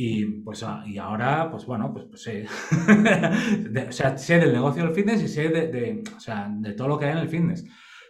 Y 0.00 0.24
pues 0.42 0.64
y 0.86 0.96
ahora, 0.96 1.50
pues 1.50 1.66
bueno, 1.66 1.92
pues, 1.92 2.04
pues 2.04 2.22
sé. 2.22 2.46
de, 3.68 3.88
o 3.88 3.92
sea, 3.92 4.16
sé 4.16 4.38
del 4.38 4.52
negocio 4.52 4.84
del 4.84 4.94
fitness 4.94 5.22
y 5.22 5.28
sé 5.28 5.48
de, 5.48 5.66
de, 5.72 6.04
o 6.16 6.20
sea, 6.20 6.48
de 6.48 6.72
todo 6.74 6.86
lo 6.86 6.98
que 6.98 7.06
hay 7.06 7.12
en 7.12 7.18
el 7.18 7.28
fitness. 7.28 7.64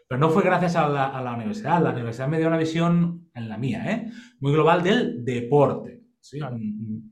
Pero 0.07 0.21
no 0.21 0.29
fue 0.29 0.43
gracias 0.43 0.77
a 0.77 0.87
la, 0.87 1.07
a 1.07 1.23
la, 1.23 1.35
universidad. 1.35 1.83
La 1.83 1.93
universidad 1.93 2.29
me 2.29 2.39
dio 2.39 2.49
una 2.49 2.59
visión, 2.59 3.31
en 3.33 3.49
la 3.49 3.57
mía, 3.57 3.91
¿eh? 3.91 4.11
muy 4.41 4.53
global 4.53 4.83
del 4.83 5.25
deporte. 5.25 6.03
¿sí? 6.21 6.39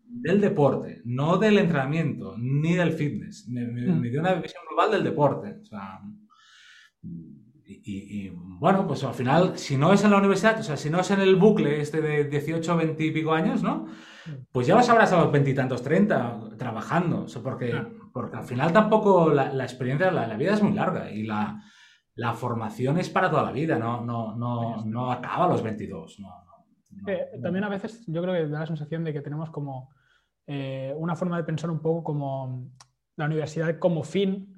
Del 0.05 0.43
deporte, 0.43 1.01
no 1.07 1.39
del 1.39 1.57
entrenamiento, 1.57 2.37
ni 2.39 2.75
del 2.75 2.93
fitness. 2.93 3.49
Me, 3.49 3.67
me, 3.67 3.81
mm. 3.81 4.01
me, 4.01 4.11
dio 4.11 4.21
una 4.21 4.35
visión 4.35 4.63
global 4.69 4.91
del 4.91 5.05
deporte. 5.05 5.57
O 5.63 5.65
sea, 5.65 6.01
y, 7.67 8.27
y, 8.27 8.33
bueno, 8.35 8.87
pues 8.87 9.03
al 9.05 9.15
final, 9.15 9.59
si 9.59 9.77
no 9.77 9.93
es 9.93 10.05
en 10.05 10.13
la 10.13 10.19
universidad, 10.19 10.61
o 10.61 10.63
sea, 10.63 10.77
si 10.77 10.89
no 10.89 11.01
es 11.01 11.11
en 11.11 11.21
el 11.21 11.37
bucle 11.37 11.81
este 11.81 12.01
de 12.01 12.25
18, 12.25 12.77
20 12.77 13.05
y 13.05 13.11
pico 13.11 13.33
años, 13.33 13.63
¿no? 13.63 13.87
Pues 14.53 14.67
ya 14.67 14.77
lo 14.77 14.83
sabrás 14.83 15.13
a 15.13 15.21
los 15.21 15.33
veintitantos, 15.33 15.83
30, 15.83 16.57
trabajando. 16.57 17.25
O 17.25 17.29
sea, 17.29 17.43
porque, 17.43 17.75
porque 18.13 18.37
al 18.37 18.45
final 18.45 18.73
tampoco 18.73 19.31
la, 19.31 19.53
la 19.53 19.65
experiencia, 19.65 20.11
la, 20.11 20.27
la 20.27 20.37
vida 20.37 20.55
es 20.55 20.63
muy 20.63 20.73
larga 20.73 21.11
y 21.11 21.25
la 21.25 21.61
la 22.17 22.33
formación 22.33 22.99
es 22.99 23.11
para 23.11 23.31
toda 23.31 23.43
la 23.43 23.53
vida, 23.53 23.79
no, 23.79 24.01
no, 24.01 24.35
no, 24.35 24.85
no 24.85 25.13
acaba 25.13 25.45
a 25.45 25.49
los 25.49 25.63
22. 25.63 26.19
No, 26.21 26.29
no, 26.29 27.13
eh, 27.13 27.29
también 27.43 27.65
a 27.65 27.69
veces 27.69 28.05
yo 28.07 28.23
creo 28.23 28.35
que 28.35 28.49
da 28.49 28.61
la 28.61 28.67
sensación 28.67 29.05
de 29.05 29.13
que 29.13 29.21
tenemos 29.21 29.51
como 29.51 29.91
eh, 30.47 30.95
una 30.97 31.15
forma 31.15 31.37
de 31.37 31.45
pensar 31.45 31.71
un 31.71 31.81
poco 31.81 32.03
como 32.03 32.71
la 33.17 33.27
universidad 33.27 33.79
como 33.79 34.03
fin. 34.03 34.56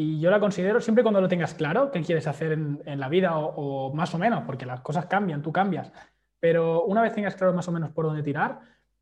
Y 0.00 0.20
yo 0.20 0.30
la 0.30 0.38
considero 0.38 0.80
siempre 0.80 1.02
cuando 1.02 1.20
lo 1.20 1.26
tengas 1.26 1.54
claro, 1.54 1.90
qué 1.90 2.00
quieres 2.02 2.28
hacer 2.28 2.52
en, 2.52 3.00
la 3.00 3.08
vida 3.08 3.36
o, 3.36 3.88
o, 3.88 3.92
más 3.92 4.14
o 4.14 4.18
menos, 4.18 4.44
porque 4.44 4.64
las 4.64 4.80
cosas 4.80 5.06
cambian, 5.06 5.42
tú 5.42 5.50
cambias. 5.50 5.90
Pero 6.38 6.84
una 6.84 7.02
vez 7.02 7.14
tengas 7.14 7.34
claro 7.34 7.52
más 7.52 7.66
o 7.66 7.72
menos 7.72 7.90
por 7.90 8.04
dónde 8.04 8.22
tirar, 8.22 8.60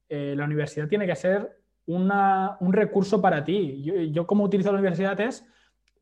eh, 0.09 0.33
la 0.35 0.47
universidad 0.47 0.89
tiene 0.89 1.07
que 1.07 1.15
ser 1.15 1.61
una, 1.85 2.57
un 2.61 2.73
recurso 2.73 3.21
para 3.21 3.45
ti. 3.45 3.83
Yo, 3.83 3.95
yo 3.95 4.27
como 4.27 4.45
utilizo 4.45 4.73
la 4.73 4.79
universidad 4.79 5.21
es 5.21 5.45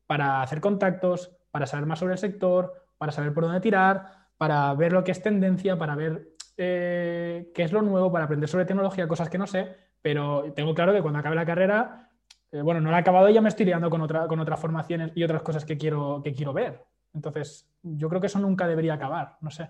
para 0.07 0.41
hacer 0.41 0.61
contactos, 0.61 1.29
para 1.51 1.65
saber 1.65 1.87
más 1.87 1.99
sobre 1.99 2.13
el 2.13 2.19
sector, 2.19 2.87
para 2.97 3.11
saber 3.11 3.33
por 3.33 3.43
dónde 3.43 3.59
tirar, 3.59 4.29
para 4.37 4.73
ver 4.75 4.93
lo 4.93 5.03
que 5.03 5.11
es 5.11 5.21
tendencia, 5.21 5.77
para 5.77 5.95
ver 5.95 6.29
eh, 6.55 7.51
qué 7.53 7.63
es 7.63 7.73
lo 7.73 7.81
nuevo, 7.81 8.13
para 8.13 8.23
aprender 8.23 8.47
sobre 8.47 8.63
tecnología, 8.63 9.09
cosas 9.09 9.29
que 9.29 9.37
no 9.37 9.45
sé, 9.45 9.75
pero 10.01 10.53
tengo 10.55 10.73
claro 10.73 10.93
que 10.93 11.01
cuando 11.01 11.19
acabe 11.19 11.35
la 11.35 11.45
carrera, 11.45 12.11
eh, 12.55 12.61
bueno, 12.61 12.79
no 12.79 12.89
la 12.89 12.97
he 12.97 12.99
acabado 13.01 13.29
y 13.29 13.33
ya 13.33 13.41
me 13.41 13.49
estoy 13.49 13.65
liando 13.65 13.89
con, 13.89 14.01
otra, 14.01 14.27
con 14.27 14.39
otras 14.39 14.59
formaciones 14.59 15.11
y 15.15 15.23
otras 15.23 15.41
cosas 15.41 15.65
que 15.65 15.77
quiero, 15.77 16.21
que 16.23 16.33
quiero 16.33 16.53
ver. 16.53 16.83
Entonces, 17.13 17.69
yo 17.81 18.07
creo 18.09 18.21
que 18.21 18.27
eso 18.27 18.39
nunca 18.39 18.67
debería 18.67 18.93
acabar, 18.93 19.37
no 19.41 19.49
sé. 19.49 19.69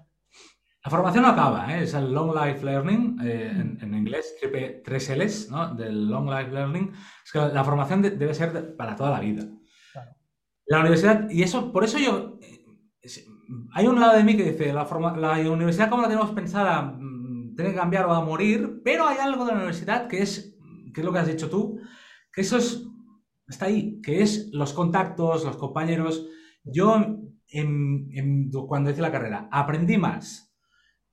La 0.83 0.91
formación 0.91 1.23
no 1.23 1.29
acaba, 1.29 1.75
¿eh? 1.75 1.83
es 1.83 1.95
el 1.95 2.13
Long 2.13 2.35
Life 2.35 2.63
Learning, 2.63 3.19
eh, 3.23 3.51
en, 3.51 3.79
en, 3.81 3.95
inglés, 3.95 4.35
tres 4.83 5.09
L's, 5.09 5.49
¿no? 5.49 5.73
Del 5.73 6.07
Long 6.07 6.29
Life 6.29 6.51
Learning. 6.51 6.93
Es 7.23 7.31
que 7.31 7.39
la 7.39 7.63
formación 7.63 8.03
de, 8.03 8.11
debe 8.11 8.35
ser 8.35 8.53
de, 8.53 8.61
para 8.61 8.95
toda 8.95 9.09
la 9.09 9.19
vida. 9.19 9.45
La 10.67 10.79
universidad, 10.79 11.27
y 11.29 11.43
eso, 11.43 11.71
por 11.71 11.83
eso 11.83 11.97
yo, 11.97 12.37
hay 13.73 13.87
un 13.87 13.99
lado 13.99 14.17
de 14.17 14.23
mí 14.23 14.35
que 14.37 14.51
dice, 14.51 14.73
la, 14.73 14.85
forma, 14.85 15.15
la 15.17 15.33
universidad 15.49 15.89
como 15.89 16.03
la 16.03 16.07
tenemos 16.07 16.31
pensada 16.31 16.81
mm, 16.81 17.55
tiene 17.55 17.71
que 17.71 17.77
cambiar 17.77 18.05
o 18.05 18.13
a 18.13 18.23
morir, 18.23 18.81
pero 18.83 19.07
hay 19.07 19.17
algo 19.17 19.45
de 19.45 19.51
la 19.51 19.57
universidad 19.57 20.07
que 20.07 20.21
es, 20.21 20.55
que 20.93 21.01
es 21.01 21.05
lo 21.05 21.11
que 21.11 21.19
has 21.19 21.27
dicho 21.27 21.49
tú, 21.49 21.79
que 22.35 22.41
eso 22.41 22.57
es, 22.57 22.85
está 23.47 23.65
ahí, 23.65 24.01
que 24.01 24.21
es 24.21 24.49
los 24.51 24.73
contactos, 24.73 25.45
los 25.45 25.55
compañeros. 25.55 26.27
Yo, 26.63 26.93
cuando 28.67 28.89
hice 28.89 29.01
la 29.01 29.11
carrera, 29.11 29.47
aprendí 29.51 29.97
más 29.97 30.53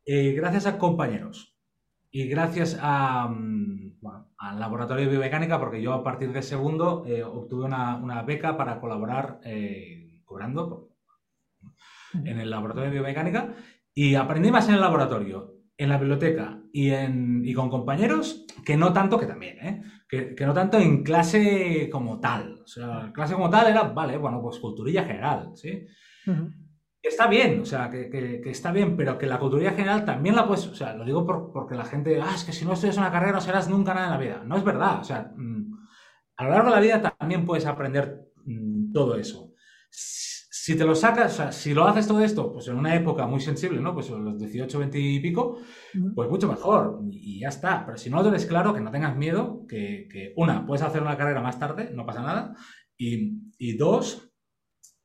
eh, 0.04 0.32
gracias 0.32 0.66
a 0.66 0.78
compañeros 0.78 1.56
y 2.11 2.26
gracias 2.26 2.74
bueno, 2.74 4.32
al 4.37 4.58
laboratorio 4.58 5.04
de 5.04 5.11
biomecánica, 5.12 5.61
porque 5.61 5.80
yo 5.80 5.92
a 5.92 6.02
partir 6.02 6.32
de 6.32 6.42
segundo 6.42 7.04
eh, 7.06 7.22
obtuve 7.22 7.64
una, 7.66 7.96
una, 7.96 8.22
beca 8.22 8.56
para 8.56 8.80
colaborar 8.80 9.40
eh, 9.44 10.20
cobrando 10.24 10.90
en 12.14 12.40
el 12.40 12.50
laboratorio 12.50 12.90
de 12.90 12.96
biomecánica 12.96 13.54
y 13.94 14.16
aprendí 14.16 14.50
más 14.50 14.68
en 14.68 14.74
el 14.74 14.80
laboratorio, 14.80 15.54
en 15.76 15.88
la 15.88 15.98
biblioteca 15.98 16.62
y, 16.72 16.90
en, 16.90 17.42
y 17.44 17.52
con 17.54 17.70
compañeros 17.70 18.46
que 18.64 18.76
no 18.76 18.92
tanto, 18.92 19.18
que 19.18 19.26
también, 19.26 19.58
¿eh? 19.58 19.82
que, 20.08 20.35
que, 20.35 20.46
no 20.46 20.52
tanto 20.52 20.78
en 20.78 21.02
clase 21.02 21.88
como 21.90 22.20
tal. 22.20 22.62
O 22.64 22.66
sea, 22.66 23.11
clase 23.12 23.35
como 23.35 23.50
tal 23.50 23.68
era, 23.68 23.82
vale, 23.82 24.16
bueno, 24.16 24.40
pues 24.42 24.58
culturilla 24.58 25.04
general, 25.04 25.52
¿sí? 25.54 25.87
Uh 26.26 26.30
-huh 26.30 26.62
está 27.02 27.26
bien, 27.26 27.61
o 27.61 27.64
sea, 27.64 27.90
que, 27.90 28.08
que, 28.08 28.40
que, 28.40 28.50
está 28.50 28.70
bien, 28.70 28.96
pero 28.96 29.18
que 29.18 29.26
la 29.26 29.38
cultura 29.38 29.72
general 29.72 30.04
también 30.04 30.37
la 30.37 30.46
puedes, 30.46 30.66
o 30.68 30.74
sea, 30.74 30.94
lo 30.94 31.04
digo 31.04 31.26
por, 31.26 31.52
porque 31.52 31.74
la 31.74 31.85
gente, 31.85 32.20
ah, 32.20 32.32
es 32.35 32.44
que 32.44 32.52
si 32.52 32.64
no 32.64 32.74
estudias 32.74 32.96
una 32.96 33.11
carrera 33.11 33.32
no 33.32 33.40
serás 33.40 33.68
nunca 33.68 33.92
nada 33.92 34.06
en 34.06 34.12
la 34.12 34.18
vida. 34.18 34.42
No 34.44 34.56
es 34.56 34.64
verdad, 34.64 35.00
o 35.00 35.04
sea, 35.04 35.32
mmm, 35.37 35.72
a 36.37 36.44
lo 36.44 36.50
largo 36.50 36.70
de 36.70 36.76
la 36.76 36.80
vida 36.80 37.16
también 37.18 37.44
puedes 37.44 37.66
aprender 37.66 38.30
mmm, 38.44 38.92
todo 38.92 39.16
eso. 39.16 39.52
Si 40.55 40.77
te 40.77 40.85
lo 40.85 40.95
sacas, 40.95 41.33
o 41.33 41.37
sea, 41.37 41.51
si 41.51 41.73
lo 41.73 41.87
haces 41.87 42.07
todo 42.07 42.21
esto, 42.23 42.53
pues 42.53 42.69
en 42.69 42.77
una 42.77 42.95
época 42.95 43.27
muy 43.27 43.41
sensible, 43.41 43.81
¿no? 43.81 43.95
Pues 43.95 44.11
en 44.11 44.23
los 44.23 44.38
18, 44.38 44.79
20 44.81 44.99
y 44.99 45.19
pico, 45.19 45.61
pues 46.15 46.29
mucho 46.29 46.47
mejor 46.47 47.01
y 47.11 47.41
ya 47.41 47.49
está. 47.49 47.87
Pero 47.87 47.97
si 47.97 48.11
no 48.11 48.19
lo 48.19 48.25
tienes 48.25 48.45
claro, 48.45 48.75
que 48.75 48.83
no 48.83 48.91
tengas 48.91 49.17
miedo, 49.17 49.65
que, 49.67 50.07
que 50.12 50.35
una, 50.37 50.67
puedes 50.67 50.83
hacer 50.83 51.01
una 51.01 51.17
carrera 51.17 51.41
más 51.41 51.59
tarde, 51.59 51.91
no 51.95 52.05
pasa 52.05 52.21
nada. 52.21 52.55
Y, 52.99 53.51
y 53.57 53.79
dos, 53.79 54.31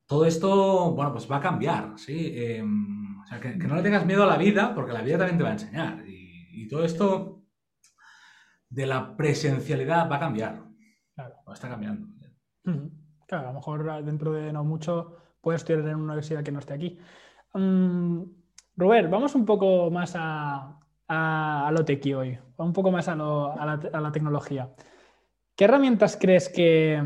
todo 0.06 0.26
esto, 0.26 0.94
bueno, 0.94 1.14
pues 1.14 1.32
va 1.32 1.38
a 1.38 1.42
cambiar, 1.42 1.98
¿sí? 1.98 2.34
Eh, 2.36 2.62
o 2.62 3.26
sea, 3.26 3.40
que, 3.40 3.58
que, 3.58 3.68
no 3.70 3.78
le 3.78 3.84
tengas 3.84 4.06
miedo 4.06 4.24
a 4.24 4.28
la 4.28 4.38
vida, 4.38 4.76
porque 4.76 4.92
la 4.92 5.02
vida 5.02 5.20
también 5.20 5.38
te 5.38 5.44
va 5.46 5.52
a 5.52 5.54
enseñar. 5.54 6.04
Y, 6.06 6.64
y 6.64 6.68
todo 6.68 6.84
esto 6.84 7.46
de 8.70 8.86
la 8.86 9.16
presencialidad 9.16 10.12
va 10.12 10.18
a 10.18 10.20
cambiar. 10.20 10.62
Claro. 11.16 11.36
O 11.46 11.54
está 11.54 11.70
cambiando. 11.70 12.06
Uh 12.66 12.70
-huh. 12.70 12.92
Claro, 13.30 13.48
a 13.48 13.52
lo 13.54 13.60
mejor 13.60 14.04
dentro 14.04 14.34
de 14.34 14.52
no 14.52 14.66
mucho 14.66 15.16
puedes 15.48 15.62
estudiar 15.62 15.88
en 15.88 15.96
una 15.96 16.12
universidad 16.12 16.44
que 16.44 16.52
no 16.52 16.60
esté 16.60 16.74
aquí. 16.74 17.00
Um, 17.54 18.34
Robert, 18.76 19.10
vamos 19.10 19.34
un 19.34 19.46
poco 19.46 19.90
más 19.90 20.12
a, 20.18 20.78
a, 21.08 21.72
lo 21.72 21.86
tequi 21.86 22.14
hoy, 22.14 22.38
un 22.58 22.74
poco 22.74 22.92
más 22.92 23.08
a, 23.08 23.16
lo, 23.16 23.58
a, 23.58 23.66
la, 23.66 24.12
tecnología. 24.12 24.70
¿Qué 25.56 25.64
herramientas 25.64 26.18
crees 26.20 26.50
que, 26.50 27.02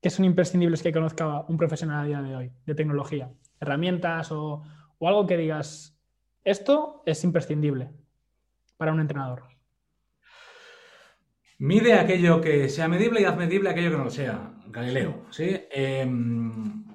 que 0.00 0.08
son 0.08 0.24
imprescindibles 0.24 0.84
que 0.84 0.92
conozca 0.92 1.46
un 1.48 1.56
profesional 1.56 2.04
a 2.04 2.06
día 2.06 2.22
de 2.22 2.36
hoy 2.36 2.52
de 2.64 2.76
tecnología? 2.76 3.28
Herramientas 3.58 4.30
o, 4.30 4.62
o 4.96 5.08
algo 5.08 5.26
que 5.26 5.36
digas, 5.36 5.98
esto 6.44 7.02
es 7.06 7.24
imprescindible 7.24 7.90
para 8.76 8.92
un 8.92 9.00
entrenador. 9.00 9.42
Mide 11.58 11.94
aquello 11.94 12.40
que 12.40 12.68
sea 12.68 12.86
medible 12.86 13.20
y 13.20 13.24
haz 13.24 13.36
medible 13.36 13.68
aquello 13.68 13.90
que 13.90 13.96
no 13.96 14.04
lo 14.04 14.10
sea, 14.10 14.54
Galileo. 14.68 15.24
¿sí? 15.30 15.60
Eh, 15.72 16.06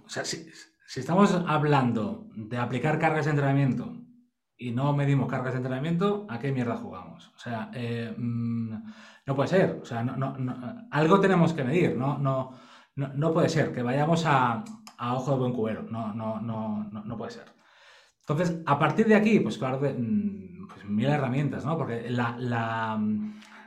o 0.05 0.09
sea, 0.09 0.25
si, 0.25 0.47
estamos 0.95 1.33
hablando 1.47 2.27
de 2.35 2.57
aplicar 2.57 2.99
cargas 2.99 3.25
de 3.25 3.31
entrenamiento 3.31 3.97
y 4.57 4.71
no 4.71 4.93
medimos 4.93 5.29
cargas 5.29 5.53
de 5.53 5.57
entrenamiento, 5.57 6.27
¿a 6.29 6.39
qué 6.39 6.51
mierda 6.51 6.77
jugamos? 6.77 7.31
O 7.35 7.39
sea, 7.39 7.71
eh, 7.73 8.13
no 8.17 9.35
puede 9.35 9.49
ser. 9.49 9.79
O 9.81 9.85
sea, 9.85 10.03
no, 10.03 10.15
no, 10.15 10.37
no, 10.37 10.87
algo 10.91 11.19
tenemos 11.19 11.53
que 11.53 11.63
medir, 11.63 11.95
¿no? 11.95 12.17
no 12.17 12.55
no, 12.95 13.33
puede 13.33 13.49
ser 13.49 13.73
que 13.73 13.81
vayamos 13.81 14.25
a, 14.25 14.63
a, 14.97 15.15
ojo 15.15 15.31
de 15.31 15.37
buen 15.37 15.53
cubero. 15.53 15.83
No, 15.83 16.13
no, 16.13 16.39
no, 16.39 16.89
no, 16.91 17.17
puede 17.17 17.31
ser. 17.31 17.45
Entonces, 18.21 18.61
a 18.65 18.77
partir 18.77 19.07
de 19.07 19.15
aquí, 19.15 19.39
pues 19.39 19.57
claro, 19.57 19.79
mm, 19.79 20.67
pues 20.67 20.85
mil 20.85 21.07
herramientas, 21.07 21.65
¿no? 21.65 21.77
Porque 21.77 22.09
la, 22.09 22.35
la, 22.37 22.99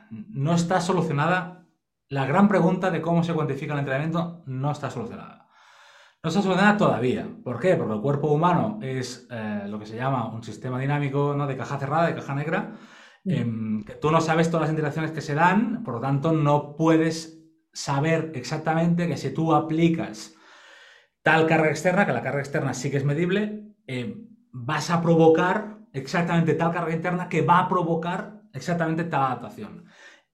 no 0.09 0.53
está 0.53 0.79
solucionada. 0.81 1.65
La 2.09 2.25
gran 2.25 2.47
pregunta 2.47 2.89
de 2.89 3.01
cómo 3.01 3.23
se 3.23 3.33
cuantifica 3.33 3.73
el 3.73 3.79
entrenamiento 3.79 4.43
no 4.45 4.71
está 4.71 4.89
solucionada. 4.89 5.46
No 6.27 6.31
se 6.31 6.41
soluciona 6.41 6.75
todavía. 6.75 7.25
¿Por 7.41 7.57
qué? 7.57 7.77
Porque 7.77 7.93
el 7.93 8.01
cuerpo 8.01 8.27
humano 8.27 8.79
es 8.81 9.25
eh, 9.31 9.61
lo 9.69 9.79
que 9.79 9.85
se 9.85 9.95
llama 9.95 10.27
un 10.27 10.43
sistema 10.43 10.77
dinámico 10.77 11.33
¿no? 11.33 11.47
de 11.47 11.55
caja 11.55 11.79
cerrada, 11.79 12.07
de 12.07 12.15
caja 12.15 12.35
negra, 12.35 12.73
mm. 13.23 13.31
em, 13.31 13.83
que 13.85 13.93
tú 13.93 14.11
no 14.11 14.19
sabes 14.19 14.51
todas 14.51 14.63
las 14.63 14.71
interacciones 14.71 15.11
que 15.11 15.21
se 15.21 15.35
dan, 15.35 15.85
por 15.85 15.93
lo 15.93 15.99
tanto 16.01 16.33
no 16.33 16.75
puedes 16.75 17.41
saber 17.71 18.33
exactamente 18.35 19.07
que 19.07 19.15
si 19.15 19.29
tú 19.29 19.53
aplicas 19.53 20.35
tal 21.23 21.47
carga 21.47 21.69
externa, 21.69 22.05
que 22.05 22.11
la 22.11 22.21
carga 22.21 22.41
externa 22.41 22.73
sí 22.73 22.91
que 22.91 22.97
es 22.97 23.05
medible, 23.05 23.73
em, 23.87 24.27
vas 24.51 24.89
a 24.89 25.01
provocar 25.01 25.77
exactamente 25.93 26.55
tal 26.55 26.73
carga 26.73 26.93
interna 26.93 27.29
que 27.29 27.41
va 27.41 27.59
a 27.59 27.69
provocar 27.69 28.41
exactamente 28.53 29.05
tal 29.05 29.23
adaptación. 29.23 29.85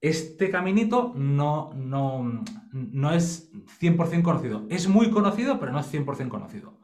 Este 0.04 0.50
caminito 0.50 1.14
no, 1.16 1.72
no, 1.74 2.44
no 2.74 3.14
es 3.14 3.54
100% 3.80 4.22
conocido. 4.22 4.68
Es 4.70 4.90
muy 4.90 5.10
conocido, 5.10 5.62
pero 5.62 5.72
no 5.72 5.80
es 5.80 5.94
100% 5.94 6.28
conocido. 6.28 6.78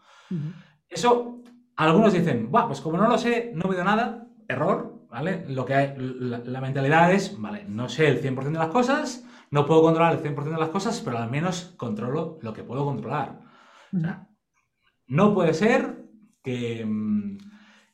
Eso, 0.87 1.43
algunos 1.75 2.13
dicen, 2.13 2.49
pues 2.49 2.79
como 2.79 2.97
no 2.97 3.09
lo 3.09 3.17
sé, 3.17 3.51
no 3.53 3.67
veo 3.67 3.83
nada, 3.83 4.25
error, 4.47 5.05
¿vale? 5.09 5.43
Lo 5.49 5.65
que 5.65 5.73
hay, 5.73 5.95
la, 5.97 6.61
mentalidad 6.61 7.11
es, 7.11 7.37
vale, 7.37 7.65
no 7.67 7.89
sé 7.89 8.07
el 8.07 8.21
100% 8.21 8.53
de 8.53 8.57
las 8.57 8.69
cosas, 8.69 9.25
no 9.51 9.65
puedo 9.65 9.81
controlar 9.81 10.13
el 10.13 10.23
100% 10.23 10.43
de 10.45 10.57
las 10.57 10.69
cosas, 10.69 11.01
pero 11.03 11.17
al 11.17 11.29
menos 11.29 11.73
controlo 11.75 12.39
lo 12.41 12.53
que 12.53 12.63
puedo 12.63 12.85
controlar. 12.85 13.41
no 15.07 15.33
puede 15.33 15.53
ser 15.53 16.05
que... 16.41 16.85
Mm, 16.85 17.37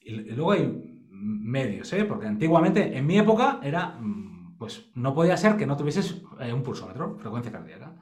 y 0.01 0.11
luego 0.35 0.51
hay 0.51 1.01
medios, 1.09 1.91
¿eh? 1.93 2.05
Porque 2.05 2.27
antiguamente, 2.27 2.95
en 2.95 3.07
mi 3.07 3.17
época, 3.17 3.59
era 3.63 3.97
mm, 3.99 4.24
pues 4.57 4.91
no 4.95 5.13
podía 5.13 5.37
ser 5.37 5.57
que 5.57 5.65
no 5.65 5.77
tuvieses 5.77 6.21
eh, 6.39 6.53
un 6.53 6.63
pulsómetro, 6.63 7.17
frecuencia 7.17 7.51
cardíaca. 7.51 7.95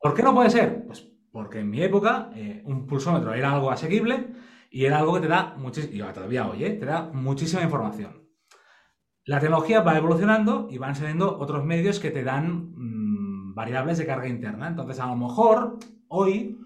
¿Por 0.00 0.14
qué 0.14 0.22
no 0.22 0.34
puede 0.34 0.50
ser? 0.50 0.84
Pues 0.86 1.06
porque 1.32 1.60
en 1.60 1.70
mi 1.70 1.82
época 1.82 2.30
eh, 2.34 2.62
un 2.64 2.86
pulsómetro 2.86 3.34
era 3.34 3.52
algo 3.52 3.70
asequible 3.70 4.32
y 4.70 4.84
era 4.84 4.98
algo 4.98 5.14
que 5.14 5.20
te 5.20 5.28
da 5.28 5.54
muchísima, 5.56 6.12
todavía 6.12 6.48
hoy, 6.48 6.64
eh, 6.64 6.70
te 6.70 6.86
da 6.86 7.10
muchísima 7.12 7.62
información. 7.62 8.28
La 9.26 9.38
tecnología 9.38 9.82
va 9.82 9.96
evolucionando 9.96 10.68
y 10.70 10.78
van 10.78 10.96
saliendo 10.96 11.38
otros 11.38 11.64
medios 11.64 12.00
que 12.00 12.10
te 12.10 12.24
dan 12.24 12.72
mm, 12.74 13.54
variables 13.54 13.98
de 13.98 14.06
carga 14.06 14.28
interna. 14.28 14.68
Entonces, 14.68 14.98
a 14.98 15.06
lo 15.06 15.16
mejor 15.16 15.78
hoy, 16.08 16.58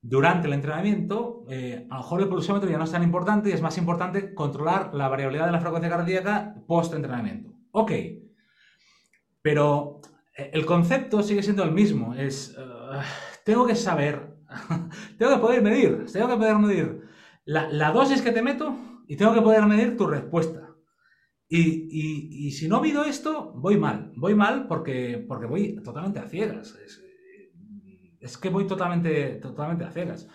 durante 0.00 0.46
el 0.46 0.54
entrenamiento, 0.54 1.44
a 1.48 1.94
lo 1.94 2.00
mejor 2.00 2.22
el 2.22 2.28
pulsómetro 2.28 2.70
ya 2.70 2.78
no 2.78 2.84
es 2.84 2.92
tan 2.92 3.02
importante 3.02 3.50
y 3.50 3.52
es 3.52 3.60
más 3.60 3.76
importante 3.76 4.34
controlar 4.34 4.94
la 4.94 5.08
variabilidad 5.08 5.46
de 5.46 5.52
la 5.52 5.60
frecuencia 5.60 5.90
cardíaca 5.90 6.54
post-entrenamiento. 6.66 7.50
Ok, 7.72 7.90
pero 9.46 10.00
eh, 10.36 10.50
el 10.54 10.66
concepto 10.66 11.22
sigue 11.22 11.40
siendo 11.40 11.62
el 11.62 11.70
mismo. 11.70 12.14
Es, 12.14 12.56
eh, 12.58 13.00
tengo 13.44 13.64
que 13.64 13.76
saber, 13.76 14.40
tengo 15.18 15.34
que 15.36 15.40
poder 15.40 15.62
medir, 15.62 16.04
tengo 16.12 16.26
que 16.26 16.36
poder 16.36 16.56
medir 16.56 17.02
la, 17.44 17.92
dosis 17.92 18.22
que 18.22 18.32
te 18.32 18.42
meto 18.42 18.76
y 19.06 19.14
tengo 19.14 19.32
que 19.34 19.42
poder 19.42 19.64
medir 19.66 19.96
tu 19.96 20.08
respuesta. 20.08 20.74
Y, 21.48 22.50
si 22.50 22.66
no 22.66 22.80
mido 22.80 23.04
esto, 23.04 23.52
voy 23.54 23.78
mal. 23.78 24.10
Voy 24.16 24.34
mal 24.34 24.66
porque, 24.66 25.24
porque 25.28 25.46
voy 25.46 25.80
totalmente 25.80 26.18
a 26.18 26.26
ciegas. 26.26 26.76
Es, 28.18 28.36
que 28.36 28.50
voy 28.50 28.66
totalmente, 28.66 29.36
totalmente 29.36 29.84
a 29.84 29.92
ciegas. 29.92 30.26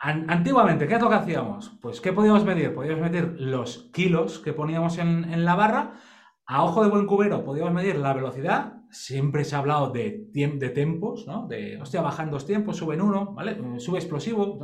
Antiguamente, 0.00 0.88
¿qué 0.88 0.94
es 0.94 1.02
lo 1.02 1.10
que 1.10 1.16
hacíamos? 1.16 1.76
Pues, 1.82 2.00
¿qué 2.00 2.14
podíamos 2.14 2.46
medir? 2.46 2.74
Podíamos 2.74 3.02
medir 3.02 3.34
los 3.38 3.90
kilos 3.92 4.38
que 4.38 4.54
poníamos 4.54 4.96
en, 4.96 5.24
en 5.24 5.44
la 5.44 5.56
barra 5.56 6.00
a 6.48 6.64
ojo 6.64 6.82
de 6.82 6.90
buen 6.90 7.06
cubero 7.06 7.44
podíamos 7.44 7.72
medir 7.72 7.96
la 7.96 8.14
velocidad. 8.14 8.74
Siempre 8.90 9.44
se 9.44 9.54
ha 9.54 9.58
hablado 9.58 9.90
de, 9.90 10.26
de 10.32 10.70
tempos, 10.70 11.26
¿no? 11.26 11.46
De, 11.46 11.80
hostia, 11.80 12.00
bajan 12.00 12.30
dos 12.30 12.46
tiempos, 12.46 12.78
suben 12.78 13.02
uno, 13.02 13.34
¿vale? 13.34 13.52
Eh, 13.52 13.80
sube 13.80 13.98
explosivo. 13.98 14.58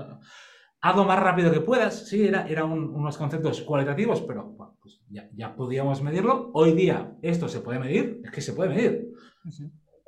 Hazlo 0.80 1.04
más 1.04 1.20
rápido 1.20 1.52
que 1.52 1.60
puedas. 1.60 2.08
Sí, 2.08 2.26
eran 2.26 2.48
era 2.48 2.64
unos 2.64 3.18
conceptos 3.18 3.60
cualitativos, 3.62 4.22
pero 4.22 4.56
pues 4.80 5.02
ya, 5.10 5.54
podíamos 5.54 6.02
medirlo. 6.02 6.50
Hoy 6.54 6.72
día 6.72 7.16
esto 7.20 7.48
se 7.48 7.60
puede 7.60 7.78
medir, 7.78 8.22
es 8.24 8.30
que 8.30 8.40
se 8.40 8.54
puede 8.54 8.70
medir. 8.70 9.08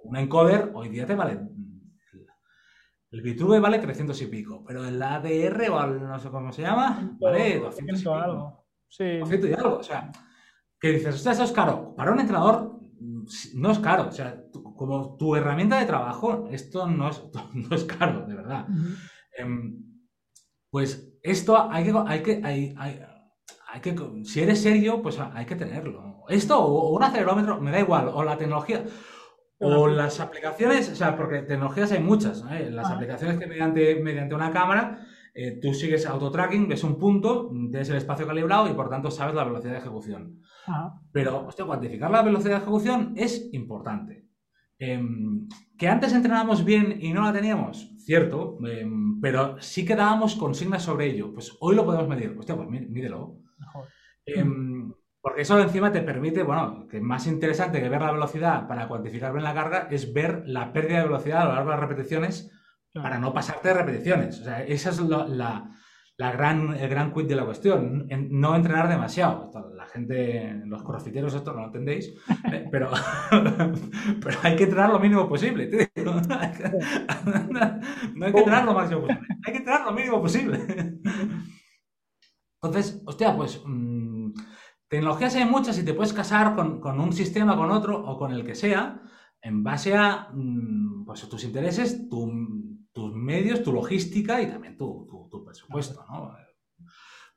Un 0.02 0.16
encoder 0.16 0.70
hoy 0.74 0.88
día 0.88 1.04
te 1.04 1.14
vale 1.14 1.40
el 3.16 3.22
Vitruve 3.22 3.60
vale 3.60 3.78
300 3.78 4.20
y 4.22 4.26
pico, 4.26 4.64
pero 4.66 4.84
el 4.84 5.00
ADR 5.00 5.70
o 5.70 5.86
no 5.86 6.18
sé 6.18 6.28
cómo 6.28 6.52
se 6.52 6.62
llama, 6.62 7.16
vale 7.20 7.60
200 7.60 8.02
y 8.02 8.08
algo. 8.08 8.66
Sí. 8.88 9.18
200 9.18 9.50
y 9.50 9.52
algo. 9.54 9.76
O 9.78 9.82
sea, 9.82 10.10
que 10.86 10.98
dices, 10.98 11.26
eso 11.26 11.44
es 11.44 11.52
caro. 11.52 11.94
Para 11.96 12.12
un 12.12 12.20
entrenador 12.20 12.78
mm, 13.00 13.24
no 13.54 13.70
es 13.70 13.78
caro. 13.78 14.08
O 14.08 14.12
sea, 14.12 14.42
como 14.76 15.16
tu 15.16 15.34
herramienta 15.34 15.78
de 15.78 15.86
trabajo, 15.86 16.48
esto 16.50 16.86
no 16.86 17.10
es, 17.10 17.22
no 17.52 17.76
es 17.76 17.84
caro, 17.84 18.26
de 18.26 18.34
verdad. 18.34 18.66
Em, 19.36 19.82
pues 20.70 21.18
esto 21.22 21.70
hay 21.70 21.84
que, 21.84 21.94
hay 22.06 22.22
que, 22.22 22.40
hay, 22.44 22.74
hay, 22.78 23.80
que, 23.80 23.94
si 24.24 24.42
eres 24.42 24.62
serio, 24.62 25.02
pues 25.02 25.18
hay 25.18 25.46
que 25.46 25.56
tenerlo. 25.56 26.24
Esto 26.28 26.58
o 26.58 26.94
un 26.94 27.02
acelerómetro, 27.02 27.60
me 27.60 27.70
da 27.70 27.80
igual, 27.80 28.08
o 28.12 28.22
la 28.22 28.36
tecnología. 28.36 28.84
O 29.58 29.86
las 29.86 30.20
aplicaciones, 30.20 30.90
o 30.90 30.94
sea, 30.94 31.16
porque 31.16 31.40
tecnologías 31.40 31.90
hay 31.90 32.02
muchas, 32.02 32.44
las 32.44 32.90
aplicaciones 32.90 33.38
que 33.38 33.46
mediante, 33.46 33.94
mediante 34.02 34.34
una 34.34 34.50
cámara 34.50 35.06
eh, 35.38 35.58
tú 35.60 35.74
sigues 35.74 36.06
auto-tracking, 36.06 36.66
ves 36.66 36.82
un 36.82 36.98
punto, 36.98 37.50
tienes 37.50 37.90
el 37.90 37.96
espacio 37.96 38.26
calibrado 38.26 38.70
y 38.70 38.72
por 38.72 38.88
tanto 38.88 39.10
sabes 39.10 39.34
la 39.34 39.44
velocidad 39.44 39.72
de 39.72 39.78
ejecución. 39.80 40.40
Pero, 41.12 41.46
hostia, 41.46 41.66
cuantificar 41.66 42.10
la 42.10 42.22
velocidad 42.22 42.56
de 42.56 42.62
ejecución 42.62 43.12
es 43.16 43.50
importante. 43.52 44.24
Em, 44.78 45.46
que 45.76 45.88
antes 45.88 46.14
entrenábamos 46.14 46.64
bien 46.64 46.98
y 47.00 47.12
no 47.12 47.22
la 47.22 47.34
teníamos, 47.34 47.94
cierto, 47.98 48.56
em, 48.66 49.20
pero 49.20 49.60
sí 49.60 49.84
que 49.84 49.94
dábamos 49.94 50.36
consignas 50.36 50.82
sobre 50.82 51.06
ello. 51.06 51.34
Pues 51.34 51.54
hoy 51.60 51.76
lo 51.76 51.84
podemos 51.84 52.08
medir. 52.08 52.34
Hostia, 52.38 52.56
pues 52.56 52.68
mídelo. 52.70 53.36
Em, 54.24 54.90
porque 55.20 55.42
eso 55.42 55.60
encima 55.60 55.92
te 55.92 56.00
permite, 56.00 56.44
bueno, 56.44 56.86
que 56.88 57.00
más 57.00 57.26
interesante 57.26 57.82
que 57.82 57.90
ver 57.90 58.00
la 58.00 58.12
velocidad 58.12 58.66
para 58.66 58.88
cuantificar 58.88 59.32
bien 59.32 59.44
la 59.44 59.54
carga 59.54 59.88
es 59.90 60.14
ver 60.14 60.44
la 60.46 60.72
pérdida 60.72 61.00
de 61.00 61.08
velocidad 61.08 61.42
a 61.42 61.44
lo 61.44 61.52
largo 61.52 61.70
de 61.70 61.76
las 61.76 61.88
repeticiones 61.88 62.50
para 63.02 63.18
no 63.18 63.32
pasarte 63.32 63.72
repeticiones. 63.72 64.40
O 64.40 64.44
sea, 64.44 64.62
esa 64.62 64.90
es 64.90 65.00
la, 65.00 65.70
gran, 66.18 66.74
el 66.74 66.88
gran 66.88 67.12
quid 67.12 67.26
de 67.26 67.36
la 67.36 67.44
cuestión. 67.44 68.08
no 68.30 68.56
entrenar 68.56 68.88
demasiado. 68.88 69.50
La 69.74 69.86
gente, 69.86 70.62
los 70.66 70.82
crossfiteros, 70.82 71.34
esto 71.34 71.52
no 71.52 71.60
lo 71.60 71.66
entendéis, 71.66 72.14
eh, 72.52 72.68
pero, 72.70 72.90
pero 74.22 74.38
hay 74.42 74.56
que 74.56 74.64
entrenar 74.64 74.90
lo 74.90 75.00
mínimo 75.00 75.28
posible. 75.28 75.90
No 78.14 78.26
hay 78.26 78.32
que 78.32 78.38
entrenar 78.38 78.64
lo 78.64 78.74
máximo 78.74 79.00
posible. 79.02 79.26
Hay 79.44 79.52
que 79.52 79.58
entrenar 79.58 79.84
lo 79.84 79.92
mínimo 79.92 80.20
posible. 80.20 80.58
Entonces, 82.62 83.02
hostia, 83.04 83.36
pues 83.36 83.62
mm, 83.64 84.30
tecnologías 84.88 85.34
hay 85.34 85.44
muchas 85.44 85.78
y 85.78 85.84
te 85.84 85.94
puedes 85.94 86.12
casar 86.12 86.54
con, 86.54 86.80
con, 86.80 86.98
un 87.00 87.12
sistema, 87.12 87.56
con 87.56 87.70
otro 87.70 87.98
o 87.98 88.18
con 88.18 88.32
el 88.32 88.44
que 88.44 88.54
sea, 88.54 89.02
en 89.42 89.62
base 89.62 89.94
a 89.94 90.28
mm, 90.32 91.04
pues, 91.04 91.28
tus 91.28 91.44
intereses, 91.44 92.08
tu 92.08 92.26
tus 92.96 93.14
medios, 93.14 93.62
tu 93.62 93.74
logística 93.74 94.40
y 94.40 94.46
también 94.46 94.74
tu, 94.78 95.28
presupuesto, 95.44 96.02
¿no? 96.08 96.34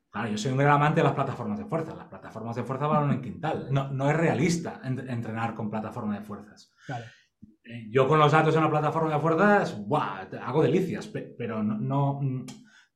Claro, 0.10 0.30
yo 0.30 0.38
soy 0.38 0.54
un 0.54 0.58
gran 0.58 0.76
amante 0.76 1.02
de 1.02 1.04
las 1.04 1.14
plataformas 1.14 1.60
de 1.60 1.66
fuerza. 1.66 1.94
Las 1.94 2.08
plataformas 2.08 2.56
de 2.56 2.64
fuerza 2.64 2.88
van 2.88 3.12
en 3.12 3.22
quintal. 3.22 3.68
No, 3.70 4.10
es 4.10 4.16
realista 4.16 4.80
entrenar 4.86 5.56
con 5.56 5.70
plataforma 5.70 6.18
de 6.18 6.24
fuerzas. 6.24 6.74
Eh, 7.66 7.88
yo 7.92 8.08
con 8.08 8.20
los 8.20 8.32
datos 8.32 8.56
en 8.56 8.62
una 8.62 8.70
plataforma 8.70 9.14
de 9.14 9.20
fuerzas, 9.20 9.86
¡buah! 9.86 10.30
hago 10.42 10.64
delicias, 10.64 11.08
pero 11.08 11.62
no, 11.62 11.78
no, 11.78 12.22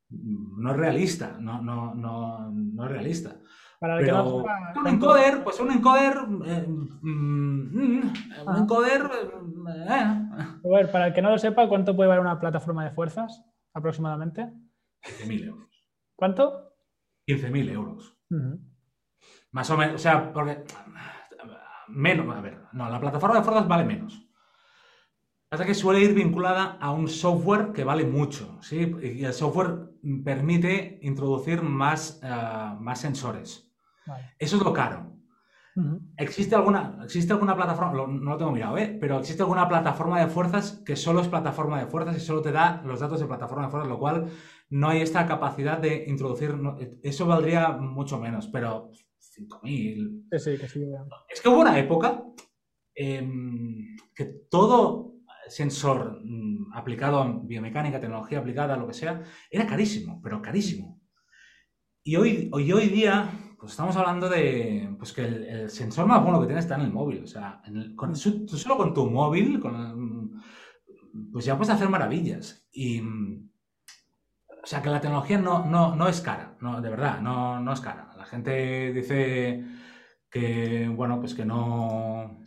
no 0.10 0.72
es 0.72 0.78
realista. 0.78 1.38
No, 1.42 1.62
no, 1.62 1.94
no, 1.94 2.50
no 2.50 2.86
es 2.86 2.92
realista. 2.92 3.42
Para 3.84 3.98
Pero 3.98 4.46
un 4.78 4.88
encoder, 4.88 5.44
pues 5.44 5.60
un 5.60 5.70
encoder. 5.70 6.14
Eh, 6.46 6.66
mm, 6.66 7.02
mm, 7.02 8.14
un 8.48 8.56
encoder. 8.56 9.02
Eh. 9.68 9.90
A 9.90 10.90
para 10.90 11.08
el 11.08 11.14
que 11.14 11.22
no 11.22 11.32
lo 11.32 11.38
sepa, 11.38 11.68
¿cuánto 11.68 11.94
puede 11.94 12.08
valer 12.08 12.22
una 12.22 12.40
plataforma 12.40 12.86
de 12.86 12.92
fuerzas 12.92 13.44
aproximadamente? 13.74 14.54
15.000 15.02 15.48
euros. 15.48 15.90
¿Cuánto? 16.16 16.78
15.000 17.28 17.72
euros. 17.72 18.18
Más 19.52 19.70
o 19.70 19.76
menos, 19.76 19.96
o 19.96 19.98
sea, 19.98 20.32
porque. 20.32 20.64
Menos, 21.90 22.34
a 22.34 22.40
ver, 22.40 22.62
no, 22.72 22.90
la 22.90 23.02
plataforma 23.02 23.36
de 23.36 23.44
fuerzas 23.44 23.68
vale 23.68 23.84
menos. 23.84 24.26
Pasa 25.50 25.66
que 25.66 25.74
suele 25.74 26.00
ir 26.00 26.14
vinculada 26.14 26.78
a 26.80 26.94
un 26.94 27.10
software 27.10 27.74
que 27.74 27.84
vale 27.84 28.06
mucho, 28.06 28.60
¿sí? 28.62 28.96
Y 29.04 29.26
el 29.26 29.34
software 29.34 29.90
permite 30.24 31.00
introducir 31.02 31.62
más, 31.62 32.22
eh, 32.24 32.76
más 32.80 33.02
sensores. 33.02 33.73
Eso 34.38 34.58
es 34.58 34.64
lo 34.64 34.74
caro. 34.74 35.14
¿Existe, 36.18 36.54
alguna, 36.54 37.00
¿Existe 37.04 37.34
alguna 37.34 37.56
plataforma? 37.56 37.94
no 37.94 38.32
lo 38.32 38.38
tengo 38.38 38.52
mirado, 38.52 38.78
¿eh? 38.78 38.96
Pero 39.00 39.18
existe 39.18 39.42
alguna 39.42 39.68
plataforma 39.68 40.20
de 40.20 40.28
fuerzas 40.28 40.84
que 40.86 40.96
solo 40.96 41.22
es 41.22 41.28
plataforma 41.28 41.80
de 41.80 41.88
fuerzas 41.88 42.16
y 42.16 42.20
solo 42.20 42.44
te 42.44 42.52
da 42.52 42.84
los 42.86 43.00
datos 43.00 43.20
de 43.20 43.26
plataforma 43.26 43.66
de 43.66 43.72
fuerzas, 43.72 43.90
lo 43.90 43.98
cual 43.98 44.28
no 44.70 44.90
hay 44.90 45.02
esta 45.02 45.26
capacidad 45.26 45.80
de 45.80 46.06
introducir. 46.08 46.54
eso 47.02 47.26
valdría 47.26 47.70
mucho 47.70 48.20
menos, 48.20 48.48
pero 48.48 48.92
5.000. 49.20 50.28
Sí, 50.32 50.40
sí, 50.40 50.58
que 50.60 50.68
sí. 50.68 50.86
Es 51.28 51.42
que 51.42 51.50
hubo 51.50 51.62
una 51.62 51.80
época 51.80 52.24
em, 52.94 53.96
que 54.16 54.26
todo. 54.50 55.12
sensor 55.48 56.22
mm, 56.24 56.72
aplicado 56.74 57.20
a 57.20 57.28
biomecánica, 57.44 58.00
tecnología 58.00 58.40
aplicada, 58.40 58.78
lo 58.78 58.88
que 58.88 58.94
sea, 58.94 59.24
era 59.50 59.66
carísimo, 59.66 60.22
pero 60.22 60.42
carísimo. 60.42 61.02
Y 62.04 62.16
hoy, 62.16 62.50
hoy, 62.52 62.72
hoy 62.72 62.88
día, 62.90 63.30
pues 63.64 63.72
estamos 63.72 63.96
hablando 63.96 64.28
de 64.28 64.94
pues 64.98 65.14
que 65.14 65.22
el, 65.22 65.70
sensor 65.70 66.06
más 66.06 66.22
bueno 66.22 66.42
que 66.42 66.48
tienes 66.48 66.66
está 66.66 66.76
en 66.76 66.82
el 66.82 66.92
móvil. 66.92 67.24
O 67.24 67.28
sea, 67.28 67.62
con, 67.96 68.14
solo 68.14 68.76
con 68.76 68.94
tu 68.94 69.10
móvil, 69.10 69.62
con, 69.62 70.42
pues 71.32 71.46
ya 71.46 71.56
puedes 71.56 71.74
hacer 71.74 71.88
maravillas. 71.88 72.68
Y, 72.74 73.00
o 73.00 74.66
sea, 74.66 74.82
que 74.82 74.90
la 74.90 75.00
tecnología 75.00 75.38
no, 75.38 75.66
no, 75.66 75.96
no 75.96 76.10
es 76.10 76.20
cara, 76.20 76.58
no, 76.60 76.82
de 76.82 76.90
verdad, 76.90 77.22
no, 77.22 77.62
no 77.62 77.72
es 77.72 77.80
cara. 77.80 78.10
La 78.18 78.26
gente 78.26 78.92
dice 78.92 79.64
que, 80.30 80.90
bueno, 80.94 81.22
pues 81.22 81.34
que 81.34 81.46
no, 81.46 82.44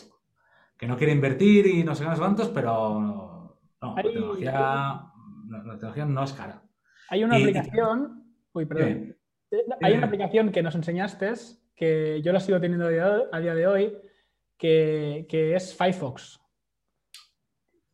que 0.76 0.86
no 0.86 0.98
quiere 0.98 1.14
invertir 1.14 1.66
y 1.66 1.82
no 1.82 1.94
sé 1.94 2.04
qué 2.04 2.10
cuántos, 2.18 2.48
pero 2.48 3.00
no, 3.80 3.94
la, 3.96 4.02
tecnología, 4.02 4.52
la, 4.52 5.72
tecnología, 5.72 6.04
no 6.04 6.24
es 6.24 6.34
cara. 6.34 6.62
Hay 7.08 7.24
una 7.24 7.36
aplicación, 7.36 8.22
uy, 8.52 8.66
perdón, 8.66 9.15
hay 9.80 9.92
una 9.94 10.06
aplicación 10.06 10.50
que 10.50 10.62
nos 10.62 10.74
enseñaste, 10.74 11.32
que 11.74 12.20
yo 12.22 12.32
la 12.32 12.40
sigo 12.40 12.60
teniendo 12.60 12.86
a 12.86 13.40
día 13.40 13.54
de 13.54 13.66
hoy, 13.66 13.96
que, 14.56 15.26
es 15.30 15.74
Firefox. 15.76 16.40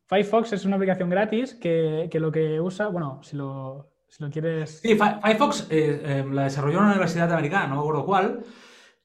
Firefox 0.07 0.53
es 0.53 0.65
una 0.65 0.75
aplicación 0.75 1.09
gratis 1.09 1.53
que, 1.55 2.09
lo 2.13 2.31
que 2.31 2.59
usa, 2.59 2.87
bueno, 2.87 3.21
si 3.23 3.35
lo, 3.35 3.91
si 4.07 4.23
lo 4.23 4.29
quieres... 4.29 4.79
Sí, 4.79 4.97
Firefox 4.97 5.67
eh, 5.69 6.01
eh, 6.03 6.25
la 6.29 6.45
desarrolló 6.45 6.79
una 6.79 6.91
universidad 6.91 7.31
americana, 7.31 7.67
no 7.67 7.75
me 7.75 7.81
acuerdo 7.81 8.05
cuál, 8.05 8.43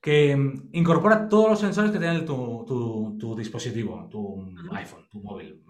que 0.01 0.37
mm, 0.37 0.71
incorpora 0.73 1.29
todos 1.29 1.51
los 1.51 1.61
sensores 1.61 1.91
que 1.91 1.99
tiene 1.99 2.23
tu, 2.23 3.35
dispositivo, 3.37 4.09
tu 4.11 4.55
iPhone, 4.73 5.09
tu 5.11 5.21
móvil. 5.23 5.65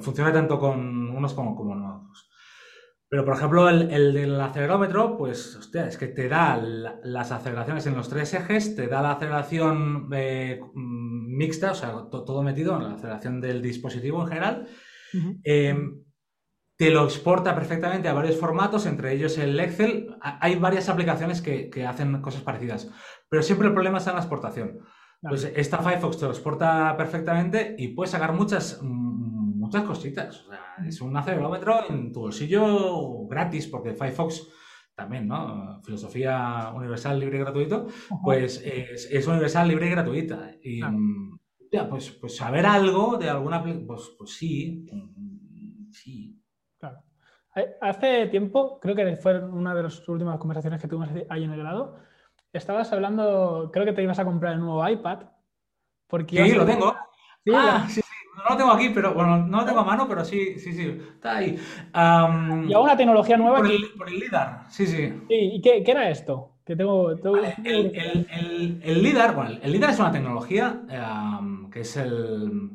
Funciona 0.00 0.32
tanto 0.32 0.58
con 0.58 1.10
unos 1.10 1.34
como 1.34 1.54
con 1.54 1.84
otros. 1.84 2.28
Pero, 3.08 3.24
por 3.24 3.34
ejemplo, 3.36 3.68
el, 3.68 4.12
del 4.12 4.40
acelerómetro, 4.40 5.16
pues, 5.16 5.54
hostia, 5.54 5.86
es 5.86 5.96
que 5.96 6.08
te 6.08 6.28
da 6.28 6.56
las 6.56 7.30
aceleraciones 7.30 7.86
en 7.86 7.94
los 7.94 8.08
tres 8.08 8.34
ejes, 8.34 8.74
te 8.74 8.88
da 8.88 9.00
la 9.00 9.12
aceleración 9.12 10.08
eh, 10.12 10.60
mm, 10.74 11.36
mixta, 11.36 11.70
o 11.70 11.74
sea, 11.74 11.92
todo 12.10 12.42
metido 12.42 12.76
en 12.76 12.84
la 12.84 12.94
aceleración 12.94 13.40
del 13.40 13.62
dispositivo 13.62 14.22
en 14.22 14.28
general. 14.28 14.68
Em, 15.44 16.02
te 16.76 16.90
lo 16.90 17.04
exporta 17.04 17.54
perfectamente 17.54 18.08
a 18.08 18.12
varios 18.12 18.38
formatos, 18.38 18.86
entre 18.86 19.12
ellos 19.12 19.38
el 19.38 19.58
Excel. 19.60 20.14
Hay 20.20 20.56
varias 20.56 20.88
aplicaciones 20.88 21.40
que, 21.40 21.86
hacen 21.86 22.20
cosas 22.20 22.42
parecidas, 22.42 22.90
pero 23.28 23.42
siempre 23.42 23.68
el 23.68 23.74
problema 23.74 23.98
está 23.98 24.10
en 24.10 24.16
la 24.16 24.22
exportación. 24.22 24.80
Pues 25.22 25.44
esta 25.56 25.78
Firefox 25.78 26.18
te 26.18 26.26
lo 26.26 26.30
exporta 26.32 26.94
perfectamente 26.96 27.74
y 27.78 27.88
puedes 27.88 28.10
sacar 28.10 28.32
muchas, 28.32 28.80
mm, 28.82 29.25
muchas 29.66 29.84
cositas. 29.84 30.46
O 30.46 30.50
sea, 30.50 30.76
es 30.86 31.00
un 31.00 31.16
acelerómetro 31.16 31.90
en 31.90 32.12
tu 32.12 32.20
bolsillo 32.20 33.26
gratis, 33.26 33.66
porque 33.66 33.94
Firefox 33.94 34.48
también, 34.94 35.28
¿no? 35.28 35.80
Filosofía 35.82 36.72
universal, 36.74 37.20
libre 37.20 37.36
y 37.36 37.40
gratuito, 37.40 37.86
pues 38.24 38.62
es, 38.64 39.26
universal, 39.26 39.68
libre 39.68 39.88
y 39.88 39.90
gratuita. 39.90 40.52
Y 40.62 40.80
ya, 41.70 41.88
pues, 41.88 42.10
pues 42.12 42.36
saber 42.36 42.64
algo 42.64 43.18
de 43.18 43.28
alguna, 43.28 43.62
pues, 43.62 44.14
pues 44.16 44.30
sí, 44.30 44.86
sí. 45.90 46.40
Claro. 46.78 47.02
Hace 47.80 48.28
tiempo, 48.28 48.80
creo 48.80 48.94
que 48.94 49.16
fue 49.16 49.38
una 49.44 49.74
de 49.74 49.82
las 49.82 50.08
últimas 50.08 50.38
conversaciones 50.38 50.80
que 50.80 50.88
tuvimos 50.88 51.10
ahí 51.28 51.44
en 51.44 51.52
el 51.52 51.58
grado, 51.58 51.96
estabas 52.52 52.92
hablando, 52.92 53.70
creo 53.72 53.84
que 53.84 53.92
te 53.92 54.02
ibas 54.02 54.18
a 54.18 54.24
comprar 54.24 54.54
el 54.54 54.60
nuevo 54.60 54.88
iPad. 54.88 55.26
Porque 56.06 56.44
sí, 56.44 56.52
lo 56.52 56.64
tengo. 56.64 56.94
Sí, 57.44 57.52
ah, 57.54 57.86
sí, 57.90 58.00
no 58.36 58.50
lo 58.50 58.56
tengo 58.56 58.70
aquí, 58.70 58.90
pero 58.90 59.14
bueno, 59.14 59.38
no 59.38 59.60
lo 59.60 59.64
tengo 59.64 59.80
a 59.80 59.84
mano, 59.84 60.06
pero 60.08 60.24
sí, 60.24 60.58
sí, 60.58 60.72
sí, 60.72 60.98
está 61.14 61.36
ahí. 61.36 61.58
y 62.68 62.72
a 62.72 62.78
una 62.78 62.96
tecnología 62.96 63.36
nueva. 63.36 63.58
Por, 63.58 63.70
el, 63.70 63.90
por 63.96 64.08
el 64.08 64.20
LIDAR, 64.20 64.64
sí, 64.68 64.86
sí. 64.86 65.12
¿Y 65.28 65.60
qué, 65.60 65.82
qué 65.82 65.90
era 65.90 66.10
esto? 66.10 66.52
Que 66.64 66.74
tengo, 66.74 67.10
el, 67.12 67.20
el, 67.64 68.80
el, 68.82 69.02
LIDAR, 69.02 69.36
bueno, 69.36 69.50
el 69.62 69.70
LIDAR 69.72 69.90
es 69.90 70.00
una 70.00 70.10
tecnología 70.10 70.82
que 71.70 71.80
es 71.80 71.96
el. 71.96 72.72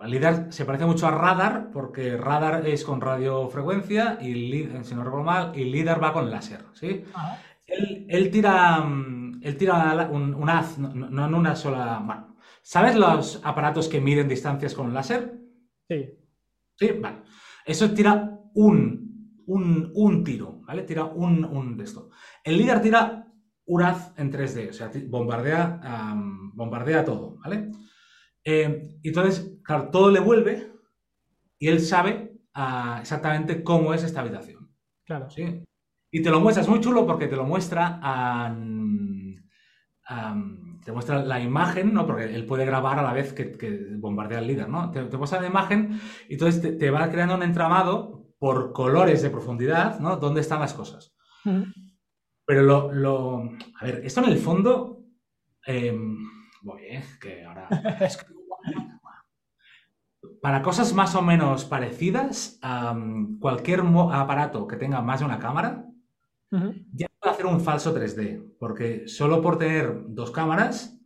El 0.00 0.10
LIDAR 0.10 0.46
se 0.50 0.64
parece 0.64 0.86
mucho 0.86 1.06
a 1.06 1.10
radar 1.10 1.68
porque 1.72 2.16
radar 2.16 2.66
es 2.66 2.84
con 2.84 3.02
radiofrecuencia 3.02 4.18
y, 4.20 4.68
si 4.82 4.94
no 4.94 5.04
recuerdo 5.04 5.24
mal, 5.24 5.52
y 5.54 5.64
LIDAR 5.64 6.02
va 6.02 6.14
con 6.14 6.30
láser, 6.30 6.64
¿sí? 6.72 7.04
Él, 7.66 8.06
él, 8.08 8.30
tira, 8.30 8.82
él 9.42 9.56
tira 9.58 10.08
un, 10.10 10.48
haz, 10.48 10.78
no 10.78 11.26
en 11.26 11.34
una 11.34 11.54
sola... 11.54 12.00
Bueno, 12.02 12.30
¿Sabes 12.62 12.96
los 12.96 13.40
aparatos 13.44 13.88
que 13.88 14.00
miden 14.00 14.28
distancias 14.28 14.74
con 14.74 14.92
láser? 14.92 15.38
Sí. 15.88 16.10
Sí, 16.76 16.88
vale. 17.00 17.22
Eso 17.64 17.90
tira 17.92 18.38
un, 18.54 19.44
un, 19.46 20.24
tiro, 20.24 20.60
¿vale? 20.62 20.82
Tira 20.82 21.04
un, 21.04 21.44
un, 21.44 21.76
de 21.76 21.84
esto. 21.84 22.10
El 22.42 22.56
líder 22.56 22.80
tira 22.80 23.26
un 23.66 23.82
haz 23.82 24.12
en 24.18 24.32
3D, 24.32 24.70
o 24.70 24.72
sea, 24.72 24.90
bombardea, 25.08 25.80
bombardea 26.54 27.04
todo, 27.04 27.36
¿vale? 27.38 27.70
Eh, 28.44 28.98
entonces, 29.02 29.58
claro, 29.62 29.90
todo 29.90 30.10
le 30.10 30.20
vuelve 30.20 30.72
y 31.58 31.68
él 31.68 31.80
sabe 31.80 32.40
ah, 32.54 32.98
exactamente 33.00 33.62
cómo 33.62 33.92
es 33.92 34.02
esta 34.02 34.20
habitación. 34.20 34.74
Claro. 35.04 35.28
¿sí? 35.30 35.62
Y 36.10 36.22
te 36.22 36.30
lo 36.30 36.40
muestra, 36.40 36.62
es 36.62 36.68
muy 36.68 36.80
chulo 36.80 37.06
porque 37.06 37.28
te 37.28 37.36
lo 37.36 37.44
muestra 37.44 38.00
a 38.02 38.54
te 40.84 40.92
muestra 40.92 41.22
la 41.24 41.40
imagen, 41.40 41.92
¿no? 41.92 42.06
Porque 42.06 42.24
él 42.24 42.46
puede 42.46 42.64
grabar 42.64 42.98
a 42.98 43.02
la 43.02 43.12
vez 43.12 43.32
que, 43.32 43.96
bombardea 43.98 44.38
el 44.38 44.46
líder, 44.46 44.68
¿no? 44.68 44.90
Te, 44.90 45.02
muestra 45.16 45.40
la 45.40 45.46
imagen 45.46 46.00
y 46.28 46.34
entonces 46.34 46.78
te, 46.78 46.90
va 46.90 47.10
creando 47.10 47.34
un 47.34 47.42
entramado 47.42 48.26
por 48.38 48.72
colores 48.72 49.22
de 49.22 49.30
profundidad, 49.30 50.00
¿no? 50.00 50.16
¿Dónde 50.16 50.40
están 50.40 50.60
las 50.60 50.74
cosas? 50.74 51.14
Pero 52.46 52.62
lo, 52.62 53.42
A 53.80 53.84
ver, 53.84 54.00
esto 54.04 54.22
en 54.24 54.30
el 54.30 54.38
fondo... 54.38 55.04
Em, 55.66 56.16
voy, 56.62 56.82
¿eh? 56.84 57.04
Que 57.20 57.44
ahora... 57.44 57.68
Para 60.42 60.62
cosas 60.62 60.94
más 60.94 61.14
o 61.14 61.22
menos 61.22 61.66
parecidas, 61.66 62.58
cualquier 63.40 63.80
aparato 63.80 64.66
que 64.66 64.76
tenga 64.76 65.02
más 65.02 65.20
de 65.20 65.26
una 65.26 65.38
cámara, 65.38 65.84
ya 66.92 67.09
hacer 67.22 67.46
un 67.46 67.60
falso 67.60 67.94
3D, 67.94 68.56
porque 68.58 69.06
solo 69.06 69.42
por 69.42 69.58
tener 69.58 70.04
dos 70.08 70.30
cámaras, 70.30 70.98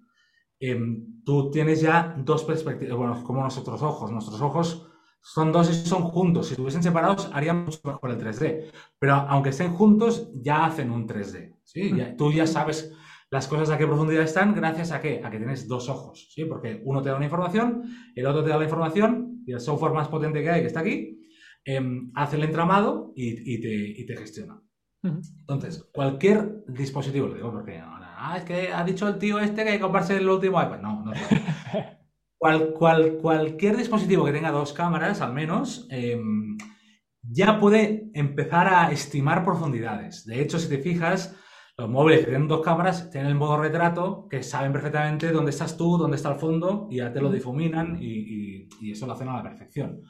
em, 0.61 1.23
tú 1.25 1.51
tienes 1.51 1.81
ya 1.81 2.15
dos 2.19 2.45
perspectivas, 2.45 2.97
bueno, 2.97 3.25
como 3.25 3.41
nuestros 3.41 3.83
ojos. 3.83 4.11
Nuestros 4.11 4.41
ojos 4.41 4.87
son 5.21 5.53
dos 5.53 5.71
y 5.71 5.75
son 5.75 6.03
juntos. 6.03 6.47
Si 6.47 6.53
estuviesen 6.53 6.83
separados, 6.83 7.31
harían 7.33 7.65
mucho 7.65 7.81
mejor 7.85 8.11
el 8.11 8.19
3D. 8.19 8.71
Pero 8.99 9.15
aunque 9.15 9.51
estén 9.51 9.73
juntos, 9.73 10.31
ya 10.35 10.67
hacen 10.67 10.91
un 10.91 11.07
3D. 11.07 11.57
¿sí? 11.65 11.93
tú 12.17 12.31
ya 12.31 12.47
sabes 12.47 12.95
las 13.31 13.49
cosas 13.49 13.71
a 13.71 13.79
qué 13.79 13.87
profundidad 13.87 14.23
están 14.23 14.55
gracias 14.55 14.93
a 14.93 15.01
qué? 15.01 15.23
A 15.25 15.31
que 15.31 15.39
tienes 15.39 15.67
dos 15.67 15.89
ojos. 15.89 16.29
¿sí? 16.33 16.45
Porque 16.45 16.81
uno 16.85 17.03
te 17.03 17.09
da 17.09 17.17
una 17.17 17.25
información, 17.25 17.83
el 18.15 18.27
otro 18.27 18.45
te 18.45 18.51
da 18.51 18.59
la 18.59 18.65
información 18.65 19.43
y 19.47 19.53
el 19.53 19.61
software 19.61 19.93
más 19.93 20.09
potente 20.09 20.43
que 20.43 20.51
hay, 20.51 20.61
que 20.61 20.69
está 20.69 20.81
aquí, 20.81 21.21
em, 21.65 22.13
hace 22.15 22.37
el 22.37 22.45
entramado 22.45 23.13
y, 23.17 23.61
te, 23.61 23.75
y 23.75 24.07
te 24.07 24.17
gestiona. 24.17 24.64
Entonces, 25.05 25.87
cualquier 25.93 26.65
dispositivo, 26.67 27.29
lo 27.29 27.35
digo 27.35 27.53
porque 27.53 27.79
ah, 27.79 28.37
es 28.39 28.45
que 28.45 28.73
ha 28.73 28.83
dicho 28.85 29.07
el 29.07 29.19
tío 29.19 29.39
este 29.39 29.63
que 29.63 29.71
hay 29.71 29.77
que 29.77 29.83
comprarse 29.83 30.17
el 30.17 30.29
último 30.29 30.61
iPad. 30.61 30.81
No, 30.81 31.05
no. 31.05 31.13
cual, 32.39 32.73
cual, 32.73 33.19
cualquier 33.21 33.77
dispositivo 33.77 34.25
que 34.25 34.33
tenga 34.33 34.51
dos 34.51 34.73
cámaras, 34.73 35.21
al 35.21 35.35
menos, 35.35 35.87
em, 35.91 36.57
ya 37.23 37.61
puede 37.61 38.11
empezar 38.15 38.69
a 38.69 38.91
estimar 38.91 39.45
profundidades. 39.45 40.25
De 40.25 40.41
hecho, 40.41 40.59
si 40.59 40.69
te 40.69 40.79
fijas, 40.79 41.37
los 41.77 41.89
móviles 41.91 42.21
que 42.21 42.27
tienen 42.27 42.49
dos 42.49 42.63
cámaras 42.63 43.11
tienen 43.11 43.31
el 43.31 43.37
modo 43.37 43.59
retrato, 43.59 44.27
que 44.31 44.43
saben 44.43 44.73
perfectamente 44.73 45.33
dónde 45.33 45.51
estás 45.51 45.77
tú, 45.77 45.99
dónde 45.99 46.17
está 46.17 46.33
el 46.33 46.39
fondo, 46.39 46.89
y 46.91 46.97
ya 46.97 47.13
te 47.13 47.21
lo 47.21 47.31
difuminan 47.31 47.99
y, 48.01 48.69
y 48.81 48.93
eso 48.93 49.07
lo 49.07 49.13
hacen 49.13 49.29
a 49.29 49.37
la 49.37 49.43
perfección. 49.43 50.01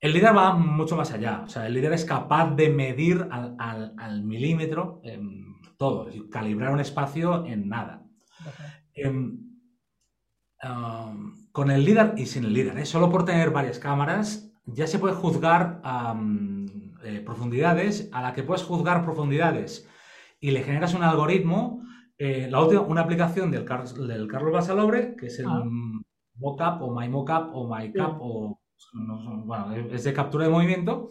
El 0.00 0.14
líder 0.14 0.34
va 0.34 0.54
mucho 0.54 0.96
más 0.96 1.12
allá. 1.12 1.42
O 1.44 1.48
sea, 1.48 1.66
el 1.66 1.74
líder 1.74 1.92
es 1.92 2.04
capaz 2.04 2.54
de 2.54 2.70
medir 2.70 3.28
al, 3.30 4.22
milímetro 4.24 5.02
todo, 5.76 6.08
es 6.08 6.14
decir, 6.14 6.30
calibrar 6.30 6.72
un 6.72 6.80
espacio 6.80 7.44
en 7.46 7.68
nada. 7.68 8.02
Em, 8.94 9.38
con 11.52 11.70
el 11.70 11.84
líder 11.84 12.14
y 12.16 12.26
sin 12.26 12.44
el 12.44 12.54
líder, 12.54 12.78
¿eh? 12.78 12.86
solo 12.86 13.10
por 13.10 13.24
tener 13.24 13.50
varias 13.50 13.78
cámaras, 13.78 14.52
ya 14.64 14.86
se 14.86 14.98
puede 14.98 15.14
juzgar 15.14 15.82
eh, 17.04 17.22
profundidades. 17.24 18.08
A 18.12 18.22
la 18.22 18.32
que 18.32 18.42
puedes 18.42 18.64
juzgar 18.64 19.04
profundidades 19.04 19.88
y 20.40 20.50
le 20.52 20.62
generas 20.62 20.94
un 20.94 21.02
algoritmo. 21.02 21.82
Eh, 22.16 22.48
la 22.50 22.62
última, 22.62 22.82
una 22.82 23.02
aplicación 23.02 23.50
del, 23.50 23.66
del 23.66 24.28
Carlos 24.28 24.52
Basalobre, 24.52 25.16
que 25.16 25.26
es 25.26 25.38
el 25.38 25.46
ah. 25.46 25.64
Mockup 26.34 26.82
o 26.82 26.94
MyMockup 26.94 27.54
o 27.54 27.74
MyCap 27.74 28.16
o 28.20 28.60
bueno, 28.92 29.74
es 29.92 30.04
de 30.04 30.12
captura 30.12 30.44
de 30.44 30.50
movimiento. 30.50 31.08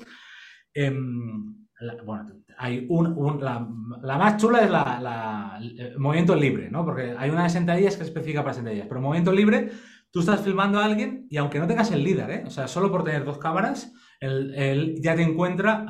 Em, 0.74 1.68
bueno, 2.06 2.26
hay 2.58 2.86
un, 2.90 3.40
la, 3.42 4.18
más 4.18 4.38
chula 4.38 4.62
es 4.62 4.70
la, 4.70 5.60
el 5.62 5.98
movimiento 5.98 6.36
libre, 6.36 6.70
¿no? 6.70 6.84
Porque 6.84 7.16
hay 7.18 7.30
una 7.30 7.44
de 7.44 7.50
sentadillas 7.50 7.96
que 7.96 8.04
es 8.04 8.10
específica 8.10 8.44
para 8.44 8.54
sentadillas, 8.54 8.88
pero 8.88 9.02
movimiento 9.02 9.32
libre 9.32 9.72
tú 10.12 10.22
estás 10.22 10.42
filmando 10.42 10.80
a 10.80 10.86
alguien 10.86 11.28
y 11.30 11.38
aunque 11.38 11.60
no 11.60 11.68
tengas 11.68 11.92
el 11.92 12.04
líder, 12.04 12.32
¿eh? 12.32 12.44
o 12.46 12.50
sea, 12.50 12.68
solo 12.68 12.92
por 12.92 13.04
tener 13.04 13.26
dos 13.26 13.38
cámaras, 13.38 13.94
él, 14.20 14.96
ya 15.00 15.16
te 15.16 15.22
encuentra 15.22 15.86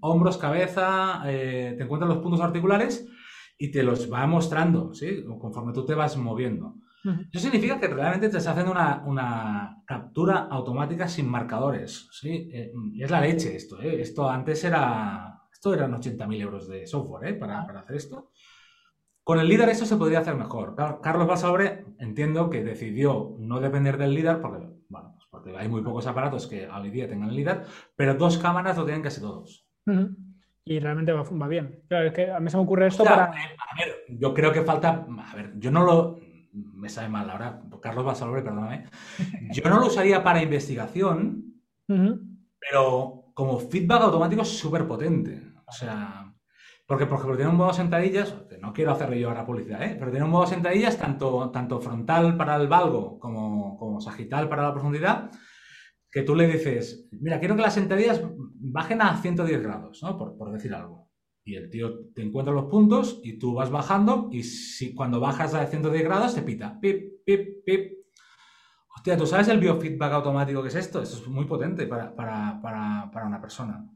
hombros, 0.00 0.38
cabeza, 0.38 1.22
eh, 1.26 1.74
te 1.76 1.84
encuentra 1.84 2.08
los 2.08 2.18
puntos 2.18 2.40
articulares 2.40 3.06
y 3.58 3.70
te 3.70 3.82
los 3.82 4.10
va 4.10 4.26
mostrando, 4.26 4.94
¿sí? 4.94 5.24
Conforme 5.38 5.72
tú 5.74 5.84
te 5.84 5.94
vas 5.94 6.16
moviendo. 6.16 6.76
Eso 7.02 7.40
significa 7.40 7.80
que 7.80 7.88
realmente 7.88 8.28
te 8.28 8.38
está 8.38 8.50
haciendo 8.50 8.72
una, 8.72 9.82
captura 9.86 10.48
automática 10.50 11.08
sin 11.08 11.28
marcadores, 11.28 12.08
¿sí? 12.12 12.50
Eh, 12.52 12.72
es 12.98 13.10
la 13.10 13.20
leche 13.20 13.56
esto, 13.56 13.80
¿eh? 13.80 14.00
Esto 14.00 14.28
antes 14.28 14.62
era... 14.64 15.36
Esto 15.52 15.74
eran 15.74 15.92
80.000 15.92 16.40
euros 16.40 16.68
de 16.68 16.86
software, 16.86 17.28
¿eh? 17.28 17.34
Para, 17.34 17.66
para 17.66 17.80
hacer 17.80 17.96
esto. 17.96 18.30
Con 19.22 19.38
el 19.38 19.48
líder 19.48 19.68
eso 19.68 19.86
se 19.86 19.96
podría 19.96 20.20
hacer 20.20 20.34
mejor. 20.34 20.74
Carlos 21.00 21.26
Basabre 21.26 21.84
entiendo 21.98 22.50
que 22.50 22.64
decidió 22.64 23.36
no 23.38 23.60
depender 23.60 23.96
del 23.96 24.14
líder 24.14 24.40
porque, 24.40 24.66
bueno, 24.88 25.12
pues 25.14 25.28
porque 25.30 25.56
hay 25.56 25.68
muy 25.68 25.82
pocos 25.82 26.06
aparatos 26.06 26.46
que 26.46 26.66
hoy 26.68 26.90
día 26.90 27.08
tengan 27.08 27.28
el 27.28 27.36
líder, 27.36 27.62
pero 27.94 28.14
dos 28.14 28.38
cámaras 28.38 28.76
lo 28.76 28.84
tienen 28.84 29.02
casi 29.02 29.20
todos. 29.20 29.68
Y 30.64 30.78
realmente 30.80 31.12
va, 31.12 31.48
bien. 31.48 31.82
Claro, 31.88 32.08
es 32.08 32.12
que 32.12 32.30
a 32.30 32.40
mí 32.40 32.50
se 32.50 32.56
me 32.56 32.62
ocurre 32.62 32.88
esto 32.88 33.04
para... 33.04 33.26
A 33.26 33.78
ver, 33.78 34.04
yo 34.08 34.34
creo 34.34 34.52
que 34.52 34.62
falta... 34.62 35.06
A 35.26 35.36
ver, 35.36 35.52
yo 35.58 35.70
no 35.70 35.84
lo... 35.84 36.18
Me 36.52 36.88
sabe 36.88 37.08
mal 37.08 37.30
ahora, 37.30 37.62
Carlos 37.80 38.04
Basabre, 38.04 38.42
perdóname. 38.42 38.86
Yo 39.52 39.68
no 39.68 39.80
lo 39.80 39.86
usaría 39.86 40.22
para 40.22 40.42
investigación, 40.42 41.62
pero 41.86 43.32
como 43.34 43.58
feedback 43.58 44.02
automático 44.02 44.42
es 44.42 44.58
súper 44.58 44.86
potente. 44.86 45.52
O 45.66 45.72
sea, 45.72 46.32
porque, 46.86 47.06
por 47.06 47.18
ejemplo, 47.18 47.36
tiene 47.36 47.52
un 47.52 47.56
modo 47.56 47.72
sentadillas, 47.72 48.34
no 48.60 48.72
quiero 48.72 48.90
hacerle 48.90 49.20
yo 49.20 49.28
ahora 49.28 49.46
publicidad, 49.46 49.80
¿eh? 49.84 49.96
pero 49.96 50.10
tiene 50.10 50.24
un 50.24 50.32
modo 50.32 50.46
sentadillas 50.46 50.98
tanto, 50.98 51.48
tanto 51.52 51.80
frontal 51.80 52.36
para 52.36 52.56
el 52.56 52.66
valgo 52.66 53.18
como, 53.20 53.78
como 53.78 54.00
sagital 54.00 54.48
para 54.48 54.64
la 54.64 54.72
profundidad, 54.72 55.30
que 56.10 56.22
tú 56.22 56.34
le 56.34 56.48
dices, 56.48 57.08
mira, 57.12 57.38
quiero 57.38 57.54
que 57.54 57.62
las 57.62 57.74
sentadillas 57.74 58.20
bajen 58.34 59.02
a 59.02 59.16
110 59.16 59.62
grados, 59.62 60.02
¿no? 60.02 60.18
Por, 60.18 60.36
por 60.36 60.50
decir 60.50 60.74
algo. 60.74 61.09
Y 61.44 61.56
el 61.56 61.70
tío 61.70 62.06
te 62.14 62.22
encuentra 62.22 62.52
los 62.52 62.66
puntos 62.66 63.20
y 63.24 63.38
tú 63.38 63.54
vas 63.54 63.70
bajando 63.70 64.28
y 64.30 64.42
si 64.42 64.94
cuando 64.94 65.20
bajas 65.20 65.54
a 65.54 65.66
110 65.66 66.04
grados 66.04 66.34
te 66.34 66.42
pita, 66.42 66.78
pip, 66.80 67.24
pip, 67.24 67.64
pip, 67.64 68.00
Hostia, 69.00 69.16
¿tú 69.16 69.26
sabes 69.26 69.48
el 69.48 69.60
biofeedback 69.60 70.12
automático 70.12 70.60
que 70.60 70.68
es 70.68 70.74
esto? 70.74 71.00
Esto 71.00 71.16
es 71.16 71.26
muy 71.26 71.46
potente 71.46 71.86
para, 71.86 72.60
una 73.26 73.40
persona. 73.40 73.88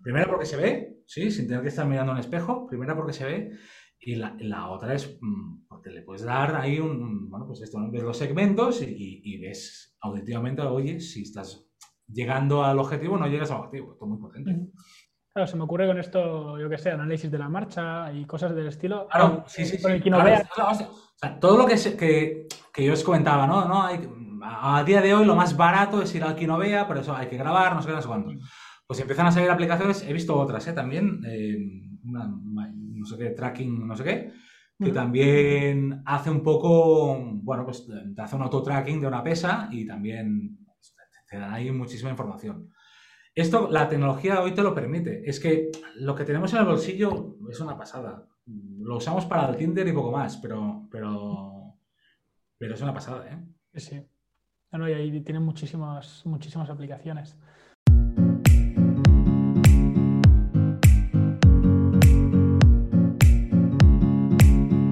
Primero 0.00 0.30
porque 0.30 0.46
se 0.46 0.56
ve, 0.56 1.02
¿sí? 1.06 1.28
sin 1.30 1.48
tener 1.48 1.62
que 1.62 1.68
estar 1.68 1.88
mirando 1.88 2.12
un 2.12 2.18
espejo. 2.18 2.66
Primero 2.68 2.94
porque 2.94 3.14
se 3.14 3.24
ve. 3.24 3.50
Y 3.98 4.14
la, 4.16 4.68
otra 4.68 4.94
es 4.94 5.18
mm, 5.20 5.66
porque 5.66 5.90
le 5.90 6.02
puedes 6.02 6.22
dar 6.22 6.54
ahí 6.54 6.78
un, 6.78 7.30
bueno, 7.30 7.46
pues 7.46 7.62
esto, 7.62 7.78
ves 7.90 8.02
los 8.04 8.16
segmentos 8.16 8.80
y, 8.82 9.38
ves 9.38 9.96
auditivamente, 10.00 10.62
oye, 10.62 11.00
si 11.00 11.22
estás 11.22 11.68
llegando 12.06 12.64
al 12.64 12.78
objetivo 12.78 13.14
o 13.14 13.18
no 13.18 13.26
llegas 13.26 13.50
al 13.50 13.58
objetivo. 13.58 13.92
Esto 13.92 14.04
es 14.04 14.08
muy 14.08 14.18
potente. 14.18 14.68
Claro, 15.32 15.46
se 15.46 15.56
me 15.56 15.64
ocurre 15.64 15.86
con 15.86 15.98
esto, 15.98 16.58
yo 16.58 16.68
qué 16.68 16.76
sé, 16.76 16.90
análisis 16.90 17.30
de 17.30 17.38
la 17.38 17.48
marcha 17.48 18.12
y 18.12 18.26
cosas 18.26 18.54
del 18.54 18.66
estilo. 18.66 19.08
Claro, 19.08 19.44
sí, 19.46 19.64
sí, 19.64 19.78
sí. 19.78 20.06
todo 21.40 21.56
lo 21.56 21.66
que, 21.66 22.46
que, 22.72 22.84
yo 22.84 22.92
os 22.92 23.02
comentaba, 23.02 23.46
¿no? 23.46 23.66
¿no? 23.66 23.82
Hay, 23.82 24.06
a 24.44 24.84
día 24.84 25.00
de 25.00 25.14
hoy 25.14 25.24
lo 25.24 25.34
más 25.34 25.56
barato 25.56 26.02
es 26.02 26.14
ir 26.14 26.22
al 26.22 26.36
Kinovea, 26.36 26.86
por 26.86 26.98
eso 26.98 27.16
hay 27.16 27.28
que 27.28 27.38
grabar, 27.38 27.74
no 27.74 27.80
sé 27.80 27.88
qué, 27.88 27.94
no 27.94 28.02
sé 28.02 28.08
cuánto. 28.08 28.32
Pues 28.86 29.00
empiezan 29.00 29.26
a 29.26 29.32
salir 29.32 29.50
aplicaciones, 29.50 30.02
he 30.02 30.12
visto 30.12 30.38
otras, 30.38 30.66
¿eh? 30.66 30.74
También, 30.74 31.22
eh, 31.26 31.56
no 32.04 33.06
sé 33.06 33.16
qué, 33.16 33.30
tracking, 33.30 33.86
no 33.86 33.96
sé 33.96 34.04
qué, 34.04 34.32
que 34.78 34.90
también 34.90 36.02
hace 36.04 36.28
un 36.28 36.42
poco, 36.42 37.16
bueno, 37.42 37.64
pues 37.64 37.86
te 37.86 38.20
hace 38.20 38.36
un 38.36 38.42
auto-tracking 38.42 39.00
de 39.00 39.06
una 39.06 39.22
pesa 39.22 39.68
y 39.70 39.86
también 39.86 40.58
te 41.30 41.38
da 41.38 41.54
ahí 41.54 41.70
muchísima 41.70 42.10
información. 42.10 42.68
Esto, 43.34 43.68
la 43.70 43.88
tecnología 43.88 44.42
hoy 44.42 44.52
te 44.52 44.62
lo 44.62 44.74
permite. 44.74 45.28
Es 45.28 45.40
que 45.40 45.70
lo 45.96 46.14
que 46.14 46.24
tenemos 46.24 46.52
en 46.52 46.60
el 46.60 46.66
bolsillo 46.66 47.36
es 47.50 47.60
una 47.60 47.76
pasada. 47.76 48.28
Lo 48.46 48.96
usamos 48.96 49.24
para 49.24 49.48
el 49.48 49.56
Tinder 49.56 49.86
y 49.88 49.92
poco 49.92 50.12
más, 50.12 50.36
pero, 50.36 50.86
pero, 50.90 51.76
pero 52.58 52.74
es 52.74 52.80
una 52.82 52.92
pasada, 52.92 53.26
¿eh? 53.30 53.38
Sí. 53.78 54.04
Bueno, 54.70 54.88
y 54.88 54.92
ahí 54.92 55.20
tienen 55.20 55.42
muchísimas, 55.42 56.24
muchísimas 56.26 56.68
aplicaciones. 56.68 57.36